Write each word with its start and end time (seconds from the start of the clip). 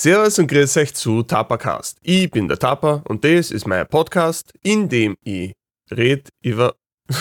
Servus 0.00 0.38
und 0.38 0.46
grüß 0.46 0.76
euch 0.76 0.94
zu 0.94 1.24
Tapacast. 1.24 1.98
Ich 2.02 2.30
bin 2.30 2.46
der 2.46 2.56
Tapa 2.56 3.02
und 3.08 3.24
das 3.24 3.50
ist 3.50 3.66
mein 3.66 3.84
Podcast, 3.84 4.52
in 4.62 4.88
dem 4.88 5.16
ich 5.24 5.54
red 5.90 6.28
über. 6.40 6.76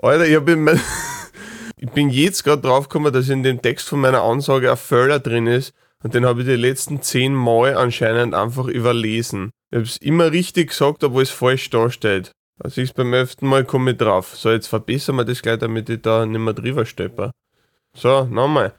Alter, 0.00 0.26
ich, 0.26 0.34
hab 0.34 0.48
in 0.48 0.64
mein 0.64 0.80
ich 1.76 1.90
bin 1.90 2.08
jetzt 2.08 2.42
gerade 2.42 2.62
draufgekommen, 2.62 3.12
dass 3.12 3.28
in 3.28 3.42
dem 3.42 3.60
Text 3.60 3.86
von 3.86 4.00
meiner 4.00 4.22
Ansage 4.22 4.70
ein 4.70 4.78
Fehler 4.78 5.18
drin 5.18 5.46
ist 5.46 5.74
und 6.02 6.14
den 6.14 6.24
habe 6.24 6.40
ich 6.40 6.46
die 6.46 6.56
letzten 6.56 7.02
zehn 7.02 7.34
Mal 7.34 7.76
anscheinend 7.76 8.34
einfach 8.34 8.66
überlesen. 8.66 9.50
Ich 9.70 9.76
habe 9.76 9.84
es 9.84 9.98
immer 9.98 10.32
richtig 10.32 10.70
gesagt, 10.70 11.04
obwohl 11.04 11.24
es 11.24 11.30
falsch 11.30 11.68
dasteht. 11.68 12.32
Also 12.58 12.80
ich 12.80 12.94
beim 12.94 13.12
elften 13.12 13.46
Mal 13.46 13.66
komme 13.66 13.90
ich 13.90 13.98
drauf. 13.98 14.34
So, 14.34 14.50
jetzt 14.50 14.68
verbessern 14.68 15.16
wir 15.16 15.26
das 15.26 15.42
gleich, 15.42 15.58
damit 15.58 15.90
ich 15.90 16.00
da 16.00 16.24
nicht 16.24 16.40
mehr 16.40 16.54
drüber 16.54 16.86
stepper. 16.86 17.32
So, 17.94 18.24
nochmal. 18.24 18.72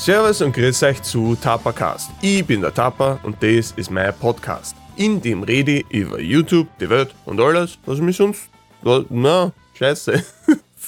Servus 0.00 0.40
und 0.40 0.54
grüß 0.54 0.82
euch 0.84 1.02
zu 1.02 1.36
Tapacast. 1.36 2.10
Ich 2.22 2.42
bin 2.46 2.62
der 2.62 2.72
Tapa 2.72 3.20
und 3.22 3.36
das 3.42 3.72
ist 3.72 3.90
mein 3.90 4.14
Podcast. 4.14 4.74
In 4.96 5.20
dem 5.20 5.42
rede 5.42 5.72
ich 5.72 5.90
über 5.90 6.18
YouTube, 6.18 6.68
die 6.80 6.88
Welt 6.88 7.14
und 7.26 7.38
alles, 7.38 7.78
was 7.84 8.00
mir 8.00 8.14
sonst. 8.14 8.48
Na, 9.10 9.52
scheiße. 9.74 10.24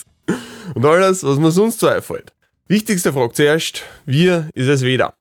und 0.75 0.87
alles, 0.87 1.23
was 1.25 1.37
mir 1.37 1.51
sonst 1.51 1.81
so 1.81 1.89
einfällt. 1.89 2.33
Wichtigste 2.69 3.13
Frage 3.13 3.35
zuerst: 3.35 3.83
Wie 4.07 4.29
ist 4.55 4.69
es 4.69 4.83
wieder? 4.83 5.13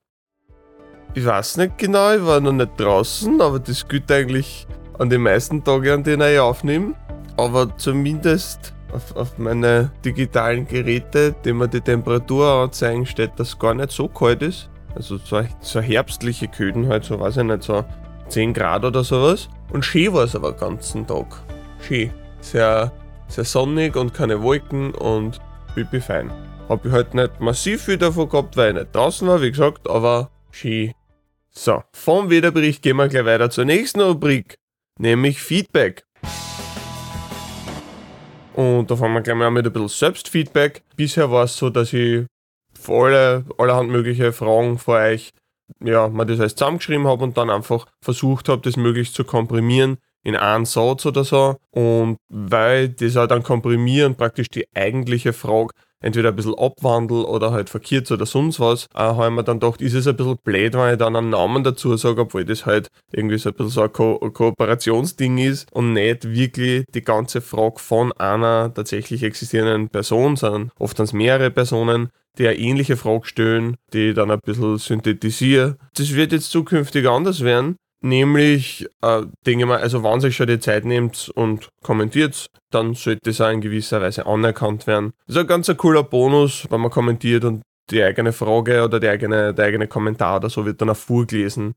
Ich 1.12 1.26
weiß 1.26 1.58
nicht 1.58 1.76
genau, 1.76 2.14
ich 2.14 2.24
war 2.24 2.40
noch 2.40 2.52
nicht 2.52 2.80
draußen, 2.80 3.42
aber 3.42 3.58
das 3.58 3.86
gilt 3.86 4.10
eigentlich 4.10 4.66
an 4.98 5.10
den 5.10 5.20
meisten 5.20 5.62
Tagen, 5.62 5.90
an 5.90 6.02
denen 6.02 6.32
ich 6.32 6.38
aufnehme. 6.38 6.94
Aber 7.36 7.76
zumindest 7.76 8.72
auf, 8.92 9.16
auf 9.16 9.38
meine 9.38 9.90
digitalen 10.04 10.66
Geräte, 10.66 11.34
die 11.44 11.52
mir 11.52 11.68
die 11.68 11.80
Temperatur 11.80 12.46
anzeigen, 12.46 13.06
steht, 13.06 13.32
dass 13.36 13.48
es 13.48 13.58
gar 13.58 13.74
nicht 13.74 13.90
so 13.90 14.08
kalt 14.08 14.42
ist. 14.42 14.70
Also 14.94 15.16
so, 15.18 15.42
so 15.60 15.80
herbstliche 15.80 16.48
Köden 16.48 16.88
halt, 16.88 17.04
so 17.04 17.18
weiß 17.18 17.38
ich 17.38 17.44
nicht, 17.44 17.62
so 17.62 17.84
10 18.28 18.54
Grad 18.54 18.84
oder 18.84 19.04
sowas. 19.04 19.48
Und 19.70 19.84
schön 19.84 20.12
war 20.12 20.24
es 20.24 20.36
aber 20.36 20.52
den 20.52 20.60
ganzen 20.60 21.06
Tag. 21.06 21.42
Schön. 21.80 22.10
Sehr, 22.40 22.92
sehr 23.28 23.44
sonnig 23.44 23.96
und 23.96 24.12
keine 24.12 24.42
Wolken 24.42 24.94
und 24.94 25.40
pipi 25.74 26.00
fein. 26.00 26.30
Hab 26.68 26.84
ich 26.84 26.92
halt 26.92 27.14
nicht 27.14 27.40
massiv 27.40 27.84
viel 27.84 27.98
davon 27.98 28.28
gehabt, 28.28 28.56
weil 28.56 28.70
ich 28.70 28.82
nicht 28.82 28.94
draußen 28.94 29.26
war, 29.26 29.40
wie 29.40 29.50
gesagt, 29.50 29.88
aber 29.88 30.30
schön. 30.50 30.92
So, 31.50 31.82
vom 31.92 32.30
Wetterbericht 32.30 32.82
gehen 32.82 32.96
wir 32.96 33.08
gleich 33.08 33.26
weiter 33.26 33.50
zur 33.50 33.64
nächsten 33.64 34.00
Rubrik, 34.00 34.58
nämlich 34.98 35.40
Feedback. 35.40 36.04
Und 38.54 38.90
da 38.90 38.96
fangen 38.96 39.14
wir 39.14 39.22
gleich 39.22 39.36
mal 39.36 39.46
an 39.46 39.54
mit 39.54 39.66
ein 39.66 39.72
bisschen 39.72 39.88
Selbstfeedback. 39.88 40.82
Bisher 40.96 41.30
war 41.30 41.44
es 41.44 41.56
so, 41.56 41.70
dass 41.70 41.92
ich 41.92 42.26
für 42.78 42.92
alle, 42.92 43.44
allerhand 43.58 43.90
mögliche 43.90 44.32
Fragen 44.32 44.78
vor 44.78 44.96
euch, 44.96 45.32
ja, 45.82 46.08
mal 46.08 46.24
das 46.24 46.40
alles 46.40 46.54
zusammengeschrieben 46.54 47.06
habe 47.06 47.24
und 47.24 47.36
dann 47.36 47.50
einfach 47.50 47.86
versucht 48.02 48.48
habe, 48.48 48.62
das 48.62 48.76
möglichst 48.76 49.14
zu 49.14 49.24
komprimieren 49.24 49.98
in 50.24 50.36
einen 50.36 50.66
Satz 50.66 51.06
oder 51.06 51.24
so. 51.24 51.56
Und 51.70 52.18
weil 52.28 52.88
das 52.88 53.16
auch 53.16 53.26
dann 53.26 53.42
komprimieren 53.42 54.16
praktisch 54.16 54.48
die 54.48 54.66
eigentliche 54.74 55.32
Frage 55.32 55.72
entweder 56.02 56.30
ein 56.30 56.36
bisschen 56.36 56.58
abwandel 56.58 57.24
oder 57.24 57.52
halt 57.52 57.70
verkehrt 57.70 58.10
oder 58.10 58.26
sonst 58.26 58.60
was, 58.60 58.86
äh, 58.94 58.98
habe 58.98 59.26
ich 59.26 59.32
mir 59.32 59.44
dann 59.44 59.60
gedacht, 59.60 59.80
ist 59.80 59.94
es 59.94 60.06
ein 60.06 60.16
bisschen 60.16 60.38
blöd, 60.42 60.74
wenn 60.74 60.92
ich 60.92 60.98
dann 60.98 61.16
einen 61.16 61.30
Namen 61.30 61.64
dazu 61.64 61.96
sage, 61.96 62.22
obwohl 62.22 62.44
das 62.44 62.66
halt 62.66 62.88
irgendwie 63.12 63.38
so 63.38 63.50
ein 63.50 63.54
bisschen 63.54 63.70
so 63.70 63.82
ein 63.82 63.92
Ko 63.92 64.18
Kooperationsding 64.18 65.38
ist 65.38 65.72
und 65.72 65.94
nicht 65.94 66.28
wirklich 66.28 66.84
die 66.94 67.02
ganze 67.02 67.40
Frage 67.40 67.78
von 67.78 68.12
einer 68.12 68.72
tatsächlich 68.74 69.22
existierenden 69.22 69.88
Person, 69.88 70.36
sondern 70.36 70.70
oft 70.78 70.96
sind 70.96 71.04
es 71.04 71.12
mehrere 71.12 71.50
Personen, 71.50 72.10
die 72.38 72.46
eine 72.46 72.58
ähnliche 72.58 72.96
Frage 72.96 73.26
stellen, 73.26 73.76
die 73.92 74.10
ich 74.10 74.14
dann 74.14 74.30
ein 74.30 74.40
bisschen 74.44 74.78
synthetisiere. 74.78 75.76
Das 75.94 76.14
wird 76.14 76.32
jetzt 76.32 76.50
zukünftig 76.50 77.06
anders 77.06 77.42
werden, 77.42 77.76
Nämlich, 78.02 78.86
äh, 79.00 79.22
denke 79.46 79.64
mal, 79.64 79.78
also 79.78 80.02
wenn 80.02 80.20
sich 80.20 80.34
schon 80.34 80.48
die 80.48 80.58
Zeit 80.58 80.84
nehmt 80.84 81.30
und 81.34 81.68
kommentiert, 81.82 82.46
dann 82.70 82.94
sollte 82.94 83.30
es 83.30 83.40
auch 83.40 83.50
in 83.50 83.60
gewisser 83.60 84.00
Weise 84.00 84.26
anerkannt 84.26 84.86
werden. 84.86 85.12
Das 85.26 85.36
ist 85.36 85.40
ein 85.42 85.46
ganz 85.46 85.70
cooler 85.76 86.02
Bonus, 86.02 86.66
wenn 86.68 86.80
man 86.80 86.90
kommentiert 86.90 87.44
und 87.44 87.62
die 87.90 88.02
eigene 88.02 88.32
Frage 88.32 88.84
oder 88.84 88.98
die 88.98 89.08
eigene, 89.08 89.54
der 89.54 89.66
eigene 89.66 89.86
Kommentar 89.86 90.36
oder 90.36 90.50
so 90.50 90.66
wird 90.66 90.80
dann 90.80 90.90
auch 90.90 90.96
vorgelesen 90.96 91.74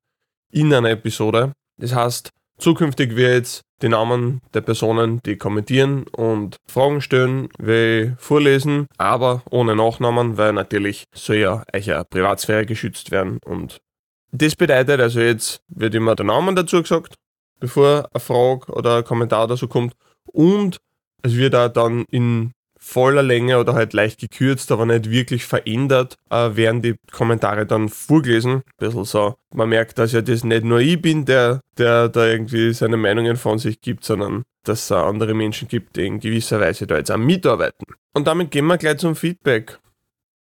in 0.52 0.74
einer 0.74 0.91
Episode. 0.91 1.53
Das 1.78 1.94
heißt, 1.94 2.30
zukünftig 2.58 3.16
wird 3.16 3.34
jetzt 3.34 3.62
die 3.81 3.90
Namen 3.90 4.41
der 4.53 4.62
Personen, 4.62 5.19
die 5.25 5.38
kommentieren 5.38 6.06
und 6.08 6.56
Fragen 6.68 7.02
stellen, 7.02 7.50
will 7.58 8.16
vorlesen, 8.18 8.88
aber 8.97 9.44
ohne 9.52 9.75
Nachnamen, 9.75 10.38
weil 10.38 10.53
natürlich 10.53 11.03
soll 11.14 11.35
ja 11.38 11.64
eure 11.74 12.06
Privatsphäre 12.06 12.66
geschützt 12.66 13.12
werden 13.12 13.40
und 13.46 13.78
das 14.38 14.56
bedeutet 14.56 15.00
also 15.00 15.19
jetzt, 15.19 15.62
wird 15.68 15.96
immer 15.96 16.16
der 16.16 16.25
Name 16.25 16.53
dazu 16.53 16.81
gesagt, 16.81 17.16
bevor 17.59 18.09
eine 18.13 18.19
Frage 18.19 18.72
oder 18.72 18.97
ein 18.97 19.03
Kommentar 19.03 19.46
oder 19.46 19.57
so 19.57 19.68
kommt. 19.68 19.94
Und 20.25 20.78
es 21.22 21.35
wird 21.35 21.56
auch 21.56 21.69
dann 21.69 22.06
in 22.12 22.51
voller 22.78 23.23
Länge 23.23 23.59
oder 23.59 23.73
halt 23.73 23.94
leicht 23.94 24.19
gekürzt, 24.19 24.72
aber 24.72 24.85
nicht 24.85 25.09
wirklich 25.09 25.46
verändert, 25.46 26.16
äh, 26.29 26.56
werden 26.56 26.84
die 26.84 26.96
Kommentare 27.12 27.66
dann 27.66 27.90
vorgelesen. 27.90 28.62
Ein 28.79 29.06
so, 29.06 29.35
man 29.56 29.69
merkt, 29.69 29.97
dass 29.97 30.12
ja 30.12 30.22
das 30.22 30.44
nicht 30.44 30.63
nur 30.63 30.79
ich 30.79 31.02
bin, 31.02 31.25
der, 31.25 31.62
der 31.79 32.09
da 32.09 32.28
irgendwie 32.28 32.73
seine 32.73 32.97
Meinungen 32.97 33.38
von 33.38 33.57
sich 33.57 33.81
gibt, 33.81 34.06
sondern 34.06 34.44
dass 34.63 34.84
es 34.84 34.91
auch 34.91 35.07
andere 35.07 35.34
Menschen 35.34 35.67
gibt, 35.67 35.96
die 35.96 36.06
in 36.06 36.19
gewisser 36.19 36.59
Weise 36.59 36.85
da 36.85 36.97
jetzt 36.97 37.12
auch 37.12 37.17
mitarbeiten. 37.17 37.85
Und 38.13 38.28
damit 38.28 38.52
gehen 38.52 38.67
wir 38.67 38.78
gleich 38.78 38.97
zum 38.97 39.16
Feedback. 39.16 39.79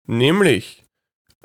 Nämlich, 0.06 0.84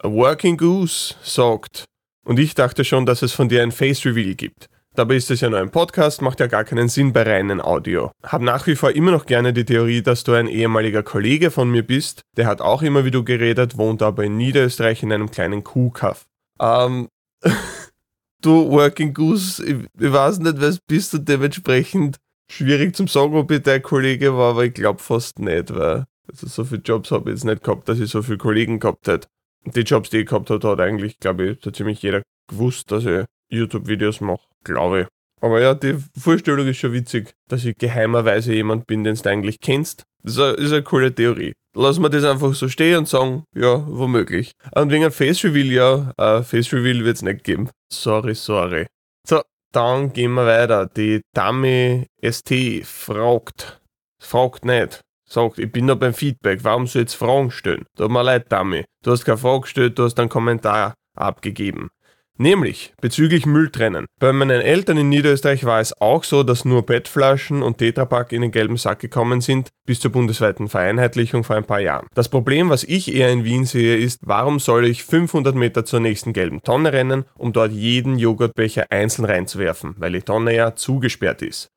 Working 0.04 0.58
Goose 0.58 1.16
sagt, 1.24 1.86
und 2.26 2.40
ich 2.40 2.56
dachte 2.56 2.84
schon, 2.84 3.06
dass 3.06 3.22
es 3.22 3.34
von 3.34 3.50
dir 3.50 3.64
ein 3.64 3.72
Face 3.72 4.06
Reveal 4.06 4.36
gibt. 4.36 4.70
Dabei 4.96 5.16
ist 5.16 5.32
es 5.32 5.42
ja 5.42 5.50
nur 5.50 5.60
ein 5.60 5.72
Podcast, 5.72 6.22
macht 6.22 6.40
ja 6.40 6.46
gar 6.46 6.64
keinen 6.64 6.88
Sinn 6.88 7.14
bei 7.14 7.24
reinen 7.24 7.60
Audio. 7.60 8.12
Hab 8.22 8.44
nach 8.44 8.68
wie 8.68 8.76
vor 8.76 8.92
immer 8.92 9.10
noch 9.10 9.26
gerne 9.26 9.52
die 9.52 9.66
Theorie, 9.66 10.04
dass 10.04 10.24
du 10.24 10.34
ein 10.34 10.48
ehemaliger 10.48 11.02
Kollege 11.02 11.50
von 11.50 11.72
mir 11.72 11.82
bist. 11.82 12.22
Der 12.38 12.46
hat 12.46 12.62
auch 12.62 12.84
immer 12.84 13.04
wie 13.04 13.10
du 13.10 13.24
geredet, 13.24 13.78
wohnt 13.78 14.04
aber 14.04 14.24
in 14.24 14.38
Niederösterreich 14.38 15.02
in 15.02 15.12
einem 15.12 15.32
kleinen 15.32 15.64
Kuhkaff. 15.64 16.26
Ähm, 16.60 17.08
du 18.42 18.70
Working 18.70 19.16
Goose, 19.16 19.66
ich, 19.66 19.78
ich 20.00 20.14
weiß 20.14 20.40
nicht, 20.40 20.62
was 20.62 20.78
bist 20.88 21.14
du 21.14 21.18
dementsprechend 21.18 22.18
schwierig 22.52 22.96
zum 22.96 23.08
sagen, 23.08 23.36
ob 23.36 23.50
ich 23.50 23.64
dein 23.64 23.82
Kollege 23.82 24.38
war, 24.38 24.52
aber 24.52 24.66
ich 24.66 24.76
glaube 24.76 25.00
fast 25.00 25.40
nicht, 25.40 25.74
weil 25.74 26.06
also 26.28 26.48
so 26.48 26.64
viele 26.66 26.82
Jobs 26.82 27.10
habe 27.10 27.32
ich 27.32 27.38
jetzt 27.38 27.46
nicht 27.46 27.64
gehabt, 27.64 27.90
dass 27.90 28.00
ich 28.00 28.12
so 28.12 28.22
viele 28.22 28.38
Kollegen 28.38 28.80
gehabt 28.80 29.08
hätte 29.08 29.28
die 29.66 29.82
Jobs, 29.82 30.10
die 30.10 30.20
ich 30.20 30.28
gehabt 30.28 30.50
habe, 30.50 30.68
hat 30.68 30.80
eigentlich, 30.80 31.20
glaube 31.20 31.46
ich, 31.46 31.58
so 31.64 31.72
ziemlich 31.72 32.02
jeder 32.02 32.22
gewusst, 32.50 32.92
dass 32.92 33.06
ich 33.06 33.26
YouTube-Videos 33.50 34.22
mache, 34.22 34.48
glaube 34.64 35.02
ich. 35.02 35.08
Aber 35.42 35.60
ja, 35.60 35.74
die 35.74 35.98
Vorstellung 36.18 36.68
ist 36.68 36.78
schon 36.78 36.94
witzig, 36.94 37.34
dass 37.50 37.66
ich 37.66 37.78
geheimerweise 37.78 38.54
jemand 38.54 38.88
bin, 38.88 39.04
den 39.04 39.16
du 39.16 39.30
eigentlich 39.30 39.60
kennst. 39.60 40.04
Das 40.24 40.36
ist 40.36 40.40
eine, 40.40 40.54
ist 40.54 40.72
eine 40.72 40.84
coole 40.84 41.14
Theorie. 41.14 41.54
Lass 41.76 42.00
wir 42.00 42.10
das 42.10 42.24
einfach 42.24 42.54
so 42.54 42.70
stehen 42.70 43.00
und 43.00 43.10
sagen, 43.10 43.44
ja, 43.56 43.86
womöglich. 43.88 44.54
Und 44.74 44.90
wegen 44.90 45.04
einem 45.04 45.12
Face 45.12 45.44
Reveal, 45.44 45.66
ja, 45.66 46.14
ein 46.18 46.44
Face 46.46 46.72
Reveal 46.72 47.04
wird 47.04 47.18
es 47.18 47.24
nicht 47.24 47.44
geben. 47.44 47.70
Sorry, 47.92 48.36
sorry. 48.36 48.86
So, 49.28 49.42
dann 49.74 50.14
gehen 50.14 50.34
wir 50.34 50.46
weiter. 50.46 50.86
Die 50.86 51.22
Dame 51.36 52.06
ST 52.22 52.86
fragt, 52.86 53.82
fragt 54.22 54.64
nicht, 54.64 55.02
sagt, 55.34 55.60
ich 55.60 55.72
bin 55.72 55.86
noch 55.86 55.98
beim 55.98 56.14
Feedback, 56.14 56.64
warum 56.64 56.88
soll 56.88 57.02
ich 57.02 57.10
jetzt 57.10 57.16
Fragen 57.16 57.52
stellen? 57.52 57.86
Tut 57.98 58.12
mir 58.12 58.24
leid, 58.24 58.52
Dami. 58.52 58.86
Du 59.04 59.12
hast 59.12 59.26
keine 59.26 59.38
Frage 59.38 59.62
gestellt, 59.62 60.00
du 60.00 60.04
hast 60.04 60.20
einen 60.20 60.30
Kommentar 60.30 60.94
abgegeben. 61.16 61.90
Nämlich 62.38 62.94
bezüglich 63.00 63.46
Mülltrennen. 63.46 64.08
Bei 64.20 64.34
meinen 64.34 64.60
Eltern 64.60 64.98
in 64.98 65.10
Niederösterreich 65.10 65.66
war 65.66 65.80
es 65.80 65.94
auch 66.02 66.24
so, 66.24 66.42
dass 66.42 66.66
nur 66.66 66.84
PET-Flaschen 66.84 67.62
und 67.62 67.78
Tetrapack 67.78 68.32
in 68.32 68.42
den 68.42 68.50
gelben 68.50 68.78
Sack 68.78 69.00
gekommen 69.00 69.40
sind, 69.40 69.70
bis 69.86 70.00
zur 70.00 70.12
bundesweiten 70.12 70.68
Vereinheitlichung 70.68 71.44
vor 71.44 71.58
ein 71.58 71.66
paar 71.66 71.80
Jahren. 71.80 72.08
Das 72.16 72.30
Problem, 72.30 72.72
was 72.72 72.84
ich 72.86 73.14
eher 73.14 73.30
in 73.30 73.44
Wien 73.44 73.66
sehe, 73.66 73.98
ist, 73.98 74.20
warum 74.24 74.60
soll 74.60 74.86
ich 74.88 75.04
500 75.04 75.54
Meter 75.54 75.86
zur 75.86 76.00
nächsten 76.00 76.34
gelben 76.34 76.64
Tonne 76.64 76.92
rennen, 76.92 77.26
um 77.36 77.54
dort 77.54 77.72
jeden 77.72 78.18
Joghurtbecher 78.18 78.88
einzeln 78.90 79.26
reinzuwerfen, 79.26 79.94
weil 80.00 80.14
die 80.14 80.22
Tonne 80.22 80.56
ja 80.56 80.76
zugesperrt 80.76 81.44
ist. 81.44 81.70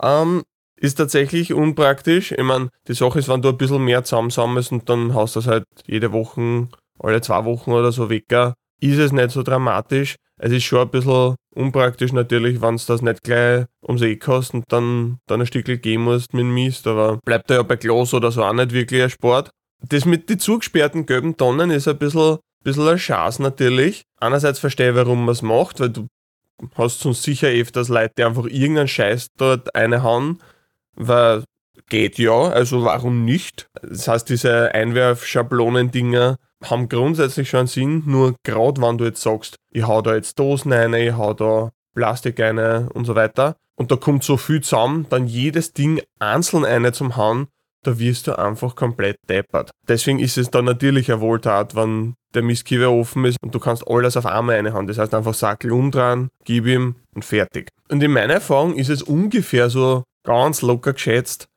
Ähm, 0.00 0.44
ist 0.80 0.96
tatsächlich 0.96 1.52
unpraktisch. 1.52 2.32
Ich 2.32 2.42
meine, 2.42 2.68
die 2.88 2.94
Sache 2.94 3.18
ist, 3.18 3.28
wenn 3.28 3.42
du 3.42 3.48
ein 3.48 3.56
bisschen 3.56 3.84
mehr 3.84 4.04
zusammensammelst 4.04 4.72
und 4.72 4.88
dann 4.88 5.14
hast 5.14 5.36
du 5.36 5.40
das 5.40 5.48
halt 5.48 5.64
jede 5.86 6.12
Woche, 6.12 6.68
alle 6.98 7.20
zwei 7.20 7.44
Wochen 7.44 7.72
oder 7.72 7.92
so 7.92 8.10
weg, 8.10 8.32
ist 8.80 8.98
es 8.98 9.12
nicht 9.12 9.30
so 9.30 9.42
dramatisch. 9.42 10.16
Es 10.38 10.52
ist 10.52 10.64
schon 10.64 10.80
ein 10.80 10.90
bisschen 10.90 11.34
unpraktisch 11.54 12.12
natürlich, 12.12 12.60
wenn 12.60 12.76
du 12.76 12.82
das 12.86 13.00
nicht 13.00 13.22
gleich 13.22 13.64
ums 13.82 14.02
Eck 14.02 14.28
hast 14.28 14.52
und 14.52 14.64
dann, 14.68 15.18
dann 15.26 15.40
ein 15.40 15.46
Stückchen 15.46 15.80
gehen 15.80 16.02
musst 16.02 16.34
mit 16.34 16.42
dem 16.42 16.52
Mist, 16.52 16.86
aber 16.86 17.18
bleibt 17.24 17.48
da 17.48 17.54
ja 17.54 17.62
bei 17.62 17.76
Glas 17.76 18.12
oder 18.12 18.30
so 18.30 18.44
auch 18.44 18.52
nicht 18.52 18.72
wirklich 18.72 19.02
ein 19.02 19.10
Sport. 19.10 19.50
Das 19.88 20.04
mit 20.04 20.28
den 20.28 20.38
zugesperrten 20.38 21.06
gelben 21.06 21.36
Tonnen 21.38 21.70
ist 21.70 21.88
ein 21.88 21.96
bisschen, 21.96 22.38
bisschen 22.62 22.88
ein 22.88 22.98
Schatz 22.98 23.38
natürlich. 23.38 24.02
Einerseits 24.20 24.58
verstehe 24.58 24.90
ich, 24.90 24.96
warum 24.96 25.24
man 25.24 25.32
es 25.32 25.40
macht, 25.40 25.80
weil 25.80 25.90
du 25.90 26.06
hast 26.74 27.00
sonst 27.00 27.22
sicher 27.22 27.48
öfters 27.48 27.88
Leute, 27.88 28.12
die 28.18 28.24
einfach 28.24 28.44
irgendeinen 28.44 28.88
Scheiß 28.88 29.28
dort 29.38 29.74
reinhauen, 29.74 30.38
weil 30.96 31.44
geht 31.88 32.18
ja, 32.18 32.48
also 32.48 32.84
warum 32.84 33.24
nicht? 33.24 33.68
Das 33.82 34.08
heißt, 34.08 34.28
diese 34.28 34.74
Einwerf-Schablonen-Dinger 34.74 36.36
haben 36.64 36.88
grundsätzlich 36.88 37.48
schon 37.48 37.66
Sinn, 37.66 38.02
nur 38.06 38.34
gerade 38.42 38.80
wenn 38.82 38.98
du 38.98 39.04
jetzt 39.04 39.22
sagst, 39.22 39.56
ich 39.70 39.86
hau 39.86 40.02
da 40.02 40.14
jetzt 40.14 40.38
Dosen 40.38 40.72
rein, 40.72 40.94
ich 40.94 41.12
hau 41.12 41.34
da 41.34 41.70
Plastik 41.94 42.40
rein 42.40 42.88
und 42.88 43.04
so 43.04 43.14
weiter, 43.14 43.56
und 43.76 43.92
da 43.92 43.96
kommt 43.96 44.24
so 44.24 44.36
viel 44.36 44.62
zusammen, 44.62 45.06
dann 45.10 45.26
jedes 45.26 45.74
Ding 45.74 46.00
einzeln 46.18 46.64
eine 46.64 46.92
zum 46.92 47.16
Hauen, 47.16 47.48
da 47.82 47.98
wirst 47.98 48.26
du 48.26 48.36
einfach 48.36 48.74
komplett 48.74 49.16
deppert. 49.28 49.70
Deswegen 49.86 50.18
ist 50.18 50.38
es 50.38 50.50
dann 50.50 50.64
natürlich 50.64 51.12
eine 51.12 51.20
Wohltat, 51.20 51.76
wenn 51.76 52.14
der 52.34 52.42
Mistkiefer 52.42 52.90
offen 52.90 53.24
ist 53.24 53.36
und 53.42 53.54
du 53.54 53.60
kannst 53.60 53.86
alles 53.86 54.16
auf 54.16 54.26
einmal 54.26 54.56
reinhauen. 54.56 54.86
Das 54.86 54.98
heißt 54.98 55.14
einfach 55.14 55.34
Sackel 55.34 55.72
umdrehen, 55.72 56.30
gib 56.44 56.66
ihm 56.66 56.96
und 57.14 57.24
fertig. 57.24 57.68
Und 57.88 58.02
in 58.02 58.10
meiner 58.10 58.34
Erfahrung 58.34 58.74
ist 58.74 58.90
es 58.90 59.02
ungefähr 59.02 59.70
so 59.70 60.02
ganz 60.26 60.60
locker 60.60 60.92
geschätzt, 60.92 61.48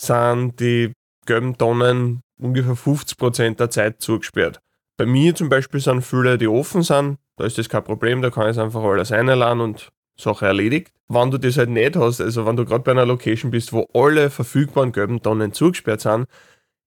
sind 0.00 0.58
die 0.58 0.92
gelben 1.26 1.56
Tonnen 1.56 2.22
ungefähr 2.40 2.74
50% 2.74 3.56
der 3.56 3.70
Zeit 3.70 4.00
zugesperrt. 4.00 4.58
Bei 4.96 5.06
mir 5.06 5.34
zum 5.34 5.48
Beispiel 5.48 5.78
sind 5.78 6.02
viele, 6.02 6.38
die 6.38 6.48
offen 6.48 6.82
sind, 6.82 7.18
da 7.36 7.44
ist 7.44 7.58
das 7.58 7.68
kein 7.68 7.84
Problem, 7.84 8.20
da 8.20 8.30
kann 8.30 8.50
ich 8.50 8.58
einfach 8.58 8.82
alles 8.82 9.12
einladen 9.12 9.60
und 9.60 9.90
Sache 10.18 10.46
erledigt. 10.46 10.90
Wenn 11.08 11.30
du 11.30 11.38
das 11.38 11.56
halt 11.56 11.70
nicht 11.70 11.94
hast, 11.94 12.20
also 12.20 12.44
wenn 12.46 12.56
du 12.56 12.64
gerade 12.64 12.82
bei 12.82 12.90
einer 12.90 13.06
Location 13.06 13.52
bist, 13.52 13.72
wo 13.72 13.86
alle 13.94 14.30
verfügbaren 14.30 14.90
gelben 14.90 15.22
Tonnen 15.22 15.52
zugesperrt 15.52 16.00
sind, 16.00 16.26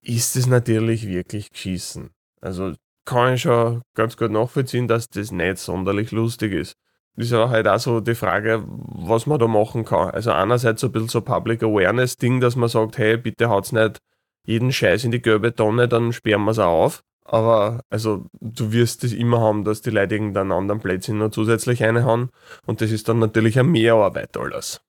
ist 0.02 0.36
es 0.36 0.46
natürlich 0.46 1.06
wirklich 1.06 1.50
geschissen. 1.50 2.10
Also 2.40 2.74
kann 3.06 3.34
ich 3.34 3.42
schon 3.42 3.82
ganz 3.94 4.16
gut 4.16 4.30
nachvollziehen, 4.30 4.88
dass 4.88 5.08
das 5.08 5.32
nicht 5.32 5.58
sonderlich 5.58 6.10
lustig 6.10 6.52
ist. 6.52 6.74
Ist 7.16 7.32
aber 7.32 7.50
halt 7.50 7.68
auch 7.68 7.78
so 7.78 8.00
die 8.00 8.14
Frage, 8.14 8.62
was 8.66 9.26
man 9.26 9.38
da 9.38 9.46
machen 9.46 9.84
kann. 9.84 10.10
Also 10.10 10.32
einerseits 10.32 10.80
so 10.80 10.88
ein 10.88 10.92
bisschen 10.92 11.08
so 11.08 11.20
Public 11.20 11.62
Awareness 11.62 12.16
Ding, 12.16 12.40
dass 12.40 12.56
man 12.56 12.68
sagt, 12.68 12.96
hey, 12.98 13.16
bitte 13.16 13.50
haut's 13.50 13.72
nicht 13.72 13.98
jeden 14.44 14.72
Scheiß 14.72 15.04
in 15.04 15.10
die 15.12 15.22
gelbe 15.22 15.54
Tonne, 15.54 15.88
dann 15.88 16.12
sperren 16.12 16.44
wir 16.44 16.52
es 16.52 16.58
auch 16.58 16.84
auf. 16.84 17.04
Aber 17.24 17.82
also 17.90 18.26
du 18.40 18.72
wirst 18.72 19.04
es 19.04 19.12
immer 19.12 19.40
haben, 19.40 19.64
dass 19.64 19.82
die 19.82 19.90
Leute 19.90 20.14
irgendeinen 20.14 20.52
anderen 20.52 20.80
Plätzchen 20.80 21.18
noch 21.18 21.30
zusätzlich 21.30 21.82
reinhauen. 21.82 22.30
Und 22.66 22.80
das 22.80 22.90
ist 22.90 23.08
dann 23.08 23.20
natürlich 23.20 23.58
eine 23.58 23.68
Mehrarbeit 23.68 24.36
alles. 24.36 24.80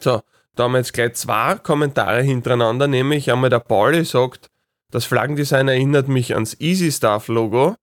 So, 0.00 0.20
da 0.56 0.64
haben 0.64 0.72
wir 0.72 0.78
jetzt 0.78 0.92
gleich 0.92 1.14
zwei 1.14 1.54
Kommentare 1.54 2.22
hintereinander, 2.22 2.86
nämlich 2.86 3.30
einmal 3.30 3.50
der 3.50 3.60
Pauli 3.60 4.04
sagt, 4.04 4.50
das 4.90 5.04
Flaggendesign 5.04 5.68
erinnert 5.68 6.08
mich 6.08 6.34
ans 6.34 6.58
Easy 6.60 6.90
Stuff 6.90 7.28
Logo 7.28 7.76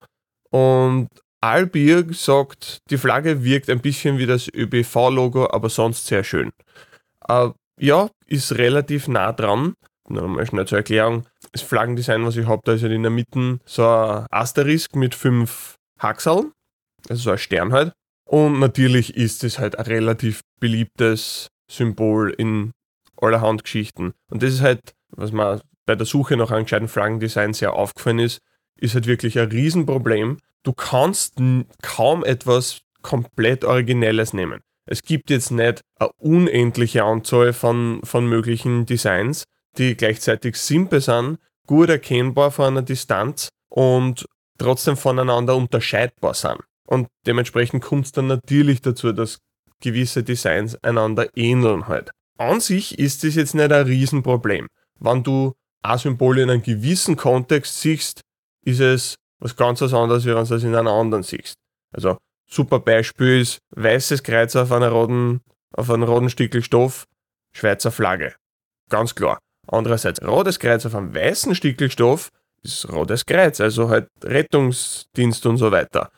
und 0.49 1.09
Albirg 1.41 2.15
sagt, 2.15 2.79
die 2.89 2.97
Flagge 2.97 3.43
wirkt 3.43 3.69
ein 3.69 3.79
bisschen 3.79 4.17
wie 4.17 4.25
das 4.25 4.47
ÖBV-Logo, 4.53 5.49
aber 5.51 5.69
sonst 5.69 6.07
sehr 6.07 6.23
schön. 6.23 6.51
Äh, 7.27 7.49
ja, 7.79 8.09
ist 8.25 8.57
relativ 8.57 9.07
nah 9.07 9.31
dran. 9.31 9.73
Nochmal 10.09 10.47
schnell 10.47 10.65
zur 10.65 10.79
Erklärung. 10.79 11.27
Das 11.51 11.61
Flaggendesign, 11.61 12.25
was 12.25 12.37
ich 12.37 12.47
habe, 12.47 12.61
da 12.63 12.73
ist 12.73 12.81
halt 12.81 12.93
in 12.93 13.03
der 13.03 13.11
Mitte 13.11 13.59
so 13.65 13.85
ein 13.87 14.25
Asterisk 14.31 14.95
mit 14.95 15.13
fünf 15.13 15.75
Haxeln, 15.99 16.53
also 17.09 17.21
so 17.23 17.31
ein 17.31 17.37
Stern 17.37 17.73
halt. 17.73 17.93
Und 18.27 18.59
natürlich 18.59 19.15
ist 19.15 19.43
es 19.43 19.59
halt 19.59 19.77
ein 19.77 19.85
relativ 19.85 20.41
beliebtes 20.59 21.49
Symbol 21.69 22.31
in 22.31 22.71
allerhand 23.17 23.63
Geschichten. 23.63 24.13
Und 24.29 24.43
das 24.43 24.53
ist 24.53 24.61
halt, 24.61 24.93
was 25.09 25.31
mir 25.31 25.61
bei 25.85 25.95
der 25.95 26.05
Suche 26.05 26.35
nach 26.37 26.51
einem 26.51 26.65
gescheiten 26.65 26.87
Flaggendesign 26.87 27.53
sehr 27.53 27.73
aufgefallen 27.73 28.19
ist, 28.19 28.39
ist 28.79 28.93
halt 28.93 29.07
wirklich 29.07 29.39
ein 29.39 29.49
Riesenproblem, 29.49 30.37
du 30.67 30.73
kannst 30.73 31.35
kaum 31.81 32.25
etwas 32.25 32.81
komplett 33.01 33.63
Originelles 33.63 34.33
nehmen. 34.33 34.61
Es 34.85 35.01
gibt 35.01 35.29
jetzt 35.29 35.51
nicht 35.51 35.81
eine 35.97 36.09
unendliche 36.17 37.03
Anzahl 37.03 37.53
von, 37.53 38.01
von 38.03 38.27
möglichen 38.27 38.85
Designs, 38.85 39.45
die 39.77 39.95
gleichzeitig 39.95 40.57
simpel 40.57 40.99
sind, 40.99 41.39
gut 41.67 41.89
erkennbar 41.89 42.51
von 42.51 42.65
einer 42.65 42.81
Distanz 42.81 43.49
und 43.69 44.25
trotzdem 44.57 44.97
voneinander 44.97 45.55
unterscheidbar 45.55 46.33
sind. 46.33 46.59
Und 46.85 47.07
dementsprechend 47.25 47.83
kommt 47.83 48.05
es 48.05 48.11
dann 48.11 48.27
natürlich 48.27 48.81
dazu, 48.81 49.11
dass 49.13 49.39
gewisse 49.81 50.23
Designs 50.23 50.75
einander 50.83 51.27
ähneln 51.35 51.87
halt. 51.87 52.11
An 52.37 52.59
sich 52.59 52.97
ist 52.99 53.23
es 53.23 53.35
jetzt 53.35 53.55
nicht 53.55 53.71
ein 53.71 53.85
Riesenproblem. 53.85 54.67
Wenn 54.99 55.23
du 55.23 55.53
ein 55.81 55.97
Symbol 55.97 56.39
in 56.39 56.49
einem 56.49 56.63
gewissen 56.63 57.15
Kontext 57.15 57.81
siehst, 57.81 58.21
ist 58.63 58.79
es 58.79 59.15
was 59.39 59.55
ganz 59.55 59.81
was 59.81 59.93
anderes, 59.93 60.25
wie 60.25 60.35
wenn 60.35 60.43
du 60.43 60.49
das 60.49 60.63
in 60.63 60.75
einer 60.75 60.91
anderen 60.91 61.23
siehst. 61.23 61.55
Also, 61.91 62.17
super 62.49 62.79
Beispiel 62.79 63.41
ist 63.41 63.59
weißes 63.75 64.23
Kreuz 64.23 64.55
auf 64.55 64.71
einer 64.71 64.89
roten, 64.89 65.41
auf 65.73 65.89
einem 65.89 66.03
roten 66.03 66.29
Stückel 66.29 66.63
Stoff, 66.63 67.05
Schweizer 67.53 67.91
Flagge. 67.91 68.35
Ganz 68.89 69.15
klar. 69.15 69.39
Andererseits, 69.67 70.21
rotes 70.21 70.59
Kreuz 70.59 70.85
auf 70.85 70.95
einem 70.95 71.13
weißen 71.13 71.53
Stückel 71.55 71.91
Stoff 71.91 72.29
ist 72.63 72.89
rotes 72.91 73.25
Kreuz, 73.25 73.59
also 73.61 73.89
halt 73.89 74.07
Rettungsdienst 74.23 75.45
und 75.45 75.57
so 75.57 75.71
weiter. 75.71 76.09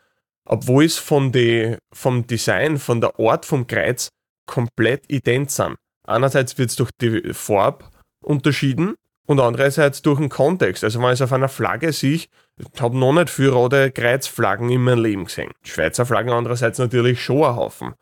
Obwohl 0.45 0.86
es 0.86 0.98
von 0.98 1.31
die, 1.31 1.77
vom 1.94 2.25
Design, 2.25 2.77
von 2.77 3.01
der 3.01 3.19
Art 3.19 3.45
vom 3.45 3.68
Kreuz 3.68 4.10
komplett 4.45 5.12
ident 5.12 5.51
sind. 5.51 5.75
Einerseits 6.07 6.57
wird 6.57 6.72
es 6.72 6.75
durch 6.75 6.89
die 7.00 7.33
Farbe 7.33 7.86
unterschieden 8.24 8.95
und 9.27 9.39
andererseits 9.39 10.01
durch 10.01 10.19
den 10.19 10.30
Kontext. 10.30 10.83
Also 10.83 11.00
wenn 11.00 11.10
ich 11.10 11.13
es 11.13 11.22
auf 11.22 11.33
einer 11.33 11.50
Flagge 11.50 11.94
sehe, 11.94 12.25
ich 12.60 12.82
habe 12.82 12.98
noch 12.98 13.14
nicht 13.14 13.30
viele 13.30 13.52
rote 13.52 13.92
Kreuzflaggen 13.92 14.70
in 14.70 14.84
meinem 14.84 15.04
Leben 15.04 15.26
gesehen. 15.26 15.52
Die 15.66 15.70
Schweizer 15.70 16.06
Flaggen 16.06 16.32
andererseits 16.32 16.78
natürlich 16.78 17.24
schon 17.24 17.44
ein 17.44 17.56
Haufen. 17.56 17.94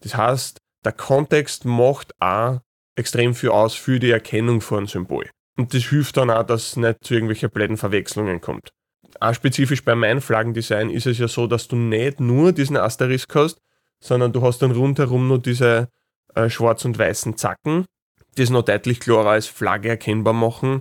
Das 0.00 0.16
heißt, 0.16 0.58
der 0.84 0.92
Kontext 0.92 1.64
macht 1.64 2.12
auch 2.20 2.60
extrem 2.96 3.34
viel 3.34 3.50
aus 3.50 3.74
für 3.74 4.00
die 4.00 4.10
Erkennung 4.10 4.60
von 4.60 4.86
Symbol. 4.86 5.30
Und 5.56 5.74
das 5.74 5.84
hilft 5.84 6.16
dann 6.16 6.30
auch, 6.30 6.42
dass 6.42 6.68
es 6.68 6.76
nicht 6.76 7.04
zu 7.04 7.14
irgendwelchen 7.14 7.50
blöden 7.50 7.76
Verwechslungen 7.76 8.40
kommt. 8.40 8.70
Auch 9.20 9.34
spezifisch 9.34 9.84
bei 9.84 9.94
meinem 9.94 10.20
Flaggendesign 10.20 10.90
ist 10.90 11.06
es 11.06 11.18
ja 11.18 11.28
so, 11.28 11.46
dass 11.46 11.68
du 11.68 11.76
nicht 11.76 12.20
nur 12.20 12.52
diesen 12.52 12.76
Asterisk 12.76 13.34
hast, 13.34 13.58
sondern 14.02 14.32
du 14.32 14.42
hast 14.42 14.60
dann 14.62 14.70
rundherum 14.70 15.28
nur 15.28 15.38
diese 15.38 15.88
äh, 16.34 16.48
schwarz 16.48 16.84
und 16.84 16.98
weißen 16.98 17.36
Zacken, 17.36 17.84
das 18.36 18.50
noch 18.50 18.62
deutlich 18.62 19.00
klarer 19.00 19.30
als 19.30 19.46
Flagge 19.46 19.90
erkennbar 19.90 20.32
machen 20.32 20.80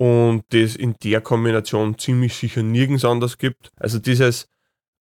und 0.00 0.44
das 0.48 0.76
in 0.76 0.94
der 1.04 1.20
Kombination 1.20 1.98
ziemlich 1.98 2.34
sicher 2.34 2.62
nirgends 2.62 3.04
anders 3.04 3.36
gibt. 3.36 3.68
Also 3.76 3.98
dieses, 3.98 4.46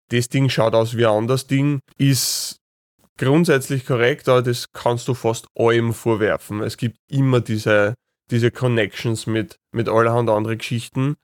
das 0.10 0.28
Ding 0.28 0.50
schaut 0.50 0.76
aus 0.76 0.98
wie 0.98 1.06
ein 1.06 1.14
anderes 1.14 1.48
Ding, 1.48 1.80
ist 1.98 2.58
grundsätzlich 3.18 3.86
korrekt, 3.86 4.28
aber 4.28 4.42
das 4.42 4.74
kannst 4.74 5.08
du 5.08 5.14
fast 5.14 5.48
allem 5.56 5.94
vorwerfen. 5.94 6.62
Es 6.62 6.76
gibt 6.76 6.98
immer 7.10 7.40
diese, 7.40 7.94
diese 8.30 8.52
Connections 8.52 9.26
mit, 9.26 9.56
mit 9.72 9.88
allerhand 9.88 10.30
anderen 10.30 10.58
Geschichten. 10.58 11.16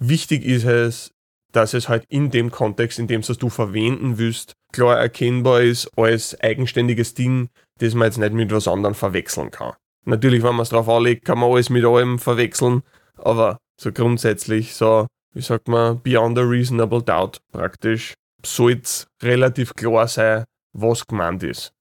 Wichtig 0.00 0.44
ist 0.44 0.64
es, 0.64 1.12
dass 1.52 1.72
es 1.72 1.88
halt 1.88 2.04
in 2.08 2.32
dem 2.32 2.50
Kontext, 2.50 2.98
in 2.98 3.06
dem 3.06 3.20
es 3.20 3.28
du 3.28 3.48
verwenden 3.48 4.18
willst, 4.18 4.54
klar 4.72 4.98
erkennbar 4.98 5.62
ist 5.62 5.88
als 5.96 6.38
eigenständiges 6.40 7.14
Ding, 7.14 7.48
das 7.78 7.94
man 7.94 8.06
jetzt 8.06 8.18
nicht 8.18 8.32
mit 8.32 8.50
was 8.50 8.66
anderem 8.66 8.96
verwechseln 8.96 9.52
kann. 9.52 9.74
Natürlich, 10.04 10.42
wenn 10.42 10.56
man 10.56 10.62
es 10.62 10.70
drauf 10.70 10.88
anlegt, 10.88 11.24
kann 11.24 11.38
man 11.38 11.52
alles 11.52 11.70
mit 11.70 11.84
allem 11.84 12.18
verwechseln, 12.18 12.82
aber 13.24 13.58
so 13.80 13.92
grundsätzlich 13.92 14.74
so, 14.74 15.06
wie 15.32 15.42
sagt 15.42 15.68
man, 15.68 16.00
beyond 16.02 16.38
a 16.38 16.42
reasonable 16.42 17.02
doubt 17.02 17.38
praktisch, 17.52 18.14
sollte 18.44 18.82
es 18.82 19.06
relativ 19.22 19.74
klar 19.74 20.08
sein, 20.08 20.44
was 20.72 21.06
gemeint 21.06 21.42
ist. 21.42 21.72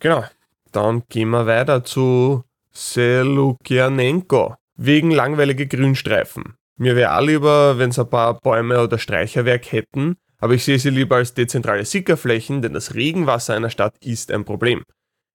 Genau, 0.00 0.24
dann 0.72 1.02
gehen 1.08 1.30
wir 1.30 1.46
weiter 1.46 1.84
zu 1.84 2.44
Selukianenko. 2.72 4.56
Wegen 4.76 5.10
langweilige 5.10 5.66
Grünstreifen. 5.66 6.54
Mir 6.78 6.96
wäre 6.96 7.16
auch 7.16 7.22
lieber, 7.22 7.78
wenn 7.78 7.90
es 7.90 7.98
ein 7.98 8.08
paar 8.08 8.40
Bäume 8.40 8.82
oder 8.82 8.98
Streicherwerk 8.98 9.70
hätten, 9.70 10.16
aber 10.38 10.54
ich 10.54 10.64
sehe 10.64 10.78
sie 10.78 10.90
lieber 10.90 11.16
als 11.16 11.34
dezentrale 11.34 11.84
Sickerflächen, 11.84 12.62
denn 12.62 12.72
das 12.72 12.94
Regenwasser 12.94 13.54
einer 13.54 13.70
Stadt 13.70 13.94
ist 14.00 14.32
ein 14.32 14.44
Problem. 14.44 14.82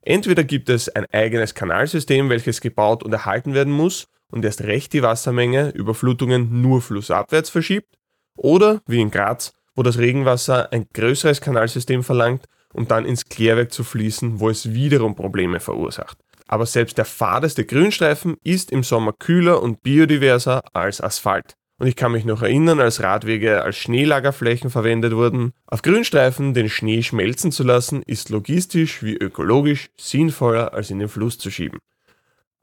Entweder 0.01 0.44
gibt 0.44 0.70
es 0.70 0.89
ein 0.89 1.06
eigenes 1.12 1.54
Kanalsystem, 1.54 2.30
welches 2.30 2.60
gebaut 2.60 3.04
und 3.04 3.13
erhalten 3.13 3.54
werden 3.54 3.72
muss 3.72 4.08
und 4.32 4.46
erst 4.46 4.62
recht 4.62 4.94
die 4.94 5.04
Wassermenge 5.04 5.70
Überflutungen 5.70 6.62
nur 6.62 6.82
flussabwärts 6.82 7.50
verschiebt, 7.50 7.98
oder 8.36 8.82
wie 8.86 9.02
in 9.02 9.12
Graz, 9.12 9.54
wo 9.76 9.84
das 9.84 9.98
Regenwasser 9.98 10.72
ein 10.72 10.88
größeres 10.94 11.42
Kanalsystem 11.42 12.04
verlangt, 12.04 12.46
um 12.74 12.88
dann 12.88 13.06
ins 13.06 13.26
Klärwerk 13.26 13.72
zu 13.72 13.84
fließen, 13.84 14.40
wo 14.40 14.50
es 14.50 14.74
wiederum 14.74 15.16
Probleme 15.16 15.60
verursacht. 15.60 16.18
Aber 16.48 16.66
selbst 16.66 16.98
der 16.98 17.06
fadeste 17.06 17.66
Grünstreifen 17.66 18.38
ist 18.44 18.72
im 18.72 18.84
Sommer 18.84 19.14
kühler 19.14 19.62
und 19.62 19.84
biodiverser 19.84 20.62
als 20.74 21.02
Asphalt. 21.02 21.56
Und 21.80 21.88
ich 21.88 21.96
kann 21.96 22.12
mich 22.12 22.26
noch 22.26 22.42
erinnern, 22.42 22.80
als 22.80 23.04
Radwege 23.04 23.62
als 23.62 23.78
Schneelagerflächen 23.78 24.72
verwendet 24.72 25.14
wurden. 25.14 25.54
Auf 25.68 25.84
Grünstreifen 25.84 26.56
den 26.56 26.70
Schnee 26.70 27.04
schmelzen 27.04 27.52
zu 27.52 27.64
lassen, 27.64 28.02
ist 28.04 28.30
logistisch 28.30 29.04
wie 29.04 29.16
ökologisch 29.16 29.90
sinnvoller, 30.00 30.74
als 30.74 30.90
in 30.90 30.98
den 30.98 31.10
Fluss 31.10 31.38
zu 31.38 31.52
schieben. 31.52 31.80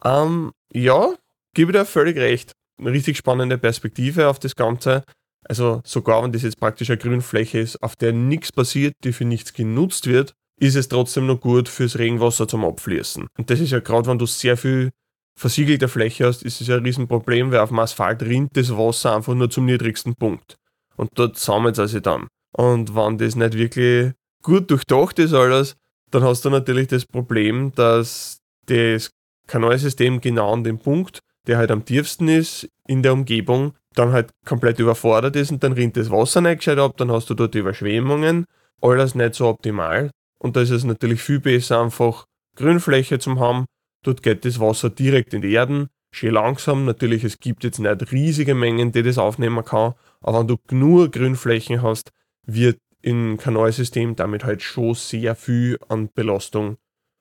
Ähm, 0.03 0.53
ja, 0.73 1.15
gebe 1.55 1.73
dir 1.73 1.85
völlig 1.85 2.17
recht. 2.17 2.53
Eine 2.79 2.93
richtig 2.93 3.17
spannende 3.17 3.59
Perspektive 3.59 4.29
auf 4.29 4.39
das 4.39 4.57
Ganze. 4.57 5.05
Also 5.49 5.81
sogar 5.85 6.23
wenn 6.23 6.33
das 6.33 6.43
jetzt 6.43 6.59
praktisch 6.59 6.91
eine 6.91 6.99
Grünfläche 6.99 7.59
ist, 7.59 7.83
auf 7.83 7.97
der 7.97 8.13
nichts 8.13 8.53
passiert, 8.53 8.95
die 9.05 9.13
für 9.13 9.25
nichts 9.25 9.53
genutzt 9.53 10.07
wird, 10.07 10.35
ist 10.61 10.77
es 10.77 10.89
trotzdem 10.89 11.27
noch 11.27 11.41
gut 11.41 11.69
fürs 11.69 11.99
Regenwasser 11.99 12.49
zum 12.49 12.65
Abfließen. 12.65 13.27
Und 13.37 13.51
das 13.51 13.61
ist 13.61 13.71
ja 13.71 13.81
gerade, 13.81 14.09
wenn 14.09 14.19
du 14.19 14.27
sehr 14.27 14.57
viel 14.57 14.91
versiegelte 15.37 15.89
Fläche 15.89 16.27
hast, 16.27 16.43
ist 16.43 16.61
es 16.61 16.69
ja 16.69 16.77
ein 16.77 16.85
Riesenproblem, 16.85 17.51
weil 17.51 17.59
auf 17.59 17.71
dem 17.71 17.79
Asphalt 17.81 18.23
rinnt 18.23 18.57
das 18.57 18.71
Wasser 18.77 19.17
einfach 19.17 19.35
nur 19.35 19.51
zum 19.51 19.67
niedrigsten 19.67 20.15
Punkt. 20.15 20.57
Und 20.97 21.11
dort 21.15 21.37
sammelt 21.39 21.77
es 21.79 21.91
sich 21.91 22.03
dann. 22.03 22.29
Und 22.53 22.95
wenn 22.95 23.19
das 23.19 23.35
nicht 23.35 23.55
wirklich 23.55 24.13
gut 24.43 24.71
durchdacht 24.71 25.19
ist 25.19 25.35
alles, 25.35 25.75
dann 26.11 26.23
hast 26.23 26.45
du 26.45 26.51
natürlich 26.51 26.87
das 26.87 27.05
Problem, 27.05 27.73
dass 27.75 28.39
das 28.67 29.11
Kanalsystem 29.49 30.21
genau 30.21 30.53
an 30.53 30.63
dem 30.63 30.79
Punkt, 30.79 31.19
der 31.47 31.59
halt 31.59 31.71
am 31.71 31.85
tiefsten 31.85 32.29
ist 32.29 32.69
in 32.87 33.03
der 33.03 33.13
Umgebung, 33.13 33.75
dann 33.95 34.13
halt 34.13 34.31
komplett 34.45 34.79
überfordert 34.79 35.37
ist 35.37 35.51
und 35.51 35.63
dann 35.63 35.73
rinnt 35.73 35.97
das 35.97 36.11
Wasser 36.11 36.41
nicht 36.41 36.59
gescheit 36.59 36.79
ab, 36.79 36.97
dann 36.97 37.11
hast 37.11 37.31
du 37.31 37.35
dort 37.35 37.55
Überschwemmungen, 37.55 38.47
alles 38.81 39.15
nicht 39.15 39.35
so 39.35 39.47
optimal. 39.49 40.11
Und 40.39 40.57
da 40.57 40.61
ist 40.61 40.71
es 40.71 40.85
natürlich 40.85 41.23
viel 41.23 41.41
besser, 41.41 41.81
einfach 41.81 42.27
Grünfläche 42.57 43.19
zu 43.19 43.39
haben. 43.39 43.67
Dort 44.03 44.23
geht 44.23 44.45
das 44.45 44.61
Wasser 44.61 44.91
direkt 44.91 45.33
in 45.33 45.43
die 45.43 45.53
Erden, 45.53 45.89
schön 46.11 46.35
langsam. 46.35 46.85
Natürlich, 46.85 47.25
es 47.25 47.39
gibt 47.39 47.65
jetzt 47.65 47.79
nicht 47.79 48.13
riesige 48.13 48.55
Mengen, 48.55 48.93
die 48.93 49.03
das 49.03 49.19
aufnehmen 49.19 49.65
kann, 49.65 49.95
aber 50.21 50.41
wenn 50.41 50.49
du 50.49 50.57
nur 50.71 51.11
Grünflächen 51.11 51.83
hast, 51.83 52.11
wird 52.47 52.79
im 53.01 53.37
Kanalsystem 53.37 54.17
damit 54.17 54.45
halt 54.45 54.63
schon 54.63 54.95
sehr 54.95 55.35
viel 55.35 55.79
an 55.89 56.09
Belastung 56.15 56.77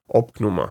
abgenommen. 0.07 0.69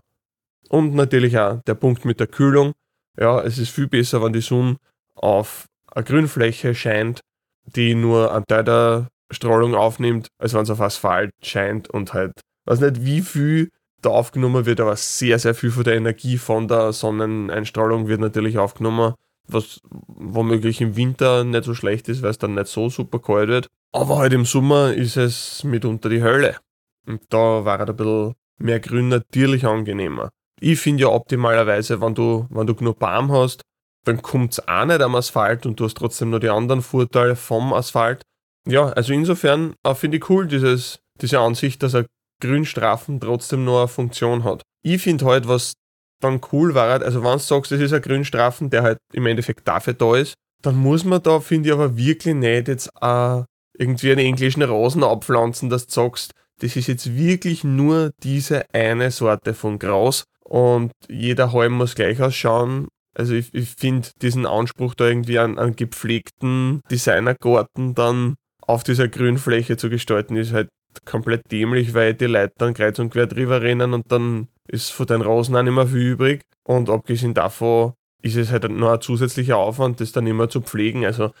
Und 0.69 0.95
natürlich 0.95 1.37
auch 1.37 1.61
der 1.63 1.75
Punkt 1.75 2.05
mit 2.05 2.19
der 2.19 2.27
Kühlung. 2.27 2.73
Ja, 3.19 3.41
es 3.41 3.57
ist 3.57 3.71
viel 3.71 3.87
besser, 3.87 4.23
wenn 4.23 4.33
die 4.33 4.41
Sonne 4.41 4.77
auf 5.15 5.65
eine 5.91 6.03
Grünfläche 6.03 6.73
scheint, 6.73 7.21
die 7.65 7.95
nur 7.95 8.33
einen 8.33 8.45
Teil 8.47 8.63
der 8.63 9.07
Strahlung 9.31 9.75
aufnimmt, 9.75 10.27
als 10.37 10.53
wenn 10.53 10.61
es 10.61 10.69
auf 10.69 10.81
Asphalt 10.81 11.31
scheint 11.41 11.89
und 11.89 12.13
halt, 12.13 12.33
weiß 12.65 12.79
nicht 12.79 13.05
wie 13.05 13.21
viel 13.21 13.69
da 14.01 14.09
aufgenommen 14.09 14.65
wird, 14.65 14.81
aber 14.81 14.95
sehr, 14.95 15.39
sehr 15.39 15.55
viel 15.55 15.71
von 15.71 15.83
der 15.83 15.95
Energie 15.95 16.37
von 16.37 16.67
der 16.67 16.91
Sonneneinstrahlung 16.91 18.07
wird 18.07 18.19
natürlich 18.19 18.57
aufgenommen, 18.57 19.13
was 19.47 19.81
womöglich 19.87 20.81
im 20.81 20.95
Winter 20.95 21.43
nicht 21.43 21.63
so 21.63 21.73
schlecht 21.73 22.09
ist, 22.09 22.21
weil 22.21 22.31
es 22.31 22.37
dann 22.37 22.55
nicht 22.55 22.67
so 22.67 22.89
super 22.89 23.19
kalt 23.19 23.49
wird. 23.49 23.67
Aber 23.91 24.17
halt 24.17 24.33
im 24.33 24.45
Sommer 24.45 24.93
ist 24.93 25.17
es 25.17 25.63
mitunter 25.63 26.09
die 26.09 26.23
Hölle. 26.23 26.57
Und 27.05 27.21
da 27.29 27.65
war 27.65 27.79
halt 27.79 27.89
ein 27.89 27.95
bisschen 27.95 28.33
mehr 28.57 28.79
Grün 28.79 29.09
natürlich 29.09 29.65
angenehmer. 29.65 30.31
Ich 30.61 30.79
finde 30.79 31.03
ja 31.03 31.09
optimalerweise, 31.09 32.01
wenn 32.01 32.15
du, 32.15 32.47
wenn 32.49 32.67
du 32.67 32.75
genug 32.75 32.99
Baum 32.99 33.31
hast, 33.31 33.61
dann 34.05 34.21
kommt 34.21 34.53
es 34.53 34.67
auch 34.67 34.85
nicht 34.85 35.01
am 35.01 35.15
Asphalt 35.15 35.65
und 35.65 35.79
du 35.79 35.85
hast 35.85 35.97
trotzdem 35.97 36.29
noch 36.29 36.39
die 36.39 36.49
anderen 36.49 36.81
Vorteile 36.81 37.35
vom 37.35 37.73
Asphalt. 37.73 38.21
Ja, 38.67 38.89
also 38.89 39.13
insofern 39.13 39.75
äh, 39.83 39.95
finde 39.95 40.17
ich 40.17 40.29
cool, 40.29 40.47
dieses, 40.47 40.99
diese 41.21 41.39
Ansicht, 41.39 41.83
dass 41.83 41.95
ein 41.95 42.05
Grünstrafen 42.41 43.19
trotzdem 43.19 43.65
noch 43.65 43.79
eine 43.79 43.87
Funktion 43.87 44.43
hat. 44.43 44.61
Ich 44.83 45.01
finde 45.01 45.25
halt, 45.25 45.47
was 45.47 45.73
dann 46.21 46.41
cool 46.51 46.73
war, 46.73 47.01
also 47.01 47.23
wenn 47.23 47.33
du 47.33 47.39
sagst, 47.39 47.71
das 47.71 47.81
ist 47.81 47.93
ein 47.93 48.01
Grünstrafen, 48.01 48.69
der 48.69 48.83
halt 48.83 48.97
im 49.11 49.25
Endeffekt 49.25 49.67
dafür 49.67 49.93
da 49.93 50.15
ist, 50.15 50.35
dann 50.61 50.75
muss 50.75 51.03
man 51.03 51.21
da, 51.21 51.41
finde 51.41 51.69
ich, 51.69 51.73
aber 51.73 51.97
wirklich 51.97 52.35
nicht 52.35 52.67
jetzt 52.69 52.89
äh, 53.01 53.43
irgendwie 53.77 54.11
einen 54.11 54.25
englischen 54.25 54.63
Rosen 54.63 55.03
abpflanzen, 55.03 55.69
dass 55.69 55.87
du 55.87 55.93
sagst, 55.93 56.31
das 56.59 56.75
ist 56.75 56.87
jetzt 56.87 57.15
wirklich 57.15 57.63
nur 57.63 58.11
diese 58.23 58.65
eine 58.73 59.11
Sorte 59.11 59.53
von 59.53 59.79
Gras 59.79 60.23
und 60.43 60.91
jeder 61.09 61.51
Halm 61.53 61.73
muss 61.73 61.95
gleich 61.95 62.21
ausschauen 62.21 62.87
also 63.15 63.33
ich, 63.35 63.53
ich 63.53 63.69
finde 63.69 64.09
diesen 64.21 64.45
Anspruch 64.45 64.95
da 64.95 65.07
irgendwie 65.07 65.39
an, 65.39 65.59
an 65.59 65.75
gepflegten 65.75 66.81
Designergarten 66.89 67.93
dann 67.93 68.35
auf 68.61 68.83
dieser 68.83 69.07
Grünfläche 69.07 69.77
zu 69.77 69.89
gestalten, 69.89 70.35
ist 70.35 70.53
halt 70.53 70.69
komplett 71.05 71.51
dämlich, 71.51 71.93
weil 71.93 72.13
die 72.13 72.25
Leute 72.25 72.53
dann 72.57 72.73
kreuz 72.73 72.99
und 72.99 73.11
quer 73.11 73.27
drüber 73.27 73.61
rennen 73.61 73.93
und 73.93 74.11
dann 74.11 74.47
ist 74.67 74.91
von 74.91 75.05
den 75.05 75.21
Rosen 75.21 75.55
auch 75.55 75.63
nicht 75.63 75.73
mehr 75.73 75.87
viel 75.87 76.11
übrig. 76.11 76.41
Und 76.63 76.89
abgesehen 76.89 77.33
davon 77.33 77.93
ist 78.21 78.37
es 78.37 78.51
halt 78.51 78.69
noch 78.71 78.93
ein 78.93 79.01
zusätzlicher 79.01 79.57
Aufwand, 79.57 79.99
das 79.99 80.11
dann 80.11 80.27
immer 80.27 80.49
zu 80.49 80.61
pflegen. 80.61 81.05
Also, 81.05 81.31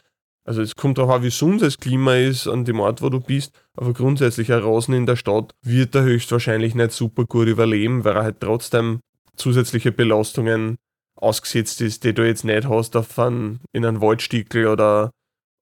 also 0.45 0.61
es 0.61 0.75
kommt 0.75 0.97
darauf 0.97 1.11
an, 1.11 1.23
wie 1.23 1.29
sonst 1.29 1.61
das 1.61 1.77
Klima 1.77 2.15
ist 2.15 2.47
an 2.47 2.65
dem 2.65 2.79
Ort, 2.79 3.01
wo 3.01 3.09
du 3.09 3.19
bist. 3.19 3.53
Aber 3.77 3.93
grundsätzlich 3.93 4.51
ein 4.51 4.61
Rosen 4.61 4.93
in 4.93 5.05
der 5.05 5.15
Stadt 5.15 5.53
wird 5.61 5.95
er 5.95 6.03
höchstwahrscheinlich 6.03 6.75
nicht 6.75 6.91
super 6.91 7.25
gut 7.25 7.47
überleben, 7.47 8.03
weil 8.03 8.15
er 8.15 8.23
halt 8.23 8.41
trotzdem 8.41 8.99
zusätzliche 9.35 9.91
Belastungen 9.91 10.77
ausgesetzt 11.15 11.79
ist, 11.81 12.03
die 12.03 12.13
du 12.13 12.25
jetzt 12.25 12.43
nicht 12.43 12.67
hast 12.67 12.95
auf 12.95 13.17
einen, 13.17 13.61
in 13.71 13.85
einem 13.85 14.01
Waldstickel 14.01 14.67
oder, 14.67 15.11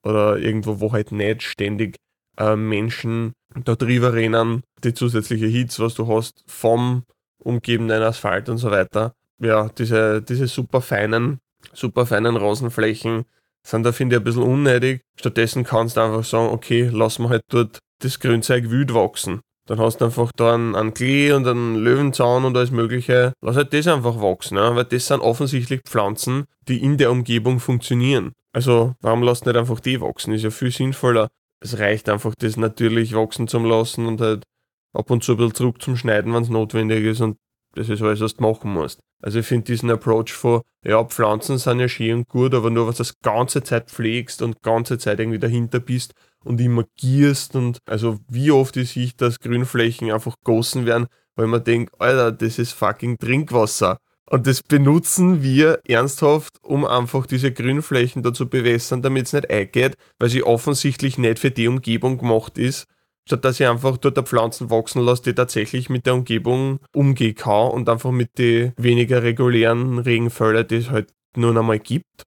oder 0.04 0.38
irgendwo, 0.38 0.80
wo 0.80 0.92
halt 0.92 1.12
nicht 1.12 1.44
ständig 1.44 1.98
äh, 2.38 2.56
Menschen 2.56 3.34
da 3.64 3.76
drüber 3.76 4.14
rennen, 4.14 4.64
die 4.84 4.94
zusätzliche 4.94 5.46
Hits, 5.46 5.80
was 5.80 5.94
du 5.94 6.08
hast 6.08 6.44
vom 6.48 7.04
umgebenden 7.38 8.02
Asphalt 8.02 8.50
und 8.50 8.58
so 8.58 8.72
weiter. 8.72 9.14
Ja, 9.40 9.70
diese, 9.70 10.22
diese 10.22 10.48
super 10.48 10.82
feinen, 10.82 11.40
super 11.74 12.06
feinen 12.06 12.38
Rasenflächen 12.38 13.26
sind 13.66 13.84
da, 13.84 13.92
finde 13.92 14.16
ich, 14.16 14.22
ein 14.22 14.24
bisschen 14.24 14.44
unnötig. 14.44 15.02
Stattdessen 15.20 15.64
kannst 15.64 15.98
du 15.98 16.02
einfach 16.02 16.24
sagen, 16.24 16.54
okay, 16.54 16.90
lass 16.92 17.20
mal 17.20 17.30
halt 17.30 17.44
dort 17.50 17.80
das 18.00 18.20
Grünzeug 18.20 18.70
wild 18.70 18.94
wachsen. 18.94 19.42
Dann 19.68 19.80
hast 19.80 20.02
du 20.02 20.06
einfach 20.06 20.32
da 20.36 20.56
einen, 20.56 20.76
einen 20.76 20.94
Klee 20.94 21.32
und 21.32 21.48
einen 21.48 21.76
Löwenzaun 21.76 22.46
und 22.46 22.58
alles 22.58 22.72
Mögliche. 22.72 23.34
Lass 23.42 23.56
halt 23.56 23.74
das 23.74 23.88
einfach 23.88 24.20
wachsen, 24.22 24.58
ja? 24.58 24.76
weil 24.76 24.86
das 24.86 25.08
sind 25.08 25.22
offensichtlich 25.22 25.82
Pflanzen, 25.86 26.46
die 26.68 26.84
in 26.84 26.98
der 26.98 27.12
Umgebung 27.12 27.60
funktionieren. 27.60 28.34
Also, 28.54 28.96
warum 29.02 29.24
lasst 29.24 29.46
nicht 29.46 29.56
einfach 29.56 29.80
die 29.80 30.02
wachsen? 30.02 30.34
Ist 30.34 30.44
ja 30.44 30.50
viel 30.50 30.72
sinnvoller. 30.72 31.30
Es 31.62 31.78
reicht 31.78 32.10
einfach, 32.10 32.34
das 32.38 32.58
natürlich 32.58 33.14
wachsen 33.16 33.48
zu 33.48 33.60
lassen 33.60 34.08
und 34.08 34.20
halt 34.20 34.44
ab 34.94 35.10
und 35.10 35.24
zu 35.24 35.34
ein 35.34 35.38
bisschen 35.38 35.54
zurück 35.54 35.82
zum 35.82 35.96
Schneiden, 35.96 36.34
wenn 36.34 36.44
es 36.44 36.50
notwendig 36.50 37.06
ist 37.06 37.22
und 37.22 37.38
das 37.74 37.90
ist 37.90 38.02
alles, 38.02 38.22
was 38.22 38.36
du 38.36 38.44
machen 38.44 38.74
musst. 38.74 39.00
Also 39.22 39.40
ich 39.40 39.46
finde 39.46 39.66
diesen 39.66 39.92
Approach 39.92 40.34
von, 40.34 40.62
ja, 40.84 41.04
Pflanzen 41.04 41.58
sind 41.58 41.80
ja 41.80 41.88
schön 41.88 42.20
und 42.20 42.28
gut, 42.28 42.54
aber 42.54 42.70
nur, 42.70 42.88
was 42.88 42.98
du 42.98 43.04
das 43.04 43.20
ganze 43.22 43.64
Zeit 43.64 43.90
pflegst 43.90 44.42
und 44.42 44.62
ganze 44.62 44.98
Zeit 44.98 45.20
irgendwie 45.20 45.40
dahinter 45.40 45.80
bist 45.80 46.14
und 46.44 46.60
immer 46.60 46.86
gierst 46.98 47.56
und 47.56 47.78
also 47.88 48.20
wie 48.28 48.52
oft 48.52 48.78
ist 48.78 48.96
ich, 48.96 49.16
dass 49.16 49.40
Grünflächen 49.40 50.12
einfach 50.12 50.36
gossen 50.44 50.86
werden, 50.86 51.08
weil 51.36 51.48
man 51.48 51.64
denkt, 51.64 51.94
Alter, 52.00 52.32
das 52.32 52.60
ist 52.60 52.74
fucking 52.74 53.18
Trinkwasser. 53.18 53.98
Und 54.26 54.48
das 54.48 54.64
benutzen 54.64 55.44
wir 55.44 55.82
ernsthaft, 55.86 56.58
um 56.64 56.86
einfach 56.86 57.26
diese 57.26 57.52
Grünflächen 57.52 58.24
da 58.24 58.34
zu 58.34 58.48
bewässern, 58.48 59.02
damit 59.02 59.26
es 59.28 59.34
nicht 59.34 59.50
eingeht, 59.50 59.96
weil 60.20 60.30
sie 60.30 60.44
offensichtlich 60.44 61.18
nicht 61.18 61.38
für 61.38 61.52
die 61.52 61.68
Umgebung 61.68 62.18
gemacht 62.18 62.58
ist, 62.58 62.88
statt 63.26 63.46
dass 63.46 63.60
ich 63.60 63.68
einfach 63.68 63.98
dort 63.98 64.28
Pflanzen 64.28 64.70
wachsen 64.70 65.02
lasse, 65.02 65.24
die 65.24 65.34
tatsächlich 65.34 65.90
mit 65.90 66.06
der 66.06 66.16
Umgebung 66.16 66.80
umgehen 66.94 67.36
kann 67.36 67.72
und 67.72 67.90
einfach 67.90 68.12
mit 68.12 68.38
den 68.38 68.74
weniger 68.78 69.24
regulären 69.24 70.00
Regenfällen, 70.00 70.68
die 70.68 70.78
es 70.78 70.90
halt 70.90 71.14
nur 71.36 71.56
einmal 71.56 71.80
gibt. 71.80 72.24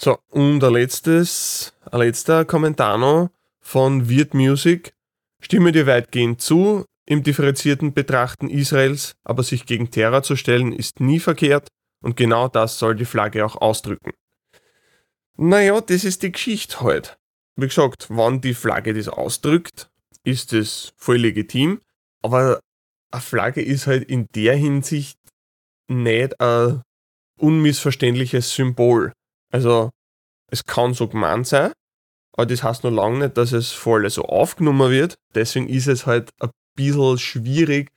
So, 0.00 0.18
und 0.28 0.62
ein 0.62 0.72
letztes, 0.72 1.72
ein 1.90 2.00
letzter 2.00 2.44
Kommentar 2.44 2.98
noch 2.98 3.30
von 3.60 4.08
Wirt 4.08 4.34
Music. 4.34 4.92
Stimme 5.40 5.72
dir 5.72 5.86
weitgehend 5.86 6.40
zu. 6.40 6.84
Im 7.06 7.22
differenzierten 7.22 7.92
Betrachten 7.92 8.48
Israels, 8.48 9.14
aber 9.24 9.42
sich 9.42 9.66
gegen 9.66 9.90
Terror 9.90 10.22
zu 10.22 10.36
stellen, 10.36 10.72
ist 10.72 11.00
nie 11.00 11.20
verkehrt 11.20 11.68
und 12.00 12.16
genau 12.16 12.48
das 12.48 12.78
soll 12.78 12.94
die 12.94 13.04
Flagge 13.04 13.44
auch 13.44 13.56
ausdrücken. 13.56 14.12
Naja, 15.36 15.80
das 15.80 16.04
ist 16.04 16.22
die 16.22 16.32
Geschichte 16.32 16.80
halt. 16.80 17.18
Wie 17.56 17.66
gesagt, 17.68 18.06
wann 18.10 18.40
die 18.40 18.54
Flagge 18.54 18.94
das 18.94 19.08
ausdrückt, 19.08 19.88
ist 20.24 20.52
es 20.52 20.92
voll 20.96 21.18
legitim, 21.18 21.80
aber 22.22 22.60
eine 23.12 23.20
Flagge 23.20 23.62
ist 23.62 23.86
halt 23.86 24.08
in 24.08 24.26
der 24.34 24.56
Hinsicht 24.56 25.18
nicht 25.88 26.40
ein 26.40 26.82
unmissverständliches 27.38 28.54
Symbol. 28.54 29.12
Also, 29.52 29.90
es 30.50 30.64
kann 30.64 30.94
so 30.94 31.08
gemeint 31.08 31.46
sein, 31.46 31.72
aber 32.32 32.46
das 32.46 32.62
heißt 32.62 32.84
noch 32.84 32.90
lange 32.90 33.24
nicht, 33.24 33.36
dass 33.36 33.52
es 33.52 33.70
voll 33.70 34.08
so 34.10 34.22
aufgenommen 34.24 34.90
wird. 34.90 35.14
Deswegen 35.34 35.68
ist 35.68 35.86
es 35.86 36.06
halt 36.06 36.30
ein 36.40 36.50
bisschen 36.76 37.18
schwierig, 37.18 37.90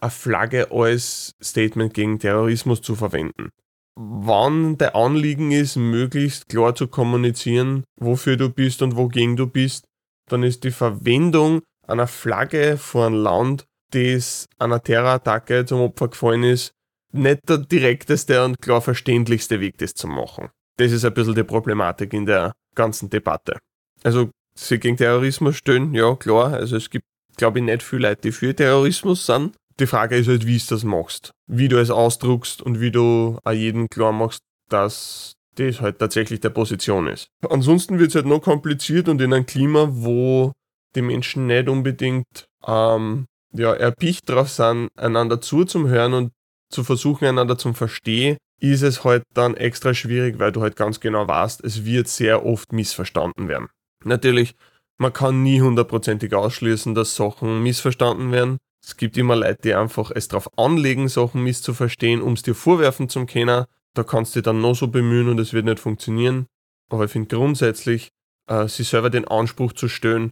eine 0.00 0.10
Flagge 0.10 0.70
als 0.70 1.32
Statement 1.42 1.94
gegen 1.94 2.18
Terrorismus 2.18 2.82
zu 2.82 2.96
verwenden. 2.96 3.50
Wann 3.98 4.76
der 4.76 4.94
Anliegen 4.94 5.52
ist, 5.52 5.76
möglichst 5.76 6.48
klar 6.48 6.74
zu 6.74 6.86
kommunizieren, 6.86 7.84
wofür 7.98 8.36
du 8.36 8.50
bist 8.50 8.82
und 8.82 8.96
wogegen 8.96 9.36
du 9.36 9.46
bist, 9.46 9.86
dann 10.28 10.42
ist 10.42 10.64
die 10.64 10.70
Verwendung 10.70 11.62
einer 11.86 12.06
Flagge 12.06 12.76
vor 12.76 13.06
einem 13.06 13.22
Land, 13.22 13.64
das 13.92 14.46
einer 14.58 14.82
Terrorattacke 14.82 15.64
zum 15.64 15.80
Opfer 15.80 16.08
gefallen 16.08 16.42
ist, 16.42 16.72
nicht 17.12 17.48
der 17.48 17.58
direkteste 17.58 18.44
und 18.44 18.60
klar 18.60 18.82
verständlichste 18.82 19.60
Weg, 19.60 19.78
das 19.78 19.94
zu 19.94 20.08
machen. 20.08 20.50
Das 20.76 20.92
ist 20.92 21.04
ein 21.04 21.14
bisschen 21.14 21.34
die 21.34 21.44
Problematik 21.44 22.12
in 22.12 22.26
der 22.26 22.52
ganzen 22.74 23.08
Debatte. 23.08 23.58
Also, 24.02 24.30
sie 24.58 24.78
gegen 24.78 24.96
Terrorismus 24.96 25.56
stellen, 25.56 25.94
ja 25.94 26.14
klar. 26.16 26.52
Also 26.52 26.76
es 26.76 26.90
gibt, 26.90 27.06
glaube 27.36 27.60
ich, 27.60 27.64
nicht 27.64 27.82
viele 27.82 28.08
Leute, 28.08 28.22
die 28.22 28.32
für 28.32 28.54
Terrorismus 28.54 29.24
sind. 29.24 29.56
Die 29.78 29.86
Frage 29.86 30.16
ist 30.16 30.28
halt, 30.28 30.46
wie 30.46 30.58
du 30.58 30.64
das 30.68 30.84
machst. 30.84 31.32
Wie 31.46 31.68
du 31.68 31.78
es 31.78 31.90
ausdruckst 31.90 32.62
und 32.62 32.80
wie 32.80 32.90
du 32.90 33.38
auch 33.44 33.52
jedem 33.52 33.88
klar 33.88 34.12
machst, 34.12 34.40
dass 34.68 35.34
das 35.56 35.80
halt 35.80 35.98
tatsächlich 35.98 36.40
der 36.40 36.50
Position 36.50 37.06
ist. 37.08 37.28
Ansonsten 37.48 37.98
wird 37.98 38.10
es 38.10 38.14
halt 38.14 38.26
noch 38.26 38.40
kompliziert 38.40 39.08
und 39.08 39.20
in 39.20 39.32
einem 39.32 39.46
Klima, 39.46 39.88
wo 39.90 40.52
die 40.94 41.02
Menschen 41.02 41.46
nicht 41.46 41.68
unbedingt 41.68 42.46
ähm, 42.66 43.26
ja, 43.52 43.72
erpicht 43.74 44.28
drauf 44.28 44.50
sind, 44.50 44.88
einander 44.96 45.40
zuzuhören 45.40 46.14
und 46.14 46.32
zu 46.70 46.84
versuchen, 46.84 47.26
einander 47.26 47.58
zu 47.58 47.72
verstehen, 47.72 48.36
ist 48.60 48.82
es 48.82 49.04
halt 49.04 49.22
dann 49.34 49.56
extra 49.56 49.94
schwierig, 49.94 50.38
weil 50.38 50.52
du 50.52 50.62
halt 50.62 50.76
ganz 50.76 51.00
genau 51.00 51.28
weißt, 51.28 51.62
es 51.64 51.84
wird 51.84 52.08
sehr 52.08 52.44
oft 52.44 52.72
missverstanden 52.72 53.48
werden. 53.48 53.68
Natürlich, 54.04 54.54
man 54.98 55.12
kann 55.12 55.42
nie 55.42 55.60
hundertprozentig 55.60 56.34
ausschließen, 56.34 56.94
dass 56.94 57.16
Sachen 57.16 57.62
missverstanden 57.62 58.32
werden. 58.32 58.58
Es 58.86 58.96
gibt 58.96 59.16
immer 59.18 59.34
Leute, 59.34 59.62
die 59.64 59.74
einfach 59.74 60.12
es 60.14 60.28
darauf 60.28 60.56
anlegen, 60.56 61.08
Sachen 61.08 61.42
misszuverstehen, 61.42 62.22
um 62.22 62.34
es 62.34 62.42
dir 62.42 62.54
vorwerfen 62.54 63.08
zu 63.08 63.26
können. 63.26 63.64
Da 63.94 64.04
kannst 64.04 64.34
du 64.34 64.38
dich 64.38 64.44
dann 64.44 64.60
noch 64.60 64.76
so 64.76 64.86
bemühen 64.86 65.28
und 65.28 65.40
es 65.40 65.52
wird 65.52 65.64
nicht 65.64 65.80
funktionieren. 65.80 66.46
Aber 66.88 67.06
ich 67.06 67.10
finde 67.10 67.34
grundsätzlich, 67.34 68.10
äh, 68.48 68.68
sich 68.68 68.88
selber 68.88 69.10
den 69.10 69.26
Anspruch 69.26 69.72
zu 69.72 69.88
stellen, 69.88 70.30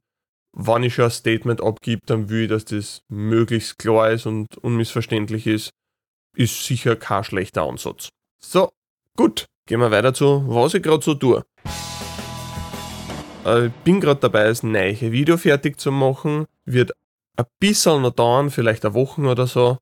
wann 0.53 0.85
ich 0.85 0.95
schon 0.95 1.07
ein 1.07 1.11
Statement 1.11 1.61
abgebe, 1.65 2.03
dann 2.07 2.29
will 2.29 2.45
ich, 2.45 2.49
dass 2.49 2.65
das 2.65 3.03
möglichst 3.09 3.81
klar 3.81 4.13
ist 4.13 4.25
und 4.25 4.57
unmissverständlich 4.59 5.49
ist, 5.49 5.71
ist 6.37 6.65
sicher 6.65 6.95
kein 6.95 7.25
schlechter 7.25 7.65
Ansatz. 7.65 8.11
So, 8.39 8.71
gut, 9.17 9.47
gehen 9.67 9.81
wir 9.81 9.91
weiter 9.91 10.15
zu, 10.15 10.45
was 10.47 10.75
ich 10.75 10.83
gerade 10.85 11.03
so 11.03 11.15
tue. 11.15 11.43
Äh, 13.45 13.71
bin 13.83 14.01
gerade 14.01 14.21
dabei, 14.21 14.45
das 14.45 14.63
neue 14.63 15.11
Video 15.11 15.39
fertig 15.39 15.81
zu 15.81 15.91
machen. 15.91 16.47
Wird 16.65 16.93
ein 17.37 17.47
bisschen 17.59 18.03
noch 18.03 18.13
dauern, 18.13 18.51
vielleicht 18.51 18.85
eine 18.85 18.95
Woche 18.95 19.23
oder 19.23 19.47
so, 19.47 19.79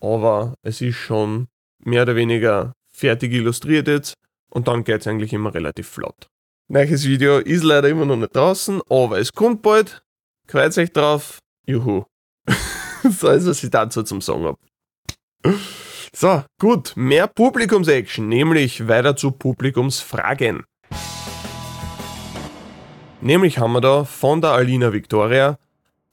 aber 0.00 0.54
es 0.62 0.80
ist 0.80 0.96
schon 0.96 1.48
mehr 1.78 2.02
oder 2.02 2.16
weniger 2.16 2.74
fertig 2.92 3.32
illustriert 3.32 3.88
jetzt 3.88 4.14
und 4.50 4.68
dann 4.68 4.84
geht 4.84 5.00
es 5.00 5.06
eigentlich 5.06 5.32
immer 5.32 5.54
relativ 5.54 5.88
flott. 5.88 6.26
Neues 6.68 7.04
Video 7.06 7.38
ist 7.38 7.64
leider 7.64 7.88
immer 7.88 8.04
noch 8.04 8.16
nicht 8.16 8.36
draußen, 8.36 8.80
aber 8.88 9.18
es 9.18 9.32
kommt 9.32 9.62
bald. 9.62 10.02
Kreuz 10.46 10.78
euch 10.78 10.92
drauf. 10.92 11.38
Juhu. 11.66 12.04
so 13.02 13.28
ist 13.30 13.46
was 13.46 13.64
ich 13.64 13.70
dazu 13.70 14.02
zum 14.02 14.20
Song 14.20 14.44
habe. 14.44 14.58
So, 16.14 16.44
gut. 16.60 16.92
Mehr 16.96 17.26
Publikumsaction, 17.26 18.28
nämlich 18.28 18.86
weiter 18.86 19.16
zu 19.16 19.32
Publikumsfragen. 19.32 20.64
Nämlich 23.20 23.58
haben 23.58 23.72
wir 23.72 23.80
da 23.80 24.04
von 24.04 24.40
der 24.40 24.50
Alina 24.50 24.92
Victoria 24.92 25.58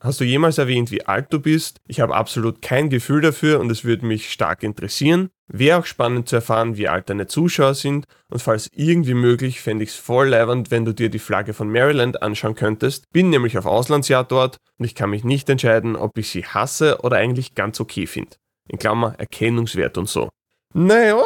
Hast 0.08 0.22
du 0.22 0.24
jemals 0.24 0.58
erwähnt, 0.58 0.90
wie 0.90 1.06
alt 1.06 1.34
du 1.34 1.42
bist? 1.42 1.82
Ich 1.86 2.00
habe 2.00 2.16
absolut 2.16 2.62
kein 2.62 2.90
Gefühl 2.90 3.20
dafür 3.20 3.60
und 3.60 3.70
es 3.70 3.84
würde 3.84 4.06
mich 4.06 4.32
stark 4.32 4.64
interessieren. 4.64 5.28
Wäre 5.48 5.80
auch 5.80 5.86
spannend 5.86 6.30
zu 6.30 6.38
erfahren, 6.38 6.78
wie 6.78 6.88
alt 6.88 7.10
deine 7.10 7.28
Zuschauer 7.28 7.74
sind 7.74 8.06
und 8.30 8.42
falls 8.42 8.70
irgendwie 8.72 9.16
möglich, 9.16 9.60
fände 9.60 9.84
ich 9.84 9.90
es 9.90 9.96
voll 9.98 10.30
leibend, 10.30 10.72
wenn 10.72 10.86
du 10.86 10.94
dir 10.94 11.10
die 11.10 11.20
Flagge 11.20 11.54
von 11.54 11.70
Maryland 11.70 12.22
anschauen 12.22 12.56
könntest. 12.56 13.04
Bin 13.12 13.30
nämlich 13.30 13.58
auf 13.58 13.66
Auslandsjahr 13.66 14.24
dort 14.24 14.56
und 14.80 14.86
ich 14.86 14.96
kann 14.96 15.10
mich 15.10 15.26
nicht 15.26 15.50
entscheiden, 15.50 15.98
ob 15.98 16.18
ich 16.18 16.30
sie 16.30 16.46
hasse 16.46 17.00
oder 17.02 17.18
eigentlich 17.18 17.54
ganz 17.54 17.82
okay 17.82 18.08
finde. 18.08 18.38
In 18.70 18.80
Klammer 18.80 19.16
Erkennungswert 19.18 19.98
und 19.98 20.08
so. 20.08 20.30
Naja, 20.74 21.22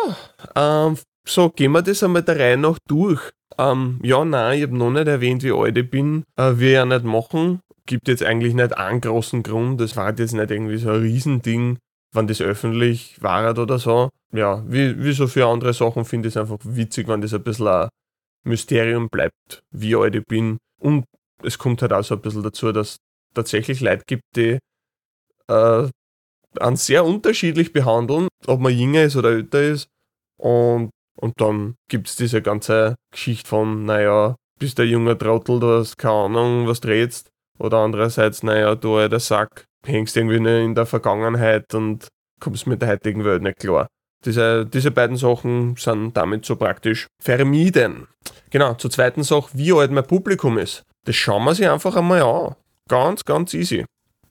ähm, 0.56 0.98
so 1.28 1.52
gehen 1.52 1.72
wir 1.72 1.84
das 1.84 2.02
einmal 2.02 2.24
der 2.24 2.40
Reihe 2.40 2.58
noch 2.58 2.80
durch. 2.88 3.30
Ähm, 3.58 4.00
ja, 4.03 4.24
nein, 4.24 4.58
ich 4.58 4.63
habe 4.63 4.77
noch 4.77 4.91
nicht 4.91 5.08
erwähnt, 5.08 5.43
wie 5.43 5.51
alt 5.51 5.77
ich 5.77 5.89
bin. 5.89 6.24
Äh, 6.38 6.53
wir 6.55 6.72
ja 6.72 6.86
nicht 6.86 7.03
machen 7.03 7.62
gibt 7.91 8.08
jetzt 8.08 8.24
eigentlich 8.24 8.53
nicht 8.53 8.77
einen 8.77 9.01
großen 9.01 9.43
Grund. 9.43 9.81
Das 9.81 9.98
war 9.98 10.17
jetzt 10.17 10.34
nicht 10.34 10.51
irgendwie 10.51 10.77
so 10.77 10.91
ein 10.91 11.01
Riesending, 11.01 11.77
wenn 12.13 12.27
das 12.27 12.41
öffentlich 12.41 13.22
war 13.22 13.58
oder 13.58 13.79
so. 13.79 14.10
Ja, 14.34 14.63
wie, 14.65 15.03
wie 15.03 15.12
so 15.12 15.27
für 15.27 15.48
andere 15.48 15.74
Sachen 15.74 16.05
finde 16.05 16.29
ich 16.29 16.36
es 16.36 16.41
einfach 16.41 16.58
witzig, 16.63 17.08
wenn 17.08 17.22
das 17.22 17.34
ein 17.34 17.43
bisschen 17.43 17.67
ein 17.67 17.89
Mysterium 18.46 19.10
bleibt, 19.10 19.62
wie 19.72 19.96
alt 19.96 20.15
ich 20.15 20.25
bin. 20.25 20.58
Und 20.79 21.05
es 21.43 21.58
kommt 21.58 21.81
halt 21.81 21.93
auch 21.93 22.03
so 22.03 22.15
ein 22.15 22.22
bisschen 22.22 22.43
dazu, 22.43 22.72
dass 22.72 22.96
tatsächlich 23.34 23.81
Leute 23.81 24.03
gibt, 24.08 24.24
die 24.36 24.60
äh, 25.48 25.89
einen 26.60 26.75
sehr 26.77 27.03
unterschiedlich 27.03 27.74
behandeln, 27.74 28.27
ob 28.48 28.62
man 28.62 28.74
jünger 28.74 29.03
ist 29.03 29.15
oder 29.17 29.31
älter 29.31 29.62
ist. 29.62 29.88
Und, 30.38 30.91
und 31.20 31.40
dann 31.42 31.75
gibt 31.90 32.07
es 32.07 32.16
diese 32.16 32.42
ganze 32.42 32.96
Geschichte 33.12 33.48
von, 33.48 33.86
naja, 33.86 34.36
bist 34.59 34.77
der 34.77 34.86
junge 34.86 35.18
Trottel, 35.18 35.59
du 35.59 35.79
hast 35.79 35.98
keine 35.98 36.14
Ahnung, 36.14 36.68
was 36.68 36.81
drehtst. 36.81 37.29
Oder 37.59 37.79
andererseits, 37.79 38.44
naja, 38.44 38.75
du 38.75 38.96
alter 38.96 39.20
Sack, 39.20 39.66
hängst 39.86 40.18
irgendwie 40.18 40.38
in 40.38 40.75
der 40.75 40.86
Vergangenheit 40.86 41.74
und 41.74 42.07
kommst 42.40 42.68
mit 42.68 42.81
der 42.81 42.90
heutigen 42.90 43.24
Welt 43.24 43.44
nicht 43.44 43.59
klar. 43.59 43.88
Diese, 44.25 44.66
diese 44.66 44.92
beiden 44.92 45.18
Sachen 45.18 45.75
sind 45.77 46.16
damit 46.16 46.46
so 46.46 46.55
praktisch 46.55 47.07
vermieden. 47.22 48.07
Genau, 48.51 48.75
zur 48.75 48.92
zweiten 48.92 49.24
Sache, 49.24 49.50
wie 49.53 49.74
alt 49.74 49.92
mein 49.92 50.05
Publikum 50.05 50.57
ist. 50.57 50.83
Das 51.05 51.16
schauen 51.16 51.44
wir 51.44 51.55
sich 51.55 51.68
einfach 51.68 51.96
einmal 51.96 52.22
an. 52.22 52.55
Ganz, 52.88 53.25
ganz 53.25 53.53
easy. 53.53 53.86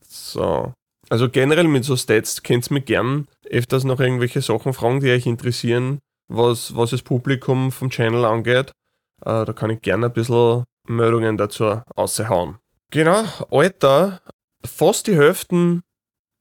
So. 0.07 0.73
Also 1.09 1.29
generell 1.29 1.67
mit 1.67 1.85
so 1.85 1.97
Stats 1.97 2.43
könnt 2.43 2.71
ihr 2.71 2.75
mich 2.75 2.85
gern 2.85 3.27
öfters 3.49 3.83
noch 3.83 3.99
irgendwelche 3.99 4.43
Sachen 4.43 4.73
fragen, 4.73 5.01
die 5.01 5.11
euch 5.11 5.27
interessieren, 5.27 5.99
was, 6.31 6.75
was 6.75 6.91
das 6.91 7.03
Publikum 7.03 7.73
vom 7.73 7.91
Channel 7.91 8.25
angeht. 8.25 8.73
Äh, 9.25 9.45
da 9.45 9.53
kann 9.53 9.71
ich 9.71 9.83
gerne 9.83 10.07
ein 10.07 10.13
bisschen 10.13 10.65
Meldungen 10.89 11.37
dazu 11.37 11.83
raushauen. 11.97 12.59
Genau, 12.91 13.25
Alter, 13.51 14.21
fast 14.65 15.07
die 15.07 15.17
Hälfte 15.17 15.83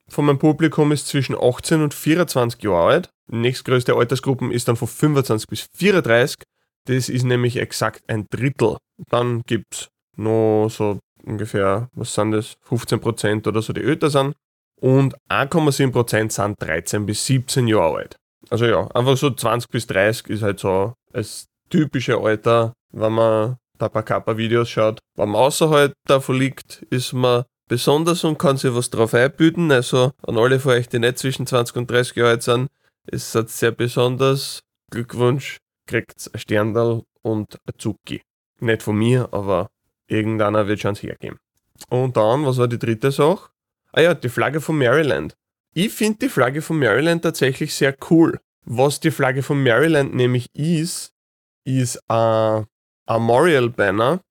von 0.08 0.26
meinem 0.26 0.40
Publikum 0.40 0.92
ist 0.92 1.08
zwischen 1.08 1.36
18 1.40 1.84
und 1.84 1.94
24 1.94 2.64
Jahre 2.64 2.88
alt. 2.88 3.10
Die 3.32 3.36
nächstgrößte 3.36 3.94
Altersgruppe 3.94 4.52
ist 4.52 4.68
dann 4.68 4.76
von 4.76 4.88
25 4.88 5.48
bis 5.48 5.68
34. 5.76 6.38
Das 6.86 7.10
ist 7.10 7.24
nämlich 7.24 7.58
exakt 7.58 8.02
ein 8.08 8.26
Drittel. 8.32 8.78
Dann 9.10 9.44
gibt 9.46 9.66
es 9.72 9.90
noch 10.16 10.70
so 10.70 11.00
ungefähr, 11.24 11.90
was 11.94 12.14
sind 12.16 12.32
das, 12.32 12.58
15% 12.68 13.48
oder 13.48 13.62
so, 13.62 13.74
die 13.74 13.84
älter 13.84 14.10
sind. 14.10 14.36
Und 14.82 15.16
1,7% 15.30 16.32
sind 16.32 16.56
13 16.60 17.06
bis 17.06 17.26
17 17.26 17.68
Jahre 17.68 17.98
alt. 17.98 18.16
Also 18.50 18.66
ja, 18.66 18.88
einfach 18.92 19.18
so 19.18 19.30
20 19.30 19.70
bis 19.70 19.88
30 19.88 20.28
ist 20.30 20.42
halt 20.44 20.60
so 20.60 20.94
das 21.12 21.48
typische 21.70 22.18
Alter, 22.18 22.74
wenn 22.92 23.14
man 23.14 23.58
Papa 23.78 24.02
Kappa 24.02 24.38
Videos 24.38 24.70
schaut. 24.70 25.00
Wenn 25.16 25.30
man 25.30 25.42
außerhalb 25.42 25.94
davon 26.08 26.38
liegt, 26.38 26.84
ist 26.90 27.14
man 27.14 27.46
besonders 27.68 28.24
und 28.24 28.38
kann 28.38 28.58
sich 28.58 28.74
was 28.76 28.90
drauf 28.90 29.14
einbilden. 29.14 29.72
Also 29.72 30.12
an 30.26 30.38
alle 30.38 30.60
von 30.60 30.74
euch, 30.74 30.90
die 30.90 31.00
nicht 31.00 31.18
zwischen 31.18 31.48
20 31.48 31.78
und 31.78 31.90
30 31.90 32.16
Jahre 32.18 32.32
alt 32.32 32.44
sind, 32.44 32.68
ist 33.08 33.34
es 33.36 33.60
sehr 33.60 33.72
besonders. 33.72 34.62
Glückwunsch, 34.92 35.58
kriegt 35.86 36.30
ein 36.34 36.40
Sterndal 36.40 37.04
und 37.22 37.56
ein 37.66 37.74
Zucki. 37.78 38.22
Nicht 38.60 38.84
von 38.84 38.98
mir, 38.98 39.30
aber 39.32 39.70
irgendeiner 40.08 40.68
wird 40.68 40.82
schon 40.82 40.96
hergeben. 40.96 41.38
Und 41.90 42.18
dann, 42.18 42.46
was 42.46 42.58
war 42.58 42.68
die 42.68 42.80
dritte 42.80 43.12
Sache? 43.12 43.50
Ah 43.94 44.02
ja, 44.02 44.14
die 44.14 44.30
Flagge 44.30 44.62
von 44.62 44.78
Maryland. 44.78 45.36
Ich 45.74 45.94
finde 45.94 46.20
die 46.20 46.30
Flagge 46.30 46.62
von 46.62 46.80
Maryland 46.80 47.22
tatsächlich 47.22 47.74
sehr 47.76 47.96
cool. 48.10 48.40
Was 48.66 49.00
die 49.00 49.12
Flagge 49.12 49.44
von 49.44 49.62
Maryland 49.64 50.14
nämlich 50.14 50.48
ist, 50.54 51.12
ist 51.64 52.00
ein 52.10 52.66
Memorial 53.08 53.70
Banner. 53.70 54.22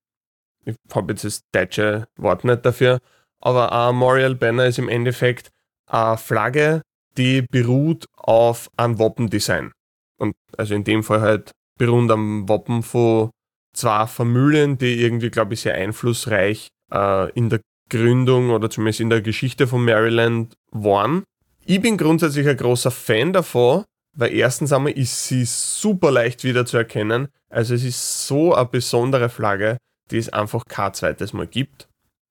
Ich 0.65 0.77
habe 0.95 1.13
jetzt 1.13 1.25
das 1.25 1.43
deutsche 1.53 2.09
Wort 2.17 2.45
nicht 2.45 2.65
dafür, 2.65 3.01
aber 3.41 3.73
ein 3.73 3.95
Memorial 3.95 4.35
Banner 4.35 4.67
ist 4.67 4.79
im 4.79 4.89
Endeffekt 4.89 5.51
eine 5.87 6.19
Flagge, 6.19 6.83
die 7.17 7.43
beruht 7.43 8.07
auf 8.17 8.69
einem 8.77 8.99
Wappendesign. 8.99 9.73
Und 10.19 10.37
also 10.57 10.75
in 10.75 10.85
dem 10.85 11.03
Fall 11.03 11.21
halt 11.21 11.53
beruht 11.79 12.11
am 12.11 12.49
Wappen 12.49 12.83
von 12.83 13.31
zwei 13.73 14.07
Familien, 14.07 14.79
die 14.79 15.01
irgendwie, 15.01 15.31
glaube 15.31 15.55
ich, 15.55 15.61
sehr 15.61 15.75
einflussreich 15.75 16.69
äh, 16.93 17.31
in 17.33 17.49
der 17.49 17.61
Gründung 17.89 18.51
oder 18.51 18.71
zumindest 18.71 19.01
in 19.01 19.11
der 19.11 19.23
Geschichte 19.23 19.67
von 19.67 19.85
Maryland 19.85 20.55
waren. 20.71 21.25
Ich 21.65 21.81
bin 21.81 21.97
grundsätzlich 21.97 22.49
ein 22.49 22.57
großer 22.57 22.91
Fan 22.91 23.33
davon, 23.33 23.85
weil 24.17 24.33
erstens 24.33 24.73
einmal 24.73 24.93
ist 24.93 25.27
sie 25.27 25.45
super 25.45 26.11
leicht 26.11 26.45
wieder 26.45 26.67
zu 26.67 26.77
erkennen. 26.77 27.29
Also 27.51 27.75
es 27.75 27.85
ist 27.85 28.27
so 28.27 28.55
eine 28.55 28.67
besondere 28.67 29.29
Flagge, 29.29 29.79
die 30.11 30.19
es 30.19 30.29
einfach 30.29 30.65
kein 30.67 30.95
zweites 30.95 31.33
Mal 31.33 31.47
gibt. 31.47 31.89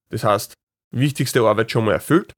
Das 0.10 0.24
heißt, 0.24 0.54
wichtigste 0.91 1.41
Arbeit 1.41 1.72
schon 1.72 1.86
mal 1.86 1.93
erfüllt. 1.93 2.34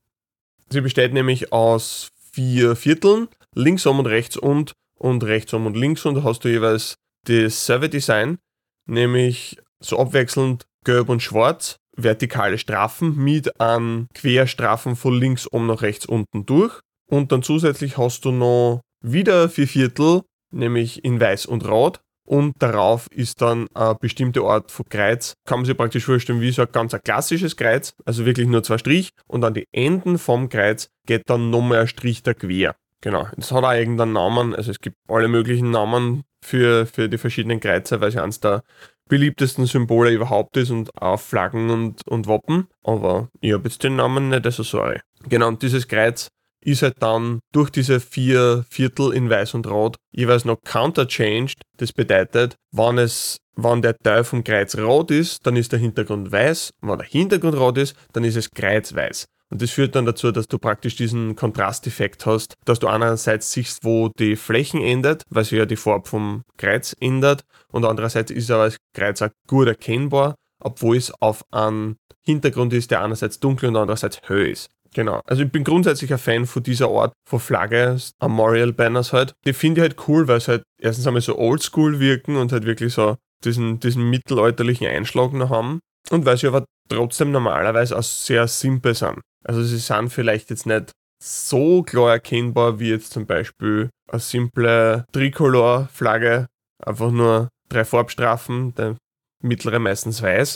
Sie 0.70 0.82
besteht 0.82 1.14
nämlich 1.14 1.52
aus 1.52 2.10
vier 2.32 2.76
Vierteln, 2.76 3.28
links 3.56 3.86
um 3.86 4.00
und 4.00 4.06
rechts 4.06 4.38
und 4.38 4.74
und 4.98 5.24
rechts 5.24 5.54
um 5.54 5.66
und 5.66 5.76
links 5.76 6.06
und 6.06 6.24
hast 6.24 6.44
du 6.44 6.50
jeweils 6.50 6.96
das 7.26 7.66
Server-Design, 7.66 8.38
nämlich 8.86 9.58
so 9.80 9.98
abwechselnd 9.98 10.66
gelb 10.84 11.10
und 11.10 11.24
schwarz, 11.24 11.78
vertikale 12.04 12.58
Strafen 12.58 13.16
mit 13.16 13.60
einem 13.60 14.08
Querstrafen 14.14 14.96
von 14.96 15.18
links 15.18 15.46
um 15.48 15.68
nach 15.68 15.82
rechts 15.82 16.06
unten 16.06 16.46
durch. 16.46 16.80
Und 17.10 17.32
dann 17.32 17.44
zusätzlich 17.44 17.98
hast 17.98 18.26
du 18.26 18.32
noch 18.32 18.82
wieder 19.02 19.50
vier 19.50 19.68
Viertel, 19.68 20.22
nämlich 20.52 21.04
in 21.04 21.20
weiß 21.20 21.46
und 21.46 21.68
rot 21.68 22.02
und 22.30 22.62
darauf 22.62 23.08
ist 23.12 23.42
dann 23.42 23.68
eine 23.74 23.96
bestimmte 23.96 24.42
Art 24.42 24.72
von 24.72 24.86
Kreuz. 24.88 25.34
Kann 25.46 25.60
man 25.60 25.66
sich 25.66 25.76
praktisch 25.76 26.06
vorstellen 26.06 26.42
wie 26.42 26.52
so 26.52 26.62
ein 26.62 26.72
ganz 26.72 26.96
klassisches 27.04 27.58
Kreuz, 27.58 27.94
also 28.06 28.26
wirklich 28.26 28.48
nur 28.48 28.62
zwei 28.62 28.78
Strich 28.78 29.10
und 29.28 29.44
an 29.44 29.56
die 29.56 29.68
Enden 29.72 30.20
vom 30.20 30.48
Kreuz 30.48 30.90
geht 31.08 31.24
dann 31.26 31.50
nochmal 31.50 31.80
ein 31.80 31.88
Strich 31.88 32.22
da 32.22 32.36
quer. 32.36 32.76
Genau, 33.02 33.28
das 33.36 33.52
hat 33.52 33.64
auch 33.64 33.74
irgendeinen 33.74 34.14
Namen, 34.14 34.54
also 34.54 34.70
es 34.70 34.80
gibt 34.80 34.98
alle 35.08 35.28
möglichen 35.28 35.72
Namen 35.72 36.24
für, 36.46 36.86
für 36.86 37.10
die 37.10 37.18
verschiedenen 37.18 37.60
Kreuze, 37.60 38.00
weil 38.00 38.10
es 38.10 38.18
eines 38.18 38.40
der 38.40 38.62
beliebtesten 39.10 39.66
Symbole 39.66 40.12
überhaupt 40.12 40.56
ist 40.56 40.72
und 40.72 40.90
auch 41.02 41.20
Flaggen 41.20 41.70
und, 41.70 42.08
und 42.08 42.28
Wappen. 42.28 42.68
Aber 42.84 43.28
ich 43.42 43.52
habe 43.52 43.68
jetzt 43.68 43.84
den 43.84 43.98
Namen 43.98 44.30
nicht, 44.30 44.46
also 44.46 44.64
sorry. 44.64 45.02
Genau, 45.28 45.50
und 45.50 45.62
dieses 45.62 45.88
Kreuz 45.88 46.30
ist 46.62 46.82
halt 46.82 46.96
dann 47.00 47.40
durch 47.52 47.70
diese 47.70 48.00
vier 48.00 48.66
Viertel 48.70 49.14
in 49.14 49.30
Weiß 49.30 49.54
und 49.54 49.68
Rot 49.68 49.98
jeweils 50.12 50.46
noch 50.46 50.58
counterchanged. 50.64 51.62
Das 51.78 51.92
bedeutet, 51.92 52.56
wenn 52.72 52.98
es, 52.98 53.38
wenn 53.56 53.82
der 53.82 53.98
Teil 53.98 54.24
vom 54.24 54.44
Kreuz 54.44 54.78
rot 54.78 55.12
ist, 55.12 55.46
dann 55.46 55.56
ist 55.56 55.72
der 55.72 55.80
Hintergrund 55.80 56.32
weiß. 56.32 56.72
Wenn 56.82 56.98
der 56.98 57.08
Hintergrund 57.08 57.58
rot 57.58 57.78
ist, 57.78 57.96
dann 58.14 58.24
ist 58.24 58.36
es 58.36 58.52
kreuzweiß. 58.52 59.26
Und 59.52 59.62
das 59.62 59.72
führt 59.72 59.96
dann 59.96 60.06
dazu, 60.06 60.32
dass 60.32 60.48
du 60.48 60.60
praktisch 60.60 60.96
diesen 60.96 61.36
Kontrasteffekt 61.36 62.26
hast, 62.26 62.54
dass 62.66 62.80
du 62.80 62.88
einerseits 62.88 63.52
siehst, 63.52 63.84
wo 63.84 64.10
die 64.10 64.36
Flächen 64.36 64.82
ändert, 64.82 65.24
weil 65.30 65.44
sich 65.44 65.58
ja 65.58 65.66
die 65.66 65.76
Farbe 65.76 66.08
vom 66.08 66.44
Kreuz 66.58 66.96
ändert, 67.00 67.44
und 67.72 67.86
andererseits 67.86 68.32
ist 68.32 68.52
aber 68.52 68.66
das 68.66 68.78
Kreuz 68.96 69.22
auch 69.22 69.30
gut 69.48 69.68
erkennbar, 69.68 70.36
obwohl 70.64 70.98
es 70.98 71.12
auf 71.22 71.44
einem 71.52 71.98
Hintergrund 72.24 72.74
ist, 72.74 72.92
der 72.92 73.04
einerseits 73.04 73.40
dunkel 73.40 73.70
und 73.70 73.76
andererseits 73.76 74.22
hell 74.24 74.48
ist. 74.48 74.70
Genau. 74.94 75.22
Also 75.26 75.44
ich 75.44 75.52
bin 75.52 75.64
grundsätzlich 75.64 76.12
ein 76.12 76.20
Fan 76.20 76.46
von 76.46 76.64
dieser 76.64 76.90
Art 76.90 77.14
von 77.28 77.40
Flagge, 77.40 77.98
Memorial 78.22 78.74
Banners 78.74 79.14
halt. 79.14 79.34
Die 79.46 79.54
finde 79.54 79.82
ich 79.82 79.84
halt 79.84 80.08
cool, 80.08 80.28
weil 80.28 80.42
sie 80.42 80.48
halt 80.48 80.64
erstens 80.82 81.06
einmal 81.06 81.22
so 81.22 81.38
oldschool 81.38 82.00
wirken 82.00 82.36
und 82.36 82.52
halt 82.52 82.66
wirklich 82.66 82.94
so 82.94 83.16
diesen, 83.44 83.80
diesen 83.80 84.10
mittelalterlichen 84.10 84.88
Einschlag 84.88 85.34
noch 85.34 85.52
haben. 85.52 85.80
Und 86.10 86.26
weil 86.26 86.38
sie 86.38 86.48
aber 86.48 86.66
trotzdem 86.90 87.32
normalerweise 87.32 87.98
auch 87.98 88.04
sehr 88.04 88.48
simpel 88.48 88.96
sind. 88.96 89.20
Also 89.44 89.64
sie 89.64 89.78
sind 89.78 90.10
vielleicht 90.10 90.50
jetzt 90.50 90.66
nicht 90.66 90.92
so 91.22 91.84
klar 91.84 92.12
erkennbar 92.12 92.80
wie 92.80 92.90
jetzt 92.90 93.12
zum 93.12 93.26
Beispiel 93.26 93.90
eine 94.10 94.20
simple 94.20 95.06
Tricolor-Flagge, 95.12 96.48
einfach 96.84 97.12
nur 97.12 97.50
drei 97.70 97.86
Farbstrafen, 97.86 98.74
der 98.76 98.96
mittlere 99.44 99.80
meistens 99.80 100.22
weiß, 100.22 100.56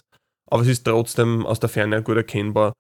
aber 0.50 0.62
es 0.64 0.68
ist 0.68 0.86
trotzdem 0.86 1.46
aus 1.46 1.60
der 1.60 1.70
Ferne 1.70 2.02
gut 2.02 2.18
erkennbar 2.18 2.74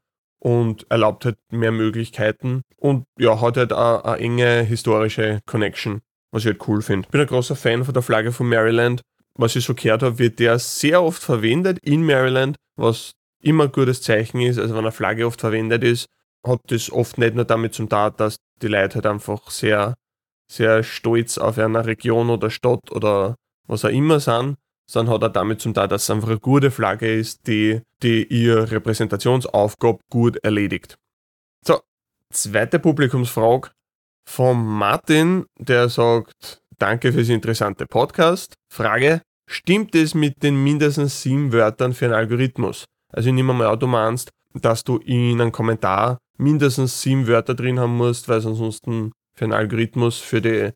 und 0.43 0.85
erlaubt 0.89 1.25
halt 1.25 1.37
mehr 1.51 1.71
Möglichkeiten 1.71 2.61
und 2.77 3.05
ja, 3.17 3.39
hat 3.39 3.57
halt 3.57 3.73
eine, 3.73 4.17
enge 4.17 4.61
historische 4.61 5.39
Connection, 5.45 6.01
was 6.31 6.43
ich 6.43 6.47
halt 6.47 6.67
cool 6.67 6.81
finde. 6.81 7.07
Bin 7.09 7.21
ein 7.21 7.27
großer 7.27 7.55
Fan 7.55 7.85
von 7.85 7.93
der 7.93 8.03
Flagge 8.03 8.31
von 8.31 8.49
Maryland. 8.49 9.01
Was 9.35 9.55
ich 9.55 9.65
so 9.65 9.73
gehört 9.73 10.03
habe, 10.03 10.19
wird 10.19 10.39
der 10.39 10.59
sehr 10.59 11.01
oft 11.01 11.23
verwendet 11.23 11.79
in 11.81 12.05
Maryland, 12.05 12.55
was 12.75 13.13
immer 13.43 13.65
ein 13.65 13.71
gutes 13.71 14.01
Zeichen 14.01 14.41
ist. 14.41 14.59
Also 14.59 14.73
wenn 14.73 14.81
eine 14.81 14.91
Flagge 14.91 15.25
oft 15.25 15.39
verwendet 15.39 15.83
ist, 15.83 16.07
hat 16.45 16.59
das 16.67 16.91
oft 16.91 17.17
nicht 17.17 17.35
nur 17.35 17.45
damit 17.45 17.73
zum 17.73 17.89
Tat, 17.89 18.19
dass 18.19 18.37
die 18.61 18.67
Leute 18.67 18.95
halt 18.95 19.05
einfach 19.05 19.49
sehr, 19.49 19.95
sehr 20.51 20.83
stolz 20.83 21.37
auf 21.37 21.57
eine 21.57 21.85
Region 21.85 22.29
oder 22.29 22.49
Stadt 22.49 22.91
oder 22.91 23.35
was 23.67 23.85
auch 23.85 23.89
immer 23.89 24.19
sind, 24.19 24.57
sondern 24.89 25.15
hat 25.15 25.23
auch 25.23 25.33
damit 25.33 25.61
zum 25.61 25.73
Teil, 25.73 25.87
dass 25.87 26.03
es 26.03 26.09
einfach 26.09 26.29
eine 26.29 26.39
gute 26.39 26.71
Flagge 26.71 27.13
ist, 27.13 27.47
die, 27.47 27.81
die 28.01 28.25
ihre 28.25 28.69
Repräsentationsaufgabe 28.69 29.99
gut 30.09 30.37
erledigt. 30.43 30.97
So, 31.65 31.79
zweite 32.31 32.79
Publikumsfrage 32.79 33.71
von 34.25 34.65
Martin, 34.65 35.45
der 35.57 35.89
sagt, 35.89 36.61
danke 36.77 37.13
fürs 37.13 37.29
interessante 37.29 37.85
Podcast. 37.85 38.55
Frage, 38.71 39.21
stimmt 39.47 39.95
es 39.95 40.13
mit 40.13 40.43
den 40.43 40.61
mindestens 40.61 41.21
sieben 41.21 41.53
Wörtern 41.53 41.93
für 41.93 42.05
einen 42.05 42.15
Algorithmus? 42.15 42.85
Also 43.13 43.29
ich 43.29 43.35
nehme 43.35 43.53
mal 43.53 43.67
an, 43.67 43.79
du 43.79 43.87
meinst, 43.87 44.31
dass 44.53 44.83
du 44.83 44.97
in 44.97 45.39
einem 45.39 45.51
Kommentar 45.51 46.17
mindestens 46.37 47.01
sieben 47.01 47.27
Wörter 47.27 47.53
drin 47.53 47.79
haben 47.79 47.95
musst, 47.95 48.27
weil 48.27 48.39
es 48.39 48.45
ansonsten 48.45 49.11
für 49.35 49.45
einen 49.45 49.53
Algorithmus 49.53 50.19
für 50.19 50.41
die 50.41 50.71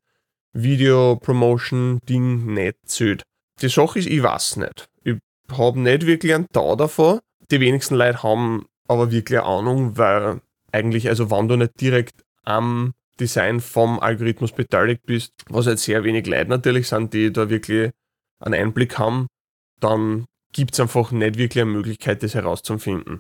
Video-Promotion-Ding 0.54 2.54
nicht 2.54 2.78
zählt. 2.86 3.24
Die 3.62 3.70
Sache 3.70 4.00
ist, 4.00 4.08
ich 4.08 4.24
weiß 4.24 4.58
nicht. 4.58 4.88
Ich 5.04 5.18
habe 5.52 5.80
nicht 5.80 6.06
wirklich 6.06 6.34
einen 6.34 6.48
Tau 6.52 6.76
davon. 6.76 7.20
Die 7.52 7.60
wenigsten 7.60 7.96
Leute 7.96 8.24
haben 8.24 8.66
aber 8.88 9.12
wirklich 9.12 9.40
eine 9.40 9.48
Ahnung, 9.48 9.98
weil 9.98 10.42
eigentlich, 10.72 11.10
also 11.10 11.32
wenn 11.32 11.48
du 11.48 11.56
nicht 11.56 11.80
direkt 11.82 12.24
am 12.44 12.94
Design 13.20 13.62
vom 13.62 14.00
Algorithmus 14.00 14.52
beteiligt 14.52 15.02
bist, 15.06 15.34
was 15.50 15.66
halt 15.66 15.80
sehr 15.80 16.04
wenig 16.04 16.28
Leute 16.28 16.50
natürlich 16.50 16.88
sind, 16.88 17.14
die 17.14 17.32
da 17.32 17.50
wirklich 17.50 17.92
einen 18.40 18.54
Einblick 18.54 19.00
haben, 19.00 19.28
dann 19.80 20.26
gibt 20.54 20.74
es 20.74 20.80
einfach 20.80 21.12
nicht 21.12 21.38
wirklich 21.38 21.62
eine 21.62 21.72
Möglichkeit, 21.72 22.24
das 22.24 22.34
herauszufinden. 22.34 23.20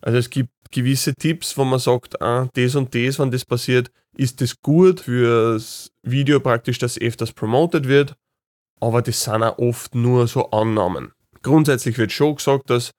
Also 0.00 0.18
es 0.18 0.30
gibt 0.30 0.50
gewisse 0.70 1.14
Tipps, 1.14 1.56
wo 1.56 1.64
man 1.64 1.78
sagt, 1.78 2.20
ah, 2.22 2.48
das 2.54 2.74
und 2.74 2.94
das, 2.94 3.18
wenn 3.18 3.30
das 3.30 3.44
passiert, 3.44 3.90
ist 4.16 4.40
das 4.40 4.60
gut 4.60 5.00
fürs 5.00 5.90
Video 6.02 6.40
praktisch, 6.40 6.78
dass 6.78 7.00
öfters 7.00 7.32
promoted 7.32 7.88
wird 7.88 8.16
aber 8.82 9.00
das 9.00 9.22
sind 9.22 9.44
auch 9.44 9.58
oft 9.58 9.94
nur 9.94 10.26
so 10.26 10.50
Annahmen. 10.50 11.12
Grundsätzlich 11.42 11.98
wird 11.98 12.10
schon 12.10 12.34
gesagt, 12.34 12.68
dass 12.68 12.90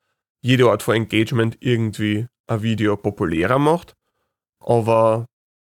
jede 0.41 0.69
Art 0.69 0.81
von 0.81 0.95
Engagement 0.95 1.57
irgendwie 1.59 2.27
ein 2.47 2.63
Video 2.63 2.95
populärer 2.95 3.59
macht, 3.59 3.93
aber 4.61 5.25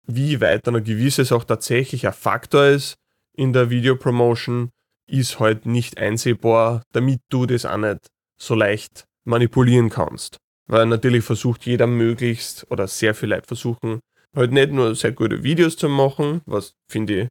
wie 0.08 0.39
weit 0.39 0.65
dann 0.65 0.75
eine 0.77 0.86
gewisse 0.86 1.25
Sache 1.25 1.47
tatsächlich 1.47 2.08
ein 2.08 2.13
Faktor 2.13 2.65
ist 2.67 2.95
in 3.34 3.51
der 3.51 3.69
Videopromotion, 3.69 4.69
ist 5.08 5.39
halt 5.39 5.65
nicht 5.65 5.98
einsehbar, 5.98 6.84
damit 6.94 7.22
du 7.30 7.46
das 7.46 7.65
auch 7.65 7.78
nicht 7.78 8.08
so 8.39 8.56
leicht 8.56 9.06
manipulieren 9.26 9.89
kannst. 9.89 10.38
Weil 10.68 10.86
natürlich 10.88 11.24
versucht 11.24 11.65
jeder 11.65 11.88
möglichst, 11.88 12.70
oder 12.72 12.88
sehr 12.88 13.13
viele 13.13 13.36
Leute 13.36 13.48
versuchen, 13.48 14.00
halt 14.36 14.52
nicht 14.52 14.72
nur 14.72 14.96
sehr 14.96 15.12
gute 15.12 15.44
Videos 15.44 15.78
zu 15.78 15.89
machen, 15.89 16.41
was 16.46 16.74
finde 16.89 17.22
ich 17.24 17.28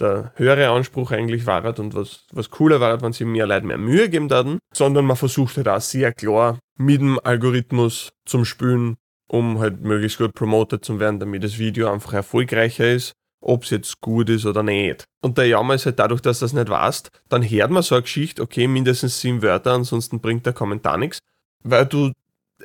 der 0.00 0.32
höhere 0.36 0.68
Anspruch 0.68 1.10
eigentlich 1.10 1.46
war 1.46 1.78
und 1.78 1.94
was, 1.94 2.26
was 2.32 2.50
cooler 2.50 2.80
war, 2.80 3.00
wenn 3.02 3.12
sie 3.12 3.24
mehr 3.24 3.46
Leute 3.46 3.66
mehr 3.66 3.78
Mühe 3.78 4.08
geben 4.08 4.30
würden, 4.30 4.58
sondern 4.72 5.04
man 5.04 5.16
versucht 5.16 5.56
halt 5.56 5.68
auch 5.68 5.80
sehr 5.80 6.12
klar 6.12 6.58
mit 6.78 7.00
dem 7.00 7.18
Algorithmus 7.22 8.10
zum 8.24 8.44
Spülen, 8.44 8.96
um 9.28 9.58
halt 9.58 9.82
möglichst 9.82 10.18
gut 10.18 10.34
promoted 10.34 10.84
zu 10.84 11.00
werden, 11.00 11.18
damit 11.18 11.44
das 11.44 11.58
Video 11.58 11.90
einfach 11.92 12.12
erfolgreicher 12.12 12.90
ist, 12.90 13.12
ob 13.48 13.64
es 13.64 13.70
jetzt 13.70 14.00
gut 14.02 14.28
ist 14.28 14.44
oder 14.44 14.62
nicht. 14.62 15.04
Und 15.22 15.38
der 15.38 15.46
Jammer 15.46 15.74
ist 15.74 15.86
halt 15.86 15.98
dadurch, 15.98 16.20
dass 16.20 16.40
du 16.40 16.44
das 16.44 16.52
nicht 16.52 16.68
weißt, 16.68 17.10
dann 17.30 17.42
hört 17.42 17.70
man 17.70 17.82
so 17.82 17.94
eine 17.94 18.02
Geschichte, 18.02 18.42
okay, 18.42 18.68
mindestens 18.68 19.20
sieben 19.20 19.42
Wörter, 19.42 19.72
ansonsten 19.72 20.20
bringt 20.20 20.44
der 20.44 20.52
Kommentar 20.52 20.98
nichts, 20.98 21.20
weil 21.64 21.86
du 21.86 22.12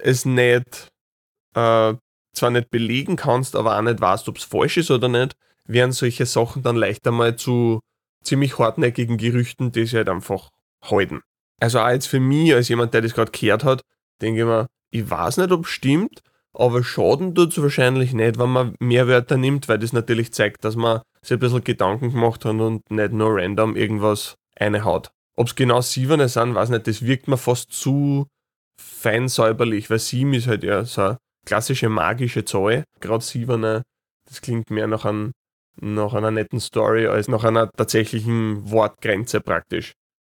es 0.02 0.26
nicht, 0.26 0.92
äh, 1.56 1.94
zwar 2.34 2.50
nicht 2.50 2.70
belegen 2.70 3.16
kannst, 3.16 3.56
aber 3.56 3.78
auch 3.78 3.82
nicht 3.82 4.02
weißt, 4.02 4.28
ob 4.28 4.38
es 4.38 4.44
falsch 4.44 4.78
ist 4.78 4.92
oder 4.92 5.08
nicht, 5.08 5.36
werden 5.66 5.94
solche 5.94 6.26
Sachen 6.26 6.64
dann 6.64 6.76
leichter 6.76 7.12
mal 7.12 7.38
zu 7.38 7.80
ziemlich 8.24 8.60
hartnäckigen 8.60 9.18
Gerüchten, 9.18 9.72
die 9.72 9.86
sie 9.86 9.98
halt 9.98 10.10
einfach 10.10 10.50
halten. 10.84 11.22
Also 11.62 11.80
auch 11.80 11.90
jetzt 11.90 12.08
für 12.08 12.20
mich, 12.20 12.54
als 12.54 12.68
jemand, 12.68 12.94
der 12.94 13.02
das 13.02 13.14
gerade 13.14 13.32
gehört 13.32 13.64
hat, 13.64 13.82
denke 14.22 14.42
ich 14.42 14.46
mir, 14.46 14.68
ich 14.90 15.10
weiß 15.10 15.38
nicht, 15.38 15.52
ob 15.52 15.66
es 15.66 15.72
stimmt, 15.72 16.22
aber 16.54 16.84
Schaden 16.84 17.34
tut 17.34 17.52
es 17.52 17.62
wahrscheinlich 17.62 18.14
nicht, 18.14 18.38
wenn 18.38 18.50
man 18.50 18.76
mehr 18.80 19.08
Wörter 19.08 19.38
nimmt, 19.38 19.68
weil 19.68 19.80
das 19.80 19.94
natürlich 19.94 20.34
zeigt, 20.34 20.64
dass 20.64 20.76
man 20.76 21.02
sich 21.22 21.34
ein 21.34 21.40
bisschen 21.40 21.64
Gedanken 21.64 22.12
gemacht 22.12 22.46
hat 22.46 22.52
und 22.52 22.90
nicht 22.90 23.14
nur 23.14 23.36
random 23.38 23.76
irgendwas 23.76 24.36
reinhaut. 24.60 25.12
Ob 25.36 25.48
es 25.48 25.56
genau 25.56 25.82
sieben 25.82 26.28
sind, 26.28 26.56
weiß 26.56 26.70
nicht, 26.70 26.88
das 26.88 27.06
wirkt 27.06 27.28
mir 27.28 27.38
fast 27.38 27.72
zu 27.72 28.28
fein 28.80 29.28
säuberlich, 29.28 29.90
weil 29.90 30.00
sieben 30.00 30.34
ist 30.34 30.48
halt 30.48 30.64
ja 30.64 30.86
so 30.86 31.02
eine 31.02 31.18
klassische 31.46 31.90
magische 31.90 32.46
Zahl. 32.46 32.84
Gerade 33.00 33.24
sieben, 33.24 33.62
das 33.62 34.42
klingt 34.42 34.70
mehr 34.70 34.88
nach 34.88 35.06
einem 35.06 35.32
nach 35.82 36.14
einer 36.14 36.32
netten 36.32 36.60
Story 36.60 37.08
als 37.08 37.28
nach 37.28 37.44
einer 37.44 37.70
tatsächlichen 37.72 38.70
Wortgrenze 38.70 39.42
praktisch. 39.42 39.94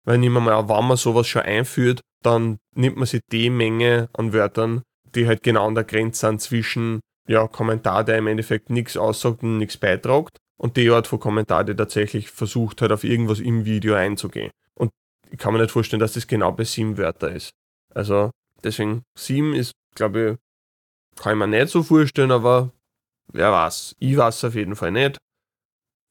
Weil 0.05 0.19
nehmen 0.19 0.35
wir 0.35 0.41
mal, 0.41 0.69
wenn 0.69 0.87
man 0.87 0.97
sowas 0.97 1.27
schon 1.27 1.43
einführt, 1.43 2.01
dann 2.23 2.59
nimmt 2.75 2.97
man 2.97 3.07
sich 3.07 3.21
die 3.33 3.51
Menge 3.51 4.09
an 4.13 4.33
Wörtern, 4.33 4.83
die 5.15 5.27
halt 5.27 5.43
genau 5.43 5.67
an 5.67 5.75
der 5.75 5.85
Grenze 5.85 6.27
sind 6.27 6.41
zwischen 6.41 7.01
ja, 7.27 7.47
Kommentar, 7.49 8.05
der 8.05 8.19
im 8.19 8.27
Endeffekt 8.27 8.71
nichts 8.71 8.97
aussagt 8.97 9.43
und 9.43 9.59
nichts 9.59 9.77
beitragt, 9.77 10.39
und 10.57 10.77
die 10.77 10.91
Art 10.91 11.07
von 11.07 11.21
Kommentar, 11.21 11.65
der 11.65 11.77
tatsächlich 11.77 12.31
versucht 12.31 12.81
hat, 12.81 12.93
auf 12.93 13.05
irgendwas 13.05 13.41
im 13.41 13.65
Video 13.65 13.95
einzugehen. 13.95 14.51
Und 14.75 14.91
ich 15.31 15.39
kann 15.39 15.53
mir 15.53 15.61
nicht 15.61 15.73
vorstellen, 15.73 16.01
dass 16.01 16.13
das 16.13 16.27
genau 16.27 16.53
bei 16.53 16.65
sieben 16.65 16.97
Wörter 16.97 17.31
ist. 17.31 17.51
Also 17.93 18.31
deswegen, 18.63 19.03
sieben 19.19 19.55
ist, 19.55 19.73
glaube 19.95 20.39
ich, 21.17 21.21
kann 21.21 21.33
ich 21.33 21.39
mir 21.39 21.49
nicht 21.49 21.69
so 21.69 21.83
vorstellen, 21.83 22.31
aber 22.31 22.73
wer 23.33 23.53
weiß. 23.53 23.97
Ich 23.99 24.17
weiß 24.17 24.45
auf 24.45 24.55
jeden 24.55 24.77
Fall 24.77 24.93
nicht. 24.93 25.19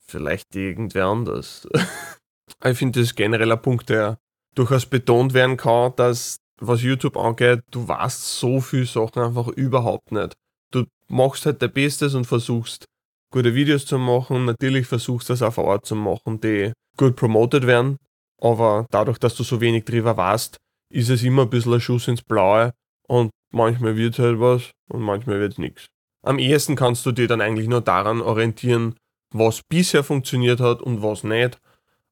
Vielleicht 0.05 0.55
irgendwer 0.55 1.05
anders. 1.05 1.67
ich 2.63 2.77
finde, 2.77 2.99
das 2.99 3.09
ist 3.09 3.15
generell 3.15 3.51
ein 3.51 3.61
Punkt, 3.61 3.89
der 3.89 4.17
durchaus 4.55 4.85
betont 4.85 5.33
werden 5.33 5.57
kann, 5.57 5.95
dass, 5.95 6.37
was 6.67 6.81
YouTube 6.81 7.17
angeht, 7.17 7.61
du 7.71 7.87
weißt 7.87 8.39
so 8.39 8.61
viele 8.61 8.85
Sachen 8.85 9.21
einfach 9.21 9.47
überhaupt 9.49 10.11
nicht. 10.11 10.33
Du 10.71 10.85
machst 11.07 11.45
halt 11.45 11.61
dein 11.61 11.71
Bestes 11.71 12.15
und 12.15 12.25
versuchst, 12.25 12.85
gute 13.31 13.55
Videos 13.55 13.85
zu 13.85 13.97
machen. 13.97 14.45
Natürlich 14.45 14.87
versuchst 14.87 15.29
du 15.29 15.33
das 15.33 15.41
auf 15.41 15.59
Art 15.59 15.85
zu 15.85 15.95
machen, 15.95 16.39
die 16.41 16.71
gut 16.97 17.15
promoted 17.15 17.67
werden. 17.67 17.97
Aber 18.41 18.85
dadurch, 18.91 19.17
dass 19.17 19.35
du 19.35 19.43
so 19.43 19.61
wenig 19.61 19.85
drüber 19.85 20.17
weißt, 20.17 20.57
ist 20.91 21.09
es 21.09 21.23
immer 21.23 21.43
ein 21.43 21.49
bisschen 21.49 21.73
ein 21.73 21.81
Schuss 21.81 22.07
ins 22.07 22.21
Blaue 22.21 22.73
und 23.07 23.31
manchmal 23.51 23.95
wird 23.95 24.19
halt 24.19 24.39
was 24.39 24.71
und 24.89 25.01
manchmal 25.01 25.39
wird 25.39 25.57
nichts. 25.57 25.87
Am 26.23 26.39
ehesten 26.39 26.75
kannst 26.75 27.05
du 27.05 27.11
dir 27.11 27.27
dann 27.27 27.41
eigentlich 27.41 27.67
nur 27.67 27.81
daran 27.81 28.21
orientieren, 28.21 28.95
was 29.33 29.61
bisher 29.63 30.03
funktioniert 30.03 30.59
hat 30.59 30.81
und 30.81 31.01
was 31.01 31.23
nicht. 31.23 31.59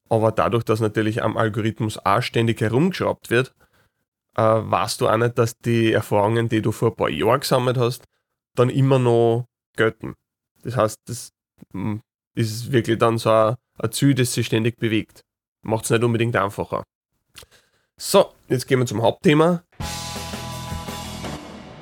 Aber 0.08 0.32
dadurch, 0.32 0.64
dass 0.64 0.80
natürlich 0.80 1.22
am 1.22 1.36
Algorithmus 1.36 1.98
auch 2.04 2.22
ständig 2.22 2.60
herumgeschraubt 2.60 3.30
wird, 3.30 3.54
äh, 4.36 4.42
weißt 4.42 5.00
du 5.00 5.08
auch 5.08 5.16
nicht, 5.16 5.38
dass 5.38 5.56
die 5.58 5.92
Erfahrungen, 5.92 6.48
die 6.48 6.62
du 6.62 6.72
vor 6.72 6.90
ein 6.90 6.96
paar 6.96 7.10
Jahren 7.10 7.40
gesammelt 7.40 7.76
hast, 7.76 8.04
dann 8.54 8.70
immer 8.70 8.98
noch 8.98 9.46
gelten. 9.76 10.14
Das 10.62 10.76
heißt, 10.76 10.98
das 11.06 11.32
mm, 11.72 11.96
ist 12.34 12.72
wirklich 12.72 12.98
dann 12.98 13.18
so 13.18 13.30
ein, 13.30 13.56
ein 13.78 13.92
Ziel, 13.92 14.14
das 14.14 14.32
sich 14.32 14.46
ständig 14.46 14.78
bewegt. 14.78 15.22
Macht 15.62 15.84
es 15.84 15.90
nicht 15.90 16.04
unbedingt 16.04 16.36
einfacher. 16.36 16.82
So, 17.96 18.32
jetzt 18.48 18.66
gehen 18.66 18.80
wir 18.80 18.86
zum 18.86 19.02
Hauptthema. 19.02 19.62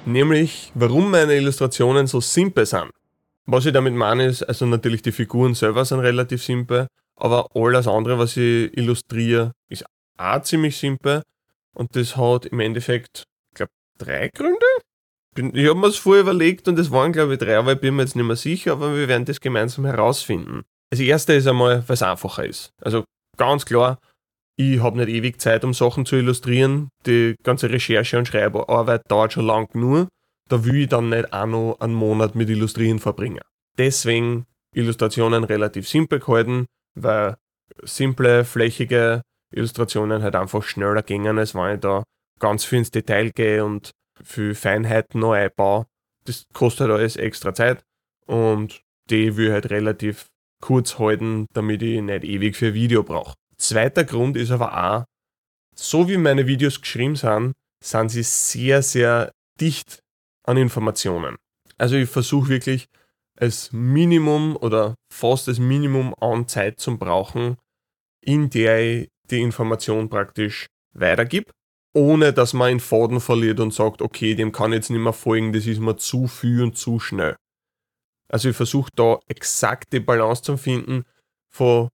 Nämlich, 0.07 0.73
warum 0.75 1.11
meine 1.11 1.35
Illustrationen 1.35 2.07
so 2.07 2.21
simpel 2.21 2.67
sind. 2.67 2.91
Was 3.47 3.67
ich 3.67 3.73
damit 3.73 3.95
meine, 3.95 4.27
ist, 4.27 4.43
also 4.43 4.67
natürlich 4.67 5.03
die 5.03 5.13
Figuren 5.13 5.55
selber 5.55 5.85
sind 5.85 6.01
relativ 6.01 6.43
simpel, 6.43 6.87
aber 7.17 7.49
alles 7.55 7.87
andere, 7.87 8.19
was 8.19 8.37
ich 8.37 8.77
illustriere, 8.77 9.53
ist 9.69 9.85
auch 10.19 10.43
ziemlich 10.43 10.77
simpel. 10.77 11.23
Und 11.77 11.97
das 11.97 12.17
hat 12.17 12.47
im 12.47 12.61
Endeffekt, 12.61 13.25
ich 13.53 13.57
glaube, 13.57 13.73
drei 13.99 14.29
Gründe. 14.29 14.67
Ich 15.37 15.69
habe 15.69 15.79
mir 15.79 15.87
das 15.87 15.97
vorher 15.97 16.23
überlegt 16.23 16.67
und 16.67 16.79
es 16.79 16.91
waren, 16.91 17.13
glaube 17.13 17.35
ich, 17.35 17.39
drei, 17.39 17.57
aber 17.57 17.75
ich 17.75 17.81
bin 17.81 17.95
mir 17.95 18.03
jetzt 18.03 18.17
nicht 18.17 18.25
mehr 18.25 18.37
sicher, 18.37 18.73
aber 18.73 18.97
wir 18.97 19.07
werden 19.07 19.25
das 19.25 19.41
gemeinsam 19.41 19.85
herausfinden. 19.85 20.65
Das 20.91 20.99
erste 20.99 21.35
ist 21.35 21.47
einmal, 21.47 21.85
weil 21.87 21.95
es 21.95 22.03
einfacher 22.03 22.45
ist. 22.45 22.71
Also 22.83 23.05
ganz 23.37 23.65
klar, 23.65 23.99
ich 24.57 24.83
habe 24.83 24.99
nicht 24.99 25.09
ewig 25.09 25.41
Zeit, 25.41 25.65
um 25.65 25.73
Sachen 25.73 26.05
zu 26.05 26.17
illustrieren. 26.17 26.91
Die 27.07 27.37
ganze 27.43 27.71
Recherche 27.71 28.19
und 28.19 28.27
Schreibarbeit 28.27 29.03
dauert 29.09 29.33
schon 29.33 29.47
lang 29.47 29.69
genug. 29.69 30.09
Da 30.49 30.65
will 30.65 30.83
ich 30.83 30.89
dann 30.89 31.09
nicht 31.09 31.33
auch 31.33 31.47
noch 31.47 31.77
einen 31.81 31.95
Monat 31.95 32.35
mit 32.35 32.51
Illustrieren 32.51 32.99
verbringen. 32.99 33.41
Deswegen 33.79 34.47
Illustrationen 34.75 35.45
relativ 35.45 35.89
simpel 35.89 36.19
gehalten, 36.19 36.67
weil 36.95 37.37
simple, 37.83 38.45
flächige 38.45 39.23
Illustrationen 39.53 40.23
halt 40.23 40.37
einfach 40.37 40.63
schneller 40.63 41.03
gingen, 41.03 41.39
als 41.39 41.55
wenn 41.55 41.75
ich 41.75 41.81
da 41.81 42.05
ganz 42.39 42.65
viel 42.65 42.79
ins 42.79 42.91
Detail 42.91 43.31
gehe 43.31 43.65
und 43.65 43.91
viel 44.23 44.55
Feinheiten 44.55 45.21
noch 45.21 45.33
einbaue. 45.33 45.87
Das 46.25 46.45
kostet 46.53 46.89
halt 46.89 46.99
alles 46.99 47.17
extra 47.17 47.55
Zeit 47.55 47.83
und 48.27 48.83
die 49.09 49.37
will 49.37 49.47
ich 49.49 49.53
halt 49.53 49.71
relativ 49.71 50.27
kurz 50.61 50.99
halten, 50.99 51.47
damit 51.53 51.83
ich 51.83 52.01
nicht 52.01 52.25
ewig 52.25 52.57
für 52.57 52.75
Video 52.75 53.03
brauche. 53.03 53.35
Zweiter 53.57 54.05
Grund 54.05 54.37
ist 54.37 54.51
aber 54.51 54.77
auch, 54.77 55.05
so 55.75 56.09
wie 56.09 56.17
meine 56.17 56.47
Videos 56.47 56.81
geschrieben 56.81 57.17
sind, 57.17 57.53
sind 57.83 58.11
sie 58.11 58.23
sehr, 58.23 58.83
sehr 58.83 59.33
dicht 59.61 60.01
an 60.45 60.57
Informationen. 60.57 61.37
Also 61.79 61.97
ich 61.97 62.09
versuche 62.09 62.49
wirklich 62.51 62.87
das 63.37 63.73
Minimum 63.73 64.57
oder 64.57 64.95
fast 65.13 65.49
das 65.49 65.59
Minimum 65.59 66.15
an 66.21 66.47
Zeit 66.47 66.79
zu 66.79 66.99
brauchen, 66.99 67.57
in 68.21 68.51
der 68.51 68.81
ich 68.81 69.09
die 69.31 69.41
Information 69.41 70.09
praktisch 70.09 70.67
weitergib, 70.93 71.51
ohne 71.95 72.33
dass 72.33 72.53
man 72.53 72.71
einen 72.71 72.81
Faden 72.81 73.21
verliert 73.21 73.61
und 73.61 73.75
sagt, 73.75 74.03
okay, 74.03 74.35
dem 74.35 74.53
kann 74.53 74.73
ich 74.73 74.77
jetzt 74.77 74.91
nicht 74.91 75.01
mehr 75.01 75.13
folgen, 75.13 75.53
das 75.53 75.67
ist 75.67 75.81
mir 75.81 75.97
zu 75.97 76.27
viel 76.27 76.63
und 76.63 76.77
zu 76.77 77.01
schnell. 77.01 77.37
Also 78.29 78.51
ich 78.51 78.57
versuche 78.57 78.91
da 78.95 79.19
exakte 79.27 80.01
Balance 80.01 80.43
zu 80.43 80.57
finden, 80.57 81.05
von 81.53 81.89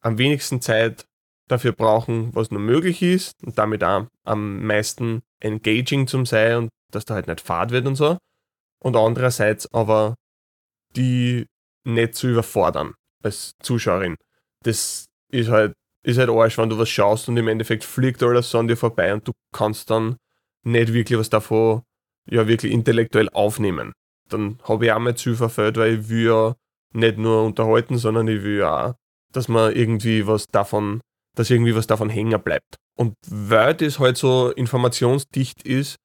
am 0.00 0.16
wenigsten 0.16 0.62
Zeit 0.62 1.04
dafür 1.48 1.72
brauchen, 1.72 2.34
was 2.34 2.50
nur 2.50 2.60
möglich 2.60 3.02
ist 3.02 3.32
und 3.42 3.58
damit 3.58 3.84
auch 3.84 4.06
am 4.24 4.64
meisten 4.64 5.22
engaging 5.40 6.06
zum 6.06 6.26
sein 6.26 6.56
und 6.56 6.70
dass 6.90 7.04
da 7.04 7.14
halt 7.14 7.26
nicht 7.26 7.40
fad 7.40 7.70
wird 7.70 7.86
und 7.86 7.96
so. 7.96 8.18
Und 8.82 8.96
andererseits 8.96 9.72
aber 9.72 10.14
die 10.96 11.46
nicht 11.84 12.14
zu 12.14 12.28
überfordern 12.28 12.94
als 13.22 13.52
Zuschauerin. 13.62 14.16
Das 14.64 15.06
ist 15.30 15.48
halt 15.48 15.74
ist 16.02 16.18
halt 16.18 16.30
arsch, 16.30 16.58
wenn 16.58 16.70
du 16.70 16.78
was 16.78 16.88
schaust 16.88 17.28
und 17.28 17.36
im 17.36 17.48
Endeffekt 17.48 17.84
fliegt 17.84 18.22
alles 18.22 18.54
an 18.54 18.68
dir 18.68 18.76
vorbei 18.76 19.12
und 19.12 19.26
du 19.26 19.32
kannst 19.52 19.90
dann 19.90 20.16
nicht 20.64 20.92
wirklich 20.92 21.18
was 21.18 21.30
davon 21.30 21.82
ja 22.30 22.46
wirklich 22.46 22.72
intellektuell 22.72 23.28
aufnehmen. 23.30 23.92
Dann 24.28 24.58
habe 24.64 24.86
ich 24.86 24.92
auch 24.92 24.98
mein 24.98 25.16
Ziel 25.16 25.34
verfehlt, 25.34 25.76
weil 25.76 26.00
ich 26.00 26.08
will 26.08 26.26
ja 26.26 26.54
nicht 26.92 27.18
nur 27.18 27.44
unterhalten, 27.44 27.98
sondern 27.98 28.28
ich 28.28 28.42
will 28.42 28.58
ja 28.58 28.88
auch, 28.88 28.94
dass 29.32 29.48
man 29.48 29.74
irgendwie 29.74 30.26
was 30.26 30.46
davon, 30.46 31.00
dass 31.34 31.50
irgendwie 31.50 31.74
was 31.74 31.86
davon 31.86 32.10
hängen 32.10 32.40
bleibt. 32.42 32.76
Und 32.96 33.14
weil 33.28 33.74
das 33.74 33.98
halt 33.98 34.16
so 34.16 34.50
informationsdicht 34.50 35.62
ist, 35.62 35.96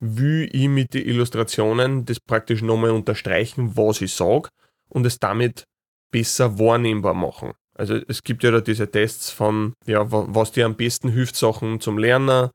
will 0.00 0.48
ich 0.52 0.68
mit 0.68 0.94
den 0.94 1.06
Illustrationen 1.06 2.04
das 2.04 2.18
praktisch 2.20 2.62
nochmal 2.62 2.90
unterstreichen, 2.90 3.76
was 3.76 4.00
ich 4.00 4.12
sage 4.12 4.48
und 4.88 5.06
es 5.06 5.18
damit 5.18 5.64
besser 6.10 6.58
wahrnehmbar 6.58 7.14
machen. 7.14 7.52
Also 7.74 7.94
es 8.08 8.22
gibt 8.22 8.42
ja 8.44 8.50
da 8.50 8.60
diese 8.60 8.90
Tests 8.90 9.30
von, 9.30 9.74
ja, 9.86 10.04
was 10.08 10.52
dir 10.52 10.66
am 10.66 10.76
besten 10.76 11.08
hilft, 11.08 11.36
Sachen 11.36 11.80
zum 11.80 11.98
Lernen, 11.98 12.50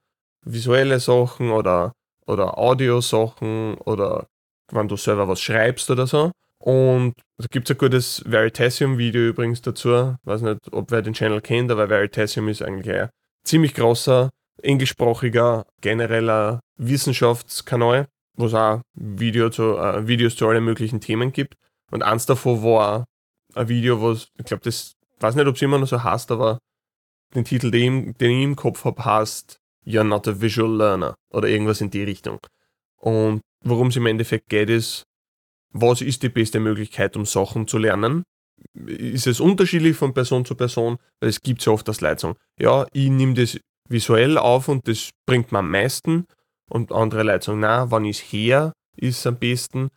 visuelle 0.45 0.99
Sachen 0.99 1.51
oder, 1.51 1.93
oder 2.25 2.57
Audio-Sachen 2.57 3.75
oder 3.75 4.27
wenn 4.71 4.87
du 4.87 4.95
selber 4.95 5.27
was 5.27 5.41
schreibst 5.41 5.89
oder 5.89 6.07
so. 6.07 6.31
Und 6.59 7.13
da 7.37 7.47
gibt 7.49 7.69
es 7.69 7.75
ein 7.75 7.77
gutes 7.77 8.23
Veritasium-Video 8.25 9.21
übrigens 9.29 9.61
dazu. 9.61 9.89
Ich 9.89 10.25
weiß 10.25 10.41
nicht, 10.41 10.59
ob 10.71 10.91
wer 10.91 11.01
den 11.01 11.13
Channel 11.13 11.41
kennt, 11.41 11.71
aber 11.71 11.89
Veritasium 11.89 12.47
ist 12.49 12.61
eigentlich 12.61 12.93
ein 12.93 13.09
ziemlich 13.43 13.73
großer, 13.73 14.29
englischsprachiger, 14.61 15.65
genereller 15.81 16.59
Wissenschaftskanal, 16.77 18.07
wo 18.35 18.45
es 18.45 18.53
auch 18.53 18.81
Video 18.95 19.49
zu, 19.49 19.77
äh, 19.77 20.07
Videos 20.07 20.35
zu 20.35 20.47
allen 20.47 20.63
möglichen 20.63 20.99
Themen 20.99 21.31
gibt. 21.31 21.55
Und 21.91 22.03
eins 22.03 22.25
davon 22.25 22.63
war 22.63 23.05
ein 23.53 23.69
Video, 23.69 24.01
was, 24.01 24.27
ich 24.37 24.45
glaube, 24.45 24.63
das 24.63 24.96
weiß 25.19 25.35
nicht, 25.35 25.47
ob 25.47 25.55
es 25.55 25.61
immer 25.61 25.77
noch 25.77 25.87
so 25.87 26.03
heißt, 26.03 26.31
aber 26.31 26.59
den 27.35 27.45
Titel, 27.45 27.71
den, 27.71 28.13
den 28.17 28.31
ich 28.31 28.43
im 28.43 28.55
Kopf 28.55 28.85
habe, 28.85 29.03
heißt 29.03 29.57
You're 29.85 30.03
not 30.03 30.27
a 30.27 30.41
visual 30.41 30.75
learner 30.75 31.15
oder 31.31 31.47
irgendwas 31.47 31.81
in 31.81 31.89
die 31.89 32.03
Richtung. 32.03 32.39
Und 32.97 33.41
worum 33.63 33.87
es 33.87 33.95
im 33.95 34.05
Endeffekt 34.05 34.49
geht, 34.49 34.69
ist, 34.69 35.03
was 35.71 36.01
ist 36.01 36.23
die 36.23 36.29
beste 36.29 36.59
Möglichkeit, 36.59 37.15
um 37.15 37.25
Sachen 37.25 37.67
zu 37.67 37.77
lernen? 37.77 38.23
Ist 38.73 39.27
es 39.27 39.39
unterschiedlich 39.39 39.95
von 39.95 40.13
Person 40.13 40.43
zu 40.43 40.55
Person? 40.55 40.97
Weil 41.19 41.29
es 41.29 41.41
gibt 41.41 41.61
so 41.61 41.73
oft 41.73 41.87
das 41.87 42.01
Leid 42.01 42.25
ja, 42.59 42.85
ich 42.91 43.09
nehme 43.09 43.35
das 43.35 43.59
visuell 43.87 44.37
auf 44.37 44.67
und 44.67 44.87
das 44.87 45.11
bringt 45.25 45.51
mir 45.51 45.59
am 45.59 45.71
meisten. 45.71 46.25
Und 46.69 46.91
andere 46.91 47.23
Leute 47.23 47.45
sagen, 47.45 47.59
na, 47.59 47.91
wann 47.91 48.05
es 48.05 48.19
her, 48.19 48.73
ist 48.97 49.25
am 49.25 49.37
besten. 49.37 49.89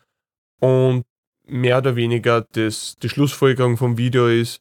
Und 0.60 1.02
mehr 1.46 1.78
oder 1.78 1.96
weniger 1.96 2.46
das, 2.52 2.96
die 3.02 3.08
Schlussfolgerung 3.08 3.76
vom 3.76 3.98
Video 3.98 4.28
ist, 4.28 4.60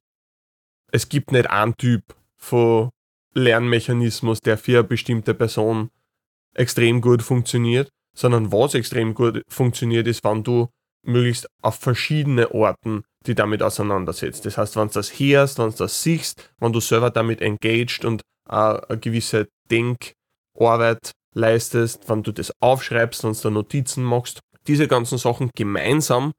es 0.92 1.10
gibt 1.10 1.32
nicht 1.32 1.50
einen 1.50 1.76
Typ 1.78 2.04
von 2.36 2.90
Lernmechanismus, 3.34 4.40
der 4.40 4.58
für 4.58 4.80
eine 4.80 4.88
bestimmte 4.88 5.34
Person 5.34 5.90
extrem 6.54 7.02
gut 7.02 7.22
funktioniert, 7.22 7.90
sondern 8.16 8.52
was 8.52 8.74
extrem 8.74 9.14
gut 9.14 9.44
funktioniert, 9.48 10.08
ist, 10.08 10.24
wenn 10.24 10.44
du 10.44 10.70
möglichst 11.04 11.48
auf 11.62 11.76
verschiedene 11.76 12.52
Orten 12.52 13.04
die 13.26 13.36
damit 13.36 13.62
auseinandersetzt. 13.62 14.46
Das 14.46 14.58
heißt, 14.58 14.76
wenn 14.76 14.88
du 14.88 14.94
das 14.94 15.20
hörst, 15.20 15.60
wenn 15.60 15.72
du 15.72 15.78
das 15.78 16.04
siehst, 16.04 16.54
wenn 16.60 16.74
du 16.74 16.80
selber 16.80 17.10
damit 17.10 17.42
engaged 17.42 18.06
und 18.06 18.22
eine 18.46 18.82
gewisse 19.00 19.48
Denkarbeit 19.70 21.12
leistest, 21.36 22.10
wenn 22.10 22.24
du 22.24 22.32
das 22.32 22.52
aufschreibst, 22.62 23.24
wenn 23.24 23.34
du 23.34 23.40
da 23.40 23.50
Notizen 23.50 24.04
machst, 24.04 24.40
diese 24.68 24.88
ganzen 24.88 25.18
Sachen 25.18 25.52
gemeinsam 25.56 26.34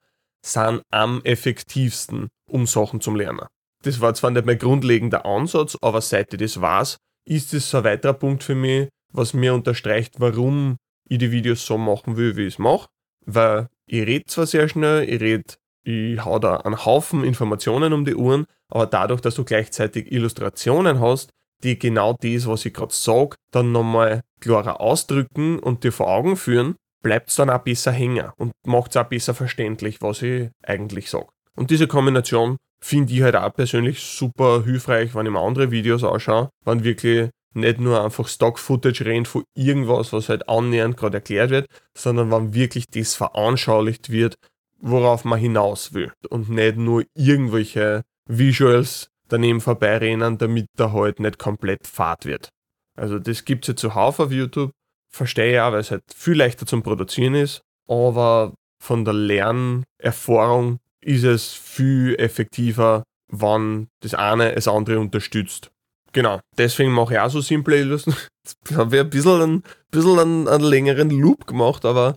sind 0.44 0.82
am 0.90 1.22
effektivsten, 1.24 2.28
um 2.48 2.66
Sachen 2.66 3.00
zu 3.00 3.14
lernen. 3.14 3.46
Das 3.82 4.00
war 4.00 4.14
zwar 4.14 4.30
nicht 4.30 4.46
mein 4.46 4.58
grundlegender 4.58 5.24
Ansatz, 5.24 5.76
aber 5.80 6.00
seit 6.00 6.32
ich 6.34 6.40
das 6.40 6.60
weiß, 6.60 6.98
ist 7.26 7.54
es 7.54 7.70
so 7.70 7.78
ein 7.78 7.84
weiterer 7.84 8.12
Punkt 8.12 8.44
für 8.44 8.54
mich, 8.54 8.88
was 9.12 9.34
mir 9.34 9.54
unterstreicht, 9.54 10.14
warum 10.18 10.76
ich 11.08 11.18
die 11.18 11.32
Videos 11.32 11.64
so 11.64 11.78
machen 11.78 12.16
will, 12.16 12.36
wie 12.36 12.46
ich 12.46 12.54
es 12.54 12.58
mache. 12.58 12.88
Weil 13.26 13.68
ich 13.86 14.06
rede 14.06 14.26
zwar 14.26 14.46
sehr 14.46 14.68
schnell, 14.68 15.08
ich 15.08 15.20
rede, 15.20 15.54
ich 15.82 16.24
hau 16.24 16.38
da 16.38 16.58
einen 16.58 16.84
Haufen 16.84 17.24
Informationen 17.24 17.92
um 17.92 18.04
die 18.04 18.14
Uhren, 18.14 18.46
aber 18.68 18.86
dadurch, 18.86 19.20
dass 19.20 19.34
du 19.34 19.44
gleichzeitig 19.44 20.12
Illustrationen 20.12 21.00
hast, 21.00 21.30
die 21.62 21.78
genau 21.78 22.16
das, 22.20 22.46
was 22.46 22.64
ich 22.64 22.74
gerade 22.74 22.94
sage, 22.94 23.36
dann 23.50 23.72
nochmal 23.72 24.22
klarer 24.40 24.80
ausdrücken 24.80 25.58
und 25.58 25.84
dir 25.84 25.92
vor 25.92 26.08
Augen 26.08 26.36
führen, 26.36 26.76
bleibt 27.02 27.30
es 27.30 27.36
dann 27.36 27.50
auch 27.50 27.58
besser 27.58 27.92
hängen 27.92 28.30
und 28.36 28.52
macht 28.66 28.90
es 28.90 28.96
auch 28.96 29.08
besser 29.08 29.34
verständlich, 29.34 30.00
was 30.00 30.22
ich 30.22 30.50
eigentlich 30.62 31.10
sage. 31.10 31.28
Und 31.56 31.70
diese 31.70 31.86
Kombination 31.86 32.56
finde 32.82 33.12
ich 33.12 33.22
halt 33.22 33.36
auch 33.36 33.52
persönlich 33.52 34.00
super 34.00 34.64
hilfreich, 34.64 35.14
wenn 35.14 35.26
ich 35.26 35.32
mir 35.32 35.40
andere 35.40 35.70
Videos 35.70 36.04
anschaue, 36.04 36.50
wenn 36.64 36.84
wirklich 36.84 37.30
nicht 37.54 37.80
nur 37.80 38.02
einfach 38.02 38.28
Stock-Footage 38.28 39.04
rennt 39.04 39.28
von 39.28 39.44
irgendwas, 39.54 40.12
was 40.12 40.28
halt 40.28 40.48
annähernd 40.48 40.96
gerade 40.96 41.18
erklärt 41.18 41.50
wird, 41.50 41.66
sondern 41.96 42.30
wenn 42.30 42.54
wirklich 42.54 42.86
das 42.86 43.14
veranschaulicht 43.14 44.10
wird, 44.10 44.36
worauf 44.78 45.24
man 45.24 45.38
hinaus 45.38 45.92
will 45.92 46.12
und 46.30 46.48
nicht 46.48 46.76
nur 46.76 47.04
irgendwelche 47.14 48.02
Visuals 48.26 49.08
daneben 49.28 49.60
vorbeirennen, 49.60 50.38
damit 50.38 50.66
der 50.78 50.92
halt 50.92 51.20
nicht 51.20 51.38
komplett 51.38 51.86
fad 51.86 52.24
wird. 52.24 52.48
Also 52.96 53.18
das 53.18 53.44
gibt 53.44 53.64
es 53.64 53.68
ja 53.68 53.76
zuhauf 53.76 54.20
auf 54.20 54.32
YouTube, 54.32 54.70
verstehe 55.12 55.54
ich 55.54 55.60
auch, 55.60 55.72
weil 55.72 55.80
es 55.80 55.90
halt 55.90 56.02
viel 56.14 56.34
leichter 56.34 56.66
zum 56.66 56.82
Produzieren 56.82 57.34
ist, 57.34 57.62
aber 57.88 58.54
von 58.82 59.04
der 59.04 59.14
Lernerfahrung 59.14 60.78
ist 61.02 61.24
es 61.24 61.52
viel 61.52 62.14
effektiver, 62.18 63.04
wenn 63.30 63.88
das 64.00 64.14
eine 64.14 64.54
das 64.54 64.68
andere 64.68 64.98
unterstützt. 64.98 65.70
Genau, 66.12 66.40
deswegen 66.58 66.92
mache 66.92 67.14
ich 67.14 67.20
auch 67.20 67.30
so 67.30 67.40
simple 67.40 67.78
Illustrationen. 67.78 68.28
Jetzt 68.44 68.76
habe 68.76 68.96
ich 68.96 69.02
ein 69.02 69.10
bisschen, 69.10 69.42
einen, 69.42 69.62
bisschen 69.90 70.18
einen, 70.18 70.48
einen 70.48 70.64
längeren 70.64 71.10
Loop 71.10 71.46
gemacht, 71.46 71.84
aber 71.84 72.16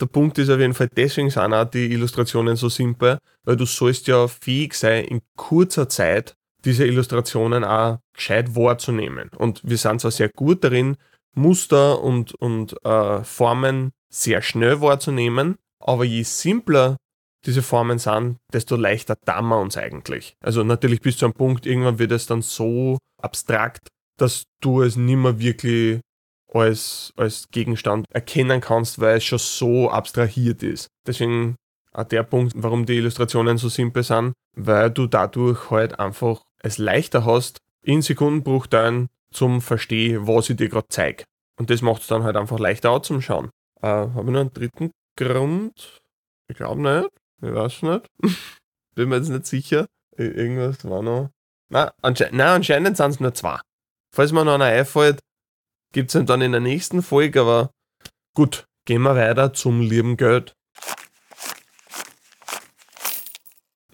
der 0.00 0.06
Punkt 0.06 0.38
ist 0.38 0.48
auf 0.50 0.60
jeden 0.60 0.74
Fall, 0.74 0.88
deswegen 0.96 1.30
sind 1.30 1.52
auch 1.52 1.64
die 1.64 1.92
Illustrationen 1.92 2.56
so 2.56 2.68
simpel, 2.68 3.18
weil 3.44 3.56
du 3.56 3.66
sollst 3.66 4.06
ja 4.06 4.28
fähig 4.28 4.74
sein, 4.74 5.04
in 5.04 5.20
kurzer 5.36 5.88
Zeit 5.88 6.34
diese 6.64 6.86
Illustrationen 6.86 7.64
auch 7.64 7.98
gescheit 8.14 8.54
wahrzunehmen. 8.54 9.30
Und 9.36 9.60
wir 9.64 9.76
sind 9.76 10.00
zwar 10.00 10.10
sehr 10.10 10.28
gut 10.28 10.64
darin, 10.64 10.96
Muster 11.34 12.02
und, 12.02 12.34
und 12.34 12.76
äh, 12.84 13.22
Formen 13.24 13.92
sehr 14.08 14.42
schnell 14.42 14.80
wahrzunehmen, 14.80 15.56
aber 15.80 16.04
je 16.04 16.22
simpler 16.22 16.96
diese 17.46 17.62
Formen 17.62 17.98
sind, 17.98 18.38
desto 18.52 18.76
leichter 18.76 19.16
tun 19.20 19.48
wir 19.48 19.60
uns 19.60 19.76
eigentlich. 19.76 20.34
Also 20.40 20.64
natürlich 20.64 21.00
bis 21.00 21.16
zu 21.16 21.26
einem 21.26 21.34
Punkt, 21.34 21.66
irgendwann 21.66 21.98
wird 21.98 22.12
es 22.12 22.26
dann 22.26 22.42
so 22.42 22.98
abstrakt, 23.20 23.88
dass 24.18 24.44
du 24.60 24.82
es 24.82 24.96
nicht 24.96 25.16
mehr 25.16 25.38
wirklich 25.38 26.00
als, 26.52 27.12
als 27.16 27.48
Gegenstand 27.50 28.06
erkennen 28.10 28.60
kannst, 28.60 29.00
weil 29.00 29.18
es 29.18 29.24
schon 29.24 29.38
so 29.38 29.90
abstrahiert 29.90 30.62
ist. 30.62 30.88
Deswegen 31.06 31.56
auch 31.92 32.04
der 32.04 32.22
Punkt, 32.22 32.52
warum 32.56 32.86
die 32.86 32.96
Illustrationen 32.96 33.58
so 33.58 33.68
simpel 33.68 34.02
sind, 34.02 34.32
weil 34.56 34.90
du 34.90 35.06
dadurch 35.06 35.70
halt 35.70 35.98
einfach 35.98 36.42
es 36.62 36.78
leichter 36.78 37.24
hast, 37.24 37.58
in 37.82 38.02
Sekundenbruchteilen 38.02 39.08
zum 39.32 39.60
Verstehen, 39.60 40.26
was 40.26 40.50
ich 40.50 40.56
dir 40.56 40.68
gerade 40.68 40.88
zeige. 40.88 41.24
Und 41.58 41.70
das 41.70 41.82
macht 41.82 42.02
es 42.02 42.08
dann 42.08 42.22
halt 42.22 42.36
einfach 42.36 42.58
leichter 42.58 42.90
auch 42.90 43.02
zum 43.02 43.20
Schauen. 43.20 43.50
Äh, 43.82 43.86
Habe 43.86 44.24
ich 44.24 44.30
noch 44.30 44.40
einen 44.40 44.52
dritten 44.52 44.90
Grund? 45.16 46.00
Ich 46.48 46.56
glaube 46.56 46.80
nicht. 46.80 47.08
Ich 47.42 47.54
weiß 47.54 47.82
nicht. 47.82 48.06
Bin 48.94 49.08
mir 49.08 49.16
jetzt 49.16 49.28
nicht 49.28 49.46
sicher. 49.46 49.86
Irgendwas 50.16 50.84
war 50.84 51.02
noch. 51.02 51.30
Nein, 51.70 51.90
ansche 52.02 52.28
nein 52.32 52.48
anscheinend 52.48 52.96
sind 52.96 53.10
es 53.10 53.20
nur 53.20 53.34
zwei. 53.34 53.60
Falls 54.14 54.32
mir 54.32 54.44
noch 54.44 54.54
einer 54.54 54.64
einfällt, 54.64 55.20
gibt 55.92 56.14
es 56.14 56.24
dann 56.24 56.40
in 56.40 56.52
der 56.52 56.60
nächsten 56.60 57.02
Folge, 57.02 57.40
aber 57.40 57.70
gut, 58.34 58.66
gehen 58.86 59.02
wir 59.02 59.14
weiter 59.14 59.52
zum 59.52 59.80
lieben 59.80 60.16
Geld. 60.16 60.54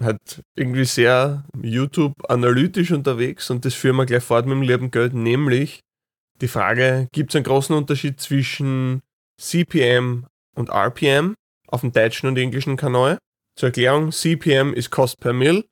Halt 0.00 0.42
irgendwie 0.56 0.84
sehr 0.84 1.44
YouTube-analytisch 1.60 2.92
unterwegs 2.92 3.50
und 3.50 3.64
das 3.64 3.74
führen 3.74 3.96
wir 3.96 4.06
gleich 4.06 4.22
fort 4.22 4.46
mit 4.46 4.54
dem 4.54 4.62
lieben 4.62 4.90
Geld, 4.90 5.14
nämlich 5.14 5.80
die 6.40 6.48
Frage, 6.48 7.08
gibt 7.12 7.30
es 7.30 7.36
einen 7.36 7.44
großen 7.44 7.74
Unterschied 7.76 8.20
zwischen 8.20 9.02
CPM 9.40 10.26
und 10.54 10.68
RPM 10.68 11.34
auf 11.68 11.82
dem 11.82 11.92
deutschen 11.92 12.28
und 12.28 12.36
englischen 12.36 12.76
Kanal? 12.76 13.18
Zur 13.56 13.68
Erklärung, 13.68 14.10
CPM 14.10 14.74
ist 14.74 14.90
Cost 14.90 15.20
per 15.20 15.32
Mill. 15.32 15.64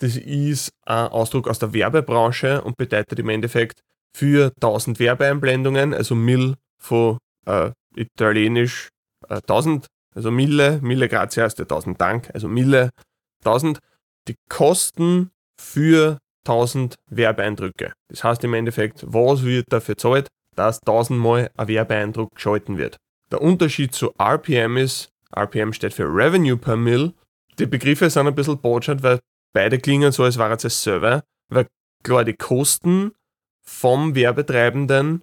Das 0.00 0.16
ist 0.16 0.70
ein 0.86 1.08
Ausdruck 1.08 1.48
aus 1.48 1.58
der 1.58 1.72
Werbebranche 1.72 2.62
und 2.62 2.76
bedeutet 2.76 3.18
im 3.18 3.28
Endeffekt 3.28 3.80
für 4.16 4.52
1000 4.56 4.98
Werbeeinblendungen, 4.98 5.94
also 5.94 6.14
Mill 6.14 6.54
von 6.80 7.18
äh, 7.46 7.70
italienisch 7.96 8.88
äh, 9.28 9.36
1000, 9.36 9.86
also 10.14 10.30
Mille, 10.30 10.80
Mille 10.82 11.08
grazie 11.08 11.42
heißt 11.42 11.58
ja 11.58 11.64
1000 11.64 12.00
Dank, 12.00 12.30
also 12.32 12.48
Mille 12.48 12.90
1000, 13.44 13.78
die 14.28 14.36
Kosten 14.48 15.30
für 15.60 16.18
1000 16.46 16.96
Werbeeindrücke. 17.10 17.92
Das 18.08 18.24
heißt 18.24 18.42
im 18.44 18.54
Endeffekt, 18.54 19.04
was 19.06 19.44
wird 19.44 19.66
dafür 19.70 19.96
zahlt, 19.96 20.28
dass 20.56 20.80
1000 20.80 21.18
Mal 21.18 21.50
ein 21.56 21.68
Werbeeindruck 21.68 22.34
geschalten 22.34 22.78
wird. 22.78 22.96
Der 23.30 23.42
Unterschied 23.42 23.94
zu 23.94 24.12
RPM 24.18 24.76
ist, 24.76 25.10
RPM 25.36 25.72
steht 25.72 25.94
für 25.94 26.04
Revenue 26.04 26.56
per 26.56 26.76
Mill. 26.76 27.12
Die 27.58 27.66
Begriffe 27.66 28.08
sind 28.08 28.26
ein 28.26 28.34
bisschen 28.34 28.60
botschert, 28.60 29.02
weil 29.02 29.18
beide 29.52 29.78
klingen 29.78 30.12
so, 30.12 30.22
als 30.22 30.38
wäre 30.38 30.54
es 30.54 30.62
dasselbe, 30.62 31.24
weil 31.48 31.66
klar, 32.02 32.24
die 32.24 32.34
Kosten 32.34 33.12
vom 33.62 34.14
Werbetreibenden 34.14 35.22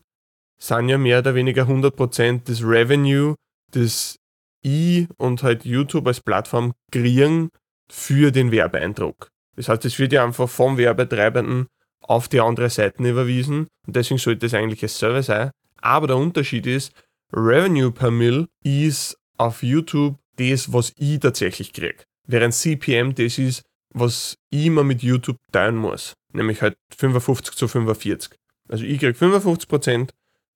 sind 0.57 0.89
ja 0.89 0.97
mehr 0.97 1.19
oder 1.19 1.35
weniger 1.35 1.63
100% 1.63 2.43
des 2.43 2.63
Revenue, 2.63 3.35
das 3.71 4.17
ich 4.61 5.07
und 5.17 5.43
halt 5.43 5.65
YouTube 5.65 6.07
als 6.07 6.21
Plattform 6.21 6.73
kriegen 6.91 7.49
für 7.89 8.31
den 8.31 8.51
Werbeeindruck. 8.51 9.29
Das 9.55 9.69
heißt, 9.69 9.85
es 9.85 9.99
wird 9.99 10.11
ja 10.11 10.23
einfach 10.23 10.49
vom 10.49 10.77
Werbetreibenden 10.77 11.67
auf 12.01 12.27
die 12.27 12.41
andere 12.41 12.69
Seite 12.69 13.07
überwiesen 13.07 13.67
und 13.87 13.95
deswegen 13.95 14.17
sollte 14.17 14.45
es 14.45 14.53
eigentlich 14.53 14.81
dasselbe 14.81 15.23
sein. 15.23 15.51
Aber 15.81 16.07
der 16.07 16.17
Unterschied 16.17 16.65
ist, 16.67 16.91
Revenue 17.31 17.91
per 17.91 18.11
Mill 18.11 18.47
ist 18.63 19.17
auf 19.37 19.63
YouTube 19.63 20.17
das, 20.37 20.71
was 20.73 20.93
ich 20.97 21.19
tatsächlich 21.19 21.73
kriege. 21.73 22.03
Während 22.27 22.53
CPM 22.53 23.13
das 23.15 23.37
ist, 23.37 23.63
was 23.93 24.35
ich 24.49 24.65
immer 24.65 24.83
mit 24.83 25.03
YouTube 25.03 25.37
teilen 25.51 25.75
muss. 25.75 26.13
Nämlich 26.33 26.61
halt 26.61 26.75
55 26.97 27.55
zu 27.55 27.67
45. 27.67 28.35
Also 28.67 28.83
ich 28.83 28.99
kriege 28.99 29.17
55% 29.17 30.09